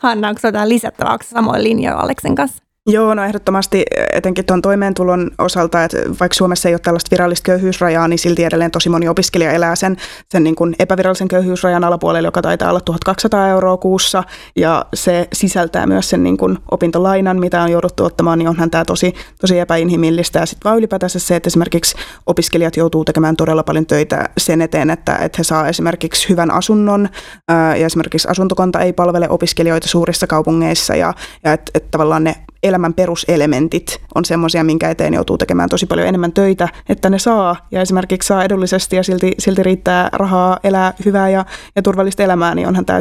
Hanna, 0.00 0.28
onko 0.28 0.40
jotain 0.44 0.68
lisättävää, 0.68 1.12
onko 1.12 1.24
samoin 1.28 1.64
linjoilla 1.64 2.02
Aleksen 2.02 2.34
kanssa? 2.34 2.64
Joo, 2.86 3.14
no 3.14 3.24
ehdottomasti 3.24 3.82
etenkin 4.12 4.44
tuon 4.44 4.62
toimeentulon 4.62 5.30
osalta, 5.38 5.84
että 5.84 5.98
vaikka 6.20 6.34
Suomessa 6.34 6.68
ei 6.68 6.74
ole 6.74 6.78
tällaista 6.78 7.10
virallista 7.10 7.44
köyhyysrajaa, 7.44 8.08
niin 8.08 8.18
silti 8.18 8.44
edelleen 8.44 8.70
tosi 8.70 8.88
moni 8.88 9.08
opiskelija 9.08 9.52
elää 9.52 9.76
sen, 9.76 9.96
sen 10.28 10.44
niin 10.44 10.54
kuin 10.54 10.74
epävirallisen 10.78 11.28
köyhyysrajan 11.28 11.84
alapuolella, 11.84 12.28
joka 12.28 12.42
taitaa 12.42 12.70
olla 12.70 12.80
1200 12.80 13.48
euroa 13.48 13.76
kuussa, 13.76 14.24
ja 14.56 14.84
se 14.94 15.28
sisältää 15.32 15.86
myös 15.86 16.10
sen 16.10 16.22
niin 16.22 16.36
kuin 16.36 16.58
opintolainan, 16.70 17.40
mitä 17.40 17.62
on 17.62 17.70
jouduttu 17.70 18.04
ottamaan, 18.04 18.38
niin 18.38 18.48
onhan 18.48 18.70
tämä 18.70 18.84
tosi, 18.84 19.14
tosi 19.40 19.58
epäinhimillistä. 19.58 20.38
Ja 20.38 20.46
sitten 20.46 20.64
vaan 20.64 20.78
ylipäätänsä 20.78 21.18
se, 21.18 21.36
että 21.36 21.48
esimerkiksi 21.48 21.96
opiskelijat 22.26 22.76
joutuu 22.76 23.04
tekemään 23.04 23.36
todella 23.36 23.62
paljon 23.62 23.86
töitä 23.86 24.28
sen 24.38 24.62
eteen, 24.62 24.90
että, 24.90 25.16
että 25.16 25.36
he 25.38 25.44
saa 25.44 25.68
esimerkiksi 25.68 26.28
hyvän 26.28 26.50
asunnon, 26.50 27.08
ja 27.48 27.86
esimerkiksi 27.86 28.28
asuntokonta 28.28 28.80
ei 28.80 28.92
palvele 28.92 29.28
opiskelijoita 29.28 29.88
suurissa 29.88 30.26
kaupungeissa, 30.26 30.96
ja, 30.96 31.14
ja 31.44 31.52
että 31.52 31.70
et 31.74 31.90
tavallaan 31.90 32.24
ne 32.24 32.34
elämän 32.64 32.94
peruselementit 32.94 34.00
on 34.14 34.24
semmoisia, 34.24 34.64
minkä 34.64 34.90
eteen 34.90 35.14
joutuu 35.14 35.38
tekemään 35.38 35.68
tosi 35.68 35.86
paljon 35.86 36.08
enemmän 36.08 36.32
töitä, 36.32 36.68
että 36.88 37.10
ne 37.10 37.18
saa 37.18 37.56
ja 37.70 37.80
esimerkiksi 37.80 38.26
saa 38.26 38.44
edullisesti 38.44 38.96
ja 38.96 39.02
silti, 39.02 39.32
silti 39.38 39.62
riittää 39.62 40.08
rahaa 40.12 40.58
elää 40.64 40.94
hyvää 41.04 41.28
ja, 41.28 41.44
ja 41.76 41.82
turvallista 41.82 42.22
elämää, 42.22 42.54
niin 42.54 42.68
onhan 42.68 42.86
tämä 42.86 43.00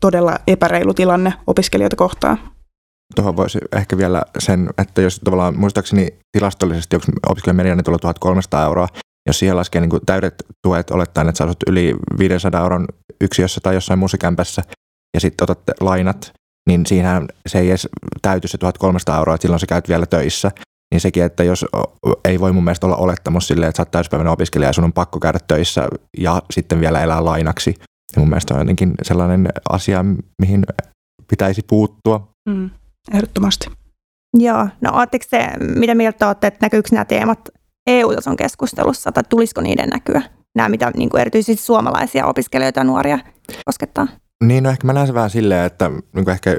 todella 0.00 0.38
epäreilu 0.46 0.94
tilanne 0.94 1.34
opiskelijoita 1.46 1.96
kohtaan. 1.96 2.38
Tuohon 3.14 3.36
voisi 3.36 3.58
ehkä 3.76 3.96
vielä 3.96 4.22
sen, 4.38 4.70
että 4.78 5.02
jos 5.02 5.20
tavallaan 5.24 5.58
muistaakseni 5.58 6.08
tilastollisesti 6.32 6.96
opiskelijan 7.28 7.56
mediaani 7.56 7.82
tulee 7.82 7.98
1300 7.98 8.64
euroa, 8.64 8.88
jos 9.26 9.38
siihen 9.38 9.56
laskee 9.56 9.80
niin 9.80 9.90
kuin 9.90 10.06
täydet 10.06 10.34
tuet, 10.62 10.90
olettaen, 10.90 11.28
että 11.28 11.38
sä 11.38 11.44
asut 11.44 11.62
yli 11.66 11.94
500 12.18 12.60
euron 12.60 12.86
yksiössä 13.20 13.60
tai 13.62 13.74
jossain 13.74 13.98
muusikämpässä, 13.98 14.62
ja 15.14 15.20
sitten 15.20 15.44
otat 15.44 15.60
lainat, 15.80 16.32
niin 16.68 16.86
siinä 16.86 17.22
se 17.46 17.58
ei 17.58 17.68
edes 17.68 17.88
täyty 18.22 18.48
se 18.48 18.58
1300 18.58 19.18
euroa, 19.18 19.34
että 19.34 19.42
silloin 19.42 19.60
sä 19.60 19.66
käyt 19.66 19.88
vielä 19.88 20.06
töissä. 20.06 20.50
Niin 20.92 21.00
sekin, 21.00 21.24
että 21.24 21.44
jos 21.44 21.66
ei 22.24 22.40
voi 22.40 22.52
mun 22.52 22.64
mielestä 22.64 22.86
olla 22.86 22.96
olettamus 22.96 23.48
silleen, 23.48 23.68
että 23.68 23.76
sä 23.76 23.82
oot 23.82 23.90
täyspäiväinen 23.90 24.32
opiskelija 24.32 24.68
ja 24.68 24.72
sun 24.72 24.84
on 24.84 24.92
pakko 24.92 25.20
käydä 25.20 25.38
töissä 25.48 25.88
ja 26.18 26.42
sitten 26.50 26.80
vielä 26.80 27.02
elää 27.02 27.24
lainaksi. 27.24 27.74
Ja 28.16 28.20
mun 28.20 28.28
mielestä 28.28 28.54
on 28.54 28.60
jotenkin 28.60 28.94
sellainen 29.02 29.48
asia, 29.70 30.04
mihin 30.42 30.64
pitäisi 31.28 31.62
puuttua. 31.66 32.28
Mm, 32.48 32.70
ehdottomasti. 33.12 33.66
Joo, 34.38 34.68
no 34.80 34.90
ootteko 34.92 35.24
se, 35.28 35.48
mitä 35.76 35.94
mieltä 35.94 36.26
olette, 36.26 36.46
että 36.46 36.58
näkyykö 36.62 36.88
nämä 36.92 37.04
teemat 37.04 37.48
EU-tason 37.86 38.36
keskustelussa 38.36 39.12
tai 39.12 39.24
tulisiko 39.28 39.60
niiden 39.60 39.88
näkyä? 39.88 40.22
Nämä, 40.56 40.68
mitä 40.68 40.90
niin 40.96 41.10
kuin 41.10 41.20
erityisesti 41.20 41.64
suomalaisia 41.64 42.26
opiskelijoita 42.26 42.80
ja 42.80 42.84
nuoria 42.84 43.18
koskettaa? 43.64 44.06
Niin, 44.42 44.64
no 44.64 44.70
ehkä 44.70 44.86
mä 44.86 44.92
näen 44.92 45.06
se 45.06 45.14
vähän 45.14 45.30
silleen, 45.30 45.66
että 45.66 45.88
niin 45.88 46.24
kuin 46.24 46.28
ehkä 46.28 46.56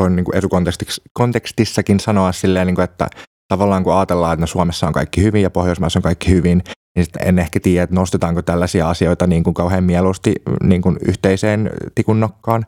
voin 0.00 0.16
niin 0.16 0.24
kuin 0.24 0.36
etukontekstissakin 0.36 2.00
sanoa 2.00 2.32
silleen, 2.32 2.66
niin 2.66 2.74
kuin, 2.74 2.84
että 2.84 3.08
tavallaan 3.48 3.84
kun 3.84 3.94
ajatellaan, 3.94 4.32
että 4.32 4.40
no 4.40 4.46
Suomessa 4.46 4.86
on 4.86 4.92
kaikki 4.92 5.22
hyvin 5.22 5.42
ja 5.42 5.50
Pohjoismaissa 5.50 5.98
on 5.98 6.02
kaikki 6.02 6.30
hyvin, 6.30 6.62
niin 6.96 7.06
en 7.20 7.38
ehkä 7.38 7.60
tiedä, 7.60 7.82
että 7.82 7.94
nostetaanko 7.94 8.42
tällaisia 8.42 8.90
asioita 8.90 9.26
niin 9.26 9.44
kuin 9.44 9.54
kauhean 9.54 9.84
mieluusti 9.84 10.34
niin 10.62 10.82
kuin 10.82 10.96
yhteiseen 11.08 11.70
tikunnokkaan, 11.94 12.66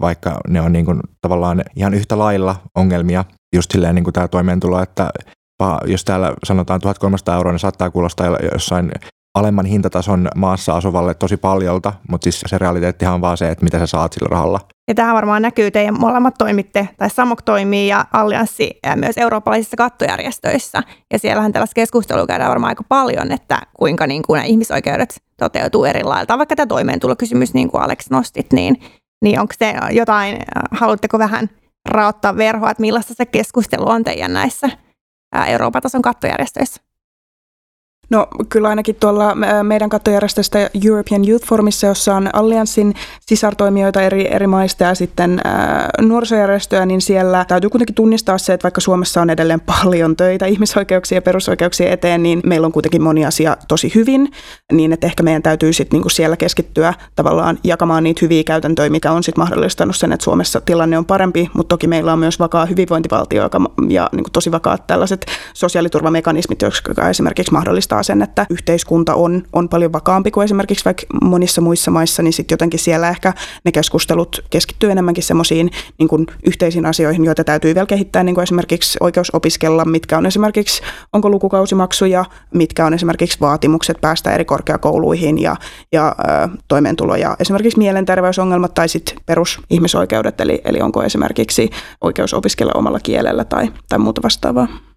vaikka 0.00 0.40
ne 0.48 0.60
on 0.60 0.72
niin 0.72 0.84
kuin 0.84 1.00
tavallaan 1.20 1.64
ihan 1.76 1.94
yhtä 1.94 2.18
lailla 2.18 2.56
ongelmia. 2.74 3.24
Just 3.54 3.70
silleen 3.70 3.94
niin 3.94 4.04
kuin 4.04 4.14
tämä 4.14 4.28
toimeentulo, 4.28 4.82
että 4.82 5.10
jos 5.86 6.04
täällä 6.04 6.34
sanotaan 6.44 6.80
1300 6.80 7.36
euroa, 7.36 7.52
niin 7.52 7.60
saattaa 7.60 7.90
kuulostaa 7.90 8.26
jossain 8.52 8.92
alemman 9.34 9.66
hintatason 9.66 10.28
maassa 10.36 10.76
asuvalle 10.76 11.14
tosi 11.14 11.36
paljolta, 11.36 11.92
mutta 12.08 12.24
siis 12.24 12.40
se 12.46 12.58
realiteettihan 12.58 13.14
on 13.14 13.20
vaan 13.20 13.36
se, 13.36 13.48
että 13.48 13.64
mitä 13.64 13.78
sä 13.78 13.86
saat 13.86 14.12
sillä 14.12 14.28
rahalla. 14.30 14.60
Ja 14.88 14.94
tähän 14.94 15.14
varmaan 15.14 15.42
näkyy, 15.42 15.70
teidän 15.70 16.00
molemmat 16.00 16.34
toimitte, 16.38 16.88
tai 16.96 17.10
Samok 17.10 17.42
toimii 17.42 17.88
ja 17.88 18.04
Allianssi 18.12 18.78
ja 18.86 18.96
myös 18.96 19.18
eurooppalaisissa 19.18 19.76
kattojärjestöissä. 19.76 20.82
Ja 21.12 21.18
siellähän 21.18 21.52
tällaista 21.52 21.74
keskustelua 21.74 22.26
käydään 22.26 22.50
varmaan 22.50 22.70
aika 22.70 22.84
paljon, 22.88 23.32
että 23.32 23.60
kuinka 23.78 24.06
niin 24.06 24.22
kuin 24.26 24.44
ihmisoikeudet 24.44 25.22
toteutuu 25.36 25.84
eri 25.84 26.04
lailla. 26.04 26.38
Vaikka 26.38 26.56
tämä 26.56 26.66
toimeentulokysymys, 26.66 27.54
niin 27.54 27.70
kuin 27.70 27.82
Alex 27.82 28.10
nostit, 28.10 28.52
niin, 28.52 28.76
niin 29.22 29.40
onko 29.40 29.54
se 29.58 29.74
jotain, 29.90 30.38
haluatteko 30.70 31.18
vähän 31.18 31.50
raottaa 31.88 32.36
verhoa, 32.36 32.70
että 32.70 32.80
millaista 32.80 33.14
se 33.14 33.26
keskustelu 33.26 33.88
on 33.88 34.04
teidän 34.04 34.32
näissä 34.32 34.70
Euroopan 35.46 35.82
tason 35.82 36.02
kattojärjestöissä? 36.02 36.82
No 38.10 38.28
kyllä 38.48 38.68
ainakin 38.68 38.96
tuolla 39.00 39.36
meidän 39.62 39.88
kattojärjestöstä 39.88 40.70
European 40.86 41.28
Youth 41.28 41.46
Forumissa, 41.46 41.86
jossa 41.86 42.14
on 42.14 42.30
Allianssin 42.32 42.94
sisartoimijoita 43.26 44.02
eri, 44.02 44.34
eri 44.34 44.46
maista 44.46 44.84
ja 44.84 44.94
sitten 44.94 45.40
ää, 45.44 45.90
nuorisojärjestöjä, 46.00 46.86
niin 46.86 47.00
siellä 47.00 47.44
täytyy 47.48 47.70
kuitenkin 47.70 47.94
tunnistaa 47.94 48.38
se, 48.38 48.52
että 48.52 48.62
vaikka 48.62 48.80
Suomessa 48.80 49.22
on 49.22 49.30
edelleen 49.30 49.60
paljon 49.60 50.16
töitä 50.16 50.46
ihmisoikeuksien 50.46 51.16
ja 51.16 51.22
perusoikeuksien 51.22 51.92
eteen, 51.92 52.22
niin 52.22 52.40
meillä 52.46 52.66
on 52.66 52.72
kuitenkin 52.72 53.02
moni 53.02 53.26
asia 53.26 53.56
tosi 53.68 53.92
hyvin, 53.94 54.32
niin 54.72 54.92
että 54.92 55.06
ehkä 55.06 55.22
meidän 55.22 55.42
täytyy 55.42 55.72
sitten 55.72 55.96
niinku 55.96 56.08
siellä 56.08 56.36
keskittyä 56.36 56.94
tavallaan 57.16 57.58
jakamaan 57.64 58.04
niitä 58.04 58.18
hyviä 58.22 58.44
käytäntöjä, 58.44 58.90
mikä 58.90 59.12
on 59.12 59.22
sitten 59.22 59.42
mahdollistanut 59.42 59.96
sen, 59.96 60.12
että 60.12 60.24
Suomessa 60.24 60.60
tilanne 60.60 60.98
on 60.98 61.06
parempi, 61.06 61.50
mutta 61.54 61.68
toki 61.68 61.86
meillä 61.86 62.12
on 62.12 62.18
myös 62.18 62.38
vakaa 62.38 62.66
hyvinvointivaltio 62.66 63.42
joka, 63.42 63.60
ja 63.88 64.08
niinku 64.12 64.30
tosi 64.32 64.52
vakaat 64.52 64.86
tällaiset 64.86 65.26
sosiaaliturvamekanismit, 65.54 66.62
jotka 66.62 67.08
esimerkiksi 67.08 67.52
mahdollistaa 67.52 67.99
mahdollistaa 68.00 68.02
sen, 68.02 68.22
että 68.22 68.46
yhteiskunta 68.50 69.14
on, 69.14 69.42
on 69.52 69.68
paljon 69.68 69.92
vakaampi 69.92 70.30
kuin 70.30 70.44
esimerkiksi 70.44 70.84
vaikka 70.84 71.02
monissa 71.22 71.60
muissa 71.60 71.90
maissa, 71.90 72.22
niin 72.22 72.32
sitten 72.32 72.54
jotenkin 72.54 72.80
siellä 72.80 73.08
ehkä 73.08 73.32
ne 73.64 73.72
keskustelut 73.72 74.44
keskittyy 74.50 74.90
enemmänkin 74.90 75.24
semmoisiin 75.24 75.70
niin 75.98 76.26
yhteisiin 76.46 76.86
asioihin, 76.86 77.24
joita 77.24 77.44
täytyy 77.44 77.74
vielä 77.74 77.86
kehittää, 77.86 78.22
niin 78.22 78.34
kuin 78.34 78.42
esimerkiksi 78.42 78.98
oikeus 79.00 79.30
opiskella, 79.30 79.84
mitkä 79.84 80.18
on 80.18 80.26
esimerkiksi, 80.26 80.82
onko 81.12 81.30
lukukausimaksuja, 81.30 82.24
mitkä 82.54 82.86
on 82.86 82.94
esimerkiksi 82.94 83.40
vaatimukset 83.40 84.00
päästä 84.00 84.34
eri 84.34 84.44
korkeakouluihin 84.44 85.38
ja, 85.38 85.56
ja 85.92 86.14
ö, 86.18 86.48
toimeentulo 86.68 87.16
ja 87.16 87.36
esimerkiksi 87.40 87.78
mielenterveysongelmat 87.78 88.74
tai 88.74 88.88
sitten 88.88 89.16
perusihmisoikeudet, 89.26 90.40
eli, 90.40 90.60
eli 90.64 90.80
onko 90.80 91.02
esimerkiksi 91.02 91.70
oikeus 92.00 92.34
opiskella 92.34 92.72
omalla 92.74 93.00
kielellä 93.00 93.44
tai, 93.44 93.72
tai 93.88 93.98
muuta 93.98 94.22
vastaavaa. 94.22 94.89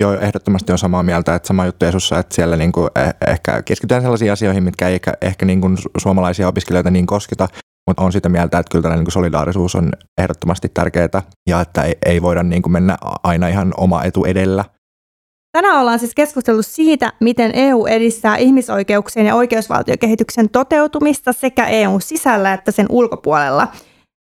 Joo, 0.00 0.12
ehdottomasti 0.14 0.72
on 0.72 0.78
samaa 0.78 1.02
mieltä, 1.02 1.34
että 1.34 1.46
sama 1.46 1.66
juttu 1.66 1.86
Esussa, 1.86 2.18
että 2.18 2.34
siellä 2.34 2.56
niin 2.56 2.72
kuin 2.72 2.90
eh, 2.96 3.14
ehkä 3.26 3.62
keskitytään 3.62 4.02
sellaisiin 4.02 4.32
asioihin, 4.32 4.62
mitkä 4.62 4.88
ei 4.88 4.94
ehkä, 4.94 5.12
ehkä 5.20 5.46
niin 5.46 5.60
kuin 5.60 5.78
suomalaisia 5.98 6.48
opiskelijoita 6.48 6.90
niin 6.90 7.06
kosketa, 7.06 7.48
mutta 7.86 8.02
on 8.02 8.12
sitä 8.12 8.28
mieltä, 8.28 8.58
että 8.58 8.70
kyllä 8.70 8.82
tällainen 8.82 9.04
niin 9.04 9.12
solidaarisuus 9.12 9.74
on 9.74 9.92
ehdottomasti 10.18 10.68
tärkeää 10.74 11.22
ja 11.48 11.60
että 11.60 11.82
ei, 11.82 11.96
ei 12.06 12.22
voida 12.22 12.42
niin 12.42 12.62
kuin 12.62 12.72
mennä 12.72 12.96
aina 13.22 13.48
ihan 13.48 13.74
oma 13.76 14.04
etu 14.04 14.24
edellä. 14.24 14.64
Tänään 15.52 15.80
ollaan 15.80 15.98
siis 15.98 16.14
keskustellut 16.14 16.66
siitä, 16.66 17.12
miten 17.20 17.50
EU 17.54 17.86
edistää 17.86 18.36
ihmisoikeuksien 18.36 19.26
ja 19.26 19.34
oikeusvaltiokehityksen 19.34 20.48
toteutumista 20.50 21.32
sekä 21.32 21.66
EUn 21.66 22.02
sisällä 22.02 22.52
että 22.52 22.70
sen 22.72 22.86
ulkopuolella. 22.88 23.68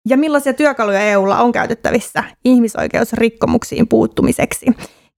Ja 0.09 0.17
millaisia 0.17 0.55
työkaluja 0.55 1.01
EUlla 1.01 1.41
on 1.41 1.53
käytettävissä 1.53 2.25
ihmisoikeusrikkomuksiin 2.45 3.89
puuttumiseksi. 3.89 4.67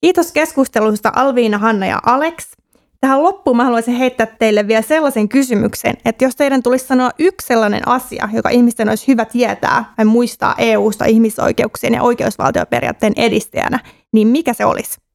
Kiitos 0.01 0.33
keskustelusta 0.33 1.13
Alviina, 1.17 1.59
Hanna 1.59 1.87
ja 1.87 2.01
Alex. 2.07 2.47
Tähän 3.01 3.23
loppuun 3.23 3.57
mä 3.57 3.65
haluaisin 3.65 3.95
heittää 3.95 4.27
teille 4.27 4.69
vielä 4.69 4.83
sellaisen 4.83 5.29
kysymyksen, 5.29 5.95
että 6.05 6.25
jos 6.25 6.37
teidän 6.37 6.63
tulisi 6.63 6.87
sanoa 6.87 7.11
yksi 7.19 7.47
sellainen 7.47 7.89
asia, 7.89 8.29
joka 8.33 8.49
ihmisten 8.49 8.89
olisi 8.89 9.09
hyvä 9.09 9.25
tietää 9.25 9.93
tai 9.97 10.05
muistaa 10.05 10.55
EU-sta 10.59 11.05
ihmisoikeuksien 11.05 11.95
ja 11.95 12.03
oikeusvaltioperiaatteen 12.03 13.13
edistäjänä, 13.17 13.79
niin 14.13 14.29
mikä 14.29 14.55
se 14.55 14.65
olisi? 14.65 15.10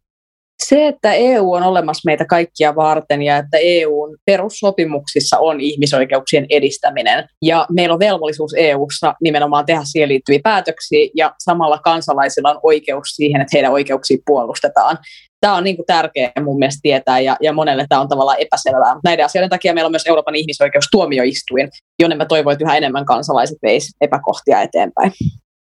Se, 0.64 0.88
että 0.88 1.14
EU 1.14 1.53
on 1.53 1.64
olemassa 1.64 2.01
meitä 2.06 2.26
kaikkia 2.26 2.76
varten 2.76 3.22
ja 3.22 3.38
että 3.38 3.58
EUn 3.58 4.18
perussopimuksissa 4.26 5.39
on 5.39 5.62
ihmisoikeuksien 5.62 6.45
edistäminen. 6.49 7.28
Ja 7.41 7.66
meillä 7.72 7.93
on 7.93 7.99
velvollisuus 7.99 8.53
EUssa 8.58 9.14
nimenomaan 9.24 9.66
tehdä 9.66 9.82
siihen 9.84 10.10
liittyviä 10.10 10.39
päätöksiä 10.43 11.10
ja 11.16 11.34
samalla 11.39 11.78
kansalaisilla 11.78 12.49
on 12.49 12.60
oikeus 12.64 13.08
siihen, 13.08 13.41
että 13.41 13.58
heidän 13.58 13.72
oikeuksia 13.72 14.18
puolustetaan. 14.26 14.97
Tämä 15.41 15.56
on 15.56 15.64
niin 15.64 15.76
kuin 15.76 15.86
tärkeää 15.86 16.32
mun 16.43 16.60
mielestä 16.60 16.80
tietää 16.82 17.20
ja, 17.20 17.38
ja 17.41 17.53
monelle 17.53 17.86
tämä 17.89 18.01
on 18.01 18.10
tavallaan 18.10 18.39
epäselvää. 18.39 18.99
Näiden 19.03 19.26
asioiden 19.26 19.49
takia 19.49 19.74
meillä 19.74 19.88
on 19.88 19.91
myös 19.91 20.08
Euroopan 20.08 20.36
ihmisoikeustuomioistuin, 20.36 21.70
jonne 22.01 22.16
mä 22.16 22.26
toivoin, 22.26 22.53
että 22.53 22.66
yhä 22.66 22.78
enemmän 22.78 23.06
kansalaiset 23.06 23.58
veisi 23.64 23.91
epäkohtia 24.01 24.62
eteenpäin. 24.62 25.12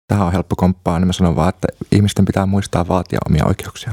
Tähän 0.09 0.26
on 0.26 0.33
helppo 0.33 0.57
komppaa, 0.57 0.99
niin 0.99 1.07
mä 1.07 1.12
sanon 1.12 1.37
vaan, 1.37 1.49
että 1.49 1.68
ihmisten 1.93 2.24
pitää 2.24 2.47
muistaa 2.47 2.89
vaatia 2.89 3.18
omia 3.29 3.45
oikeuksia. 3.47 3.93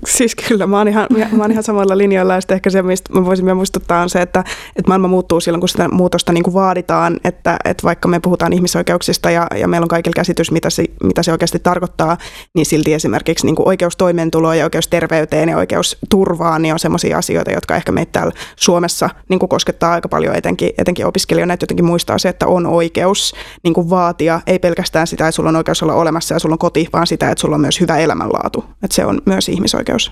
Siis 0.17 0.35
kyllä, 0.35 0.67
mä 0.67 0.77
oon 0.77 0.87
ihan, 0.87 1.07
mä 1.31 1.43
oon 1.43 1.51
ihan 1.51 1.63
samalla 1.63 1.97
linjalla 1.97 2.33
ja 2.33 2.41
sitten 2.41 2.55
ehkä 2.55 2.69
se, 2.69 2.81
mistä 2.81 3.13
mä 3.13 3.25
voisin 3.25 3.45
vielä 3.45 3.55
muistuttaa 3.55 4.01
on 4.01 4.09
se, 4.09 4.21
että, 4.21 4.39
että 4.75 4.87
maailma 4.87 5.07
muuttuu 5.07 5.39
silloin, 5.39 5.59
kun 5.59 5.69
sitä 5.69 5.87
muutosta 5.87 6.33
niin 6.33 6.43
kuin 6.43 6.53
vaaditaan, 6.53 7.19
että, 7.23 7.57
että 7.65 7.83
vaikka 7.83 8.07
me 8.07 8.19
puhutaan 8.19 8.53
ihmisoikeuksista 8.53 9.31
ja, 9.31 9.47
ja 9.55 9.67
meillä 9.67 9.85
on 9.85 9.87
kaikilla 9.87 10.15
käsitys, 10.15 10.51
mitä 10.51 10.69
se, 10.69 10.85
mitä 11.03 11.23
se 11.23 11.31
oikeasti 11.31 11.59
tarkoittaa, 11.59 12.17
niin 12.55 12.65
silti 12.65 12.93
esimerkiksi 12.93 13.45
niin 13.45 13.55
kuin 13.55 13.67
oikeus 13.67 13.97
toimeentuloon 13.97 14.57
ja 14.57 14.63
oikeus 14.63 14.87
terveyteen 14.87 15.49
ja 15.49 15.57
oikeus 15.57 15.97
turvaan 16.09 16.61
niin 16.61 16.73
on 16.73 16.79
sellaisia 16.79 17.17
asioita, 17.17 17.51
jotka 17.51 17.75
ehkä 17.75 17.91
meitä 17.91 18.11
täällä 18.11 18.33
Suomessa 18.55 19.09
niin 19.29 19.39
kuin 19.39 19.49
koskettaa 19.49 19.93
aika 19.93 20.09
paljon 20.09 20.35
etenkin, 20.35 20.69
etenkin 20.77 21.05
opiskelijoina, 21.05 21.53
että 21.53 21.63
jotenkin 21.63 21.85
muistaa 21.85 22.17
se, 22.17 22.29
että 22.29 22.47
on 22.47 22.65
oikeus 22.65 23.35
niin 23.63 23.73
kuin 23.73 23.89
vaatia, 23.89 24.41
ei 24.47 24.59
pelkästään 24.59 25.07
sitä, 25.07 25.27
että 25.27 25.35
sulla 25.35 25.49
on 25.49 25.55
oikeus 25.55 25.83
olla 25.83 25.93
olemassa 25.93 26.35
ja 26.35 26.39
sulla 26.39 26.53
on 26.53 26.59
koti, 26.59 26.87
vaan 26.93 27.07
sitä, 27.07 27.29
että 27.29 27.41
sulla 27.41 27.55
on 27.55 27.61
myös 27.61 27.79
hyvä 27.79 27.97
elämänlaatu. 27.97 28.63
Että 28.83 28.95
se 28.95 29.05
on 29.05 29.21
myös 29.25 29.49
ihmisoikeus. 29.49 30.10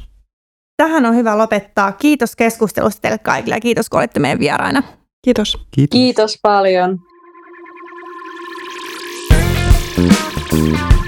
Tähän 0.80 1.06
on 1.06 1.16
hyvä 1.16 1.38
lopettaa. 1.38 1.92
Kiitos 1.92 2.36
keskustelusta 2.36 3.02
teille 3.02 3.18
kaikille 3.18 3.56
ja 3.56 3.62
kiitos 3.62 3.90
kun 3.90 4.00
olitte 4.00 4.20
meidän 4.20 4.40
vieraina. 4.40 4.84
Kiitos. 5.22 5.58
Kiitos. 5.72 5.98
Kiitos 5.98 6.40
paljon. 6.42 7.00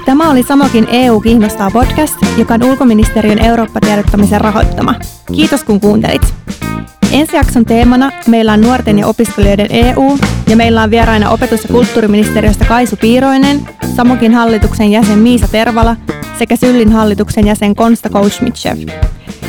Tämä 0.05 0.31
oli 0.31 0.43
Samokin 0.43 0.87
EU 0.91 1.19
kiinnostaa 1.19 1.71
podcast, 1.71 2.15
joka 2.37 2.53
on 2.53 2.63
ulkoministeriön 2.63 3.39
Eurooppa-tiedottamisen 3.39 4.41
rahoittama. 4.41 4.95
Kiitos 5.35 5.63
kun 5.63 5.79
kuuntelit. 5.79 6.21
Ensi 7.11 7.35
jakson 7.35 7.65
teemana 7.65 8.11
meillä 8.27 8.53
on 8.53 8.61
nuorten 8.61 8.99
ja 8.99 9.07
opiskelijoiden 9.07 9.67
EU 9.71 10.17
ja 10.49 10.55
meillä 10.55 10.83
on 10.83 10.91
vieraina 10.91 11.29
opetus- 11.29 11.63
ja 11.63 11.69
kulttuuriministeriöstä 11.69 12.65
Kaisu 12.65 12.95
Piiroinen, 13.01 13.61
Samokin 13.95 14.33
hallituksen 14.33 14.91
jäsen 14.91 15.19
Miisa 15.19 15.47
Tervala 15.47 15.95
sekä 16.39 16.55
Syllin 16.55 16.91
hallituksen 16.91 17.47
jäsen 17.47 17.75
Konsta 17.75 18.09
Kouchmitschev. 18.09 18.89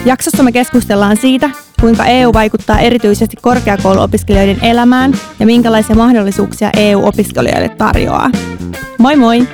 Jaksossa 0.04 0.42
me 0.42 0.52
keskustellaan 0.52 1.16
siitä, 1.16 1.50
kuinka 1.80 2.04
EU 2.04 2.32
vaikuttaa 2.32 2.80
erityisesti 2.80 3.36
korkeakouluopiskelijoiden 3.42 4.64
elämään 4.64 5.12
ja 5.40 5.46
minkälaisia 5.46 5.96
mahdollisuuksia 5.96 6.70
EU 6.76 7.06
opiskelijoille 7.06 7.68
tarjoaa. 7.68 8.30
Moi 8.98 9.16
moi! 9.16 9.48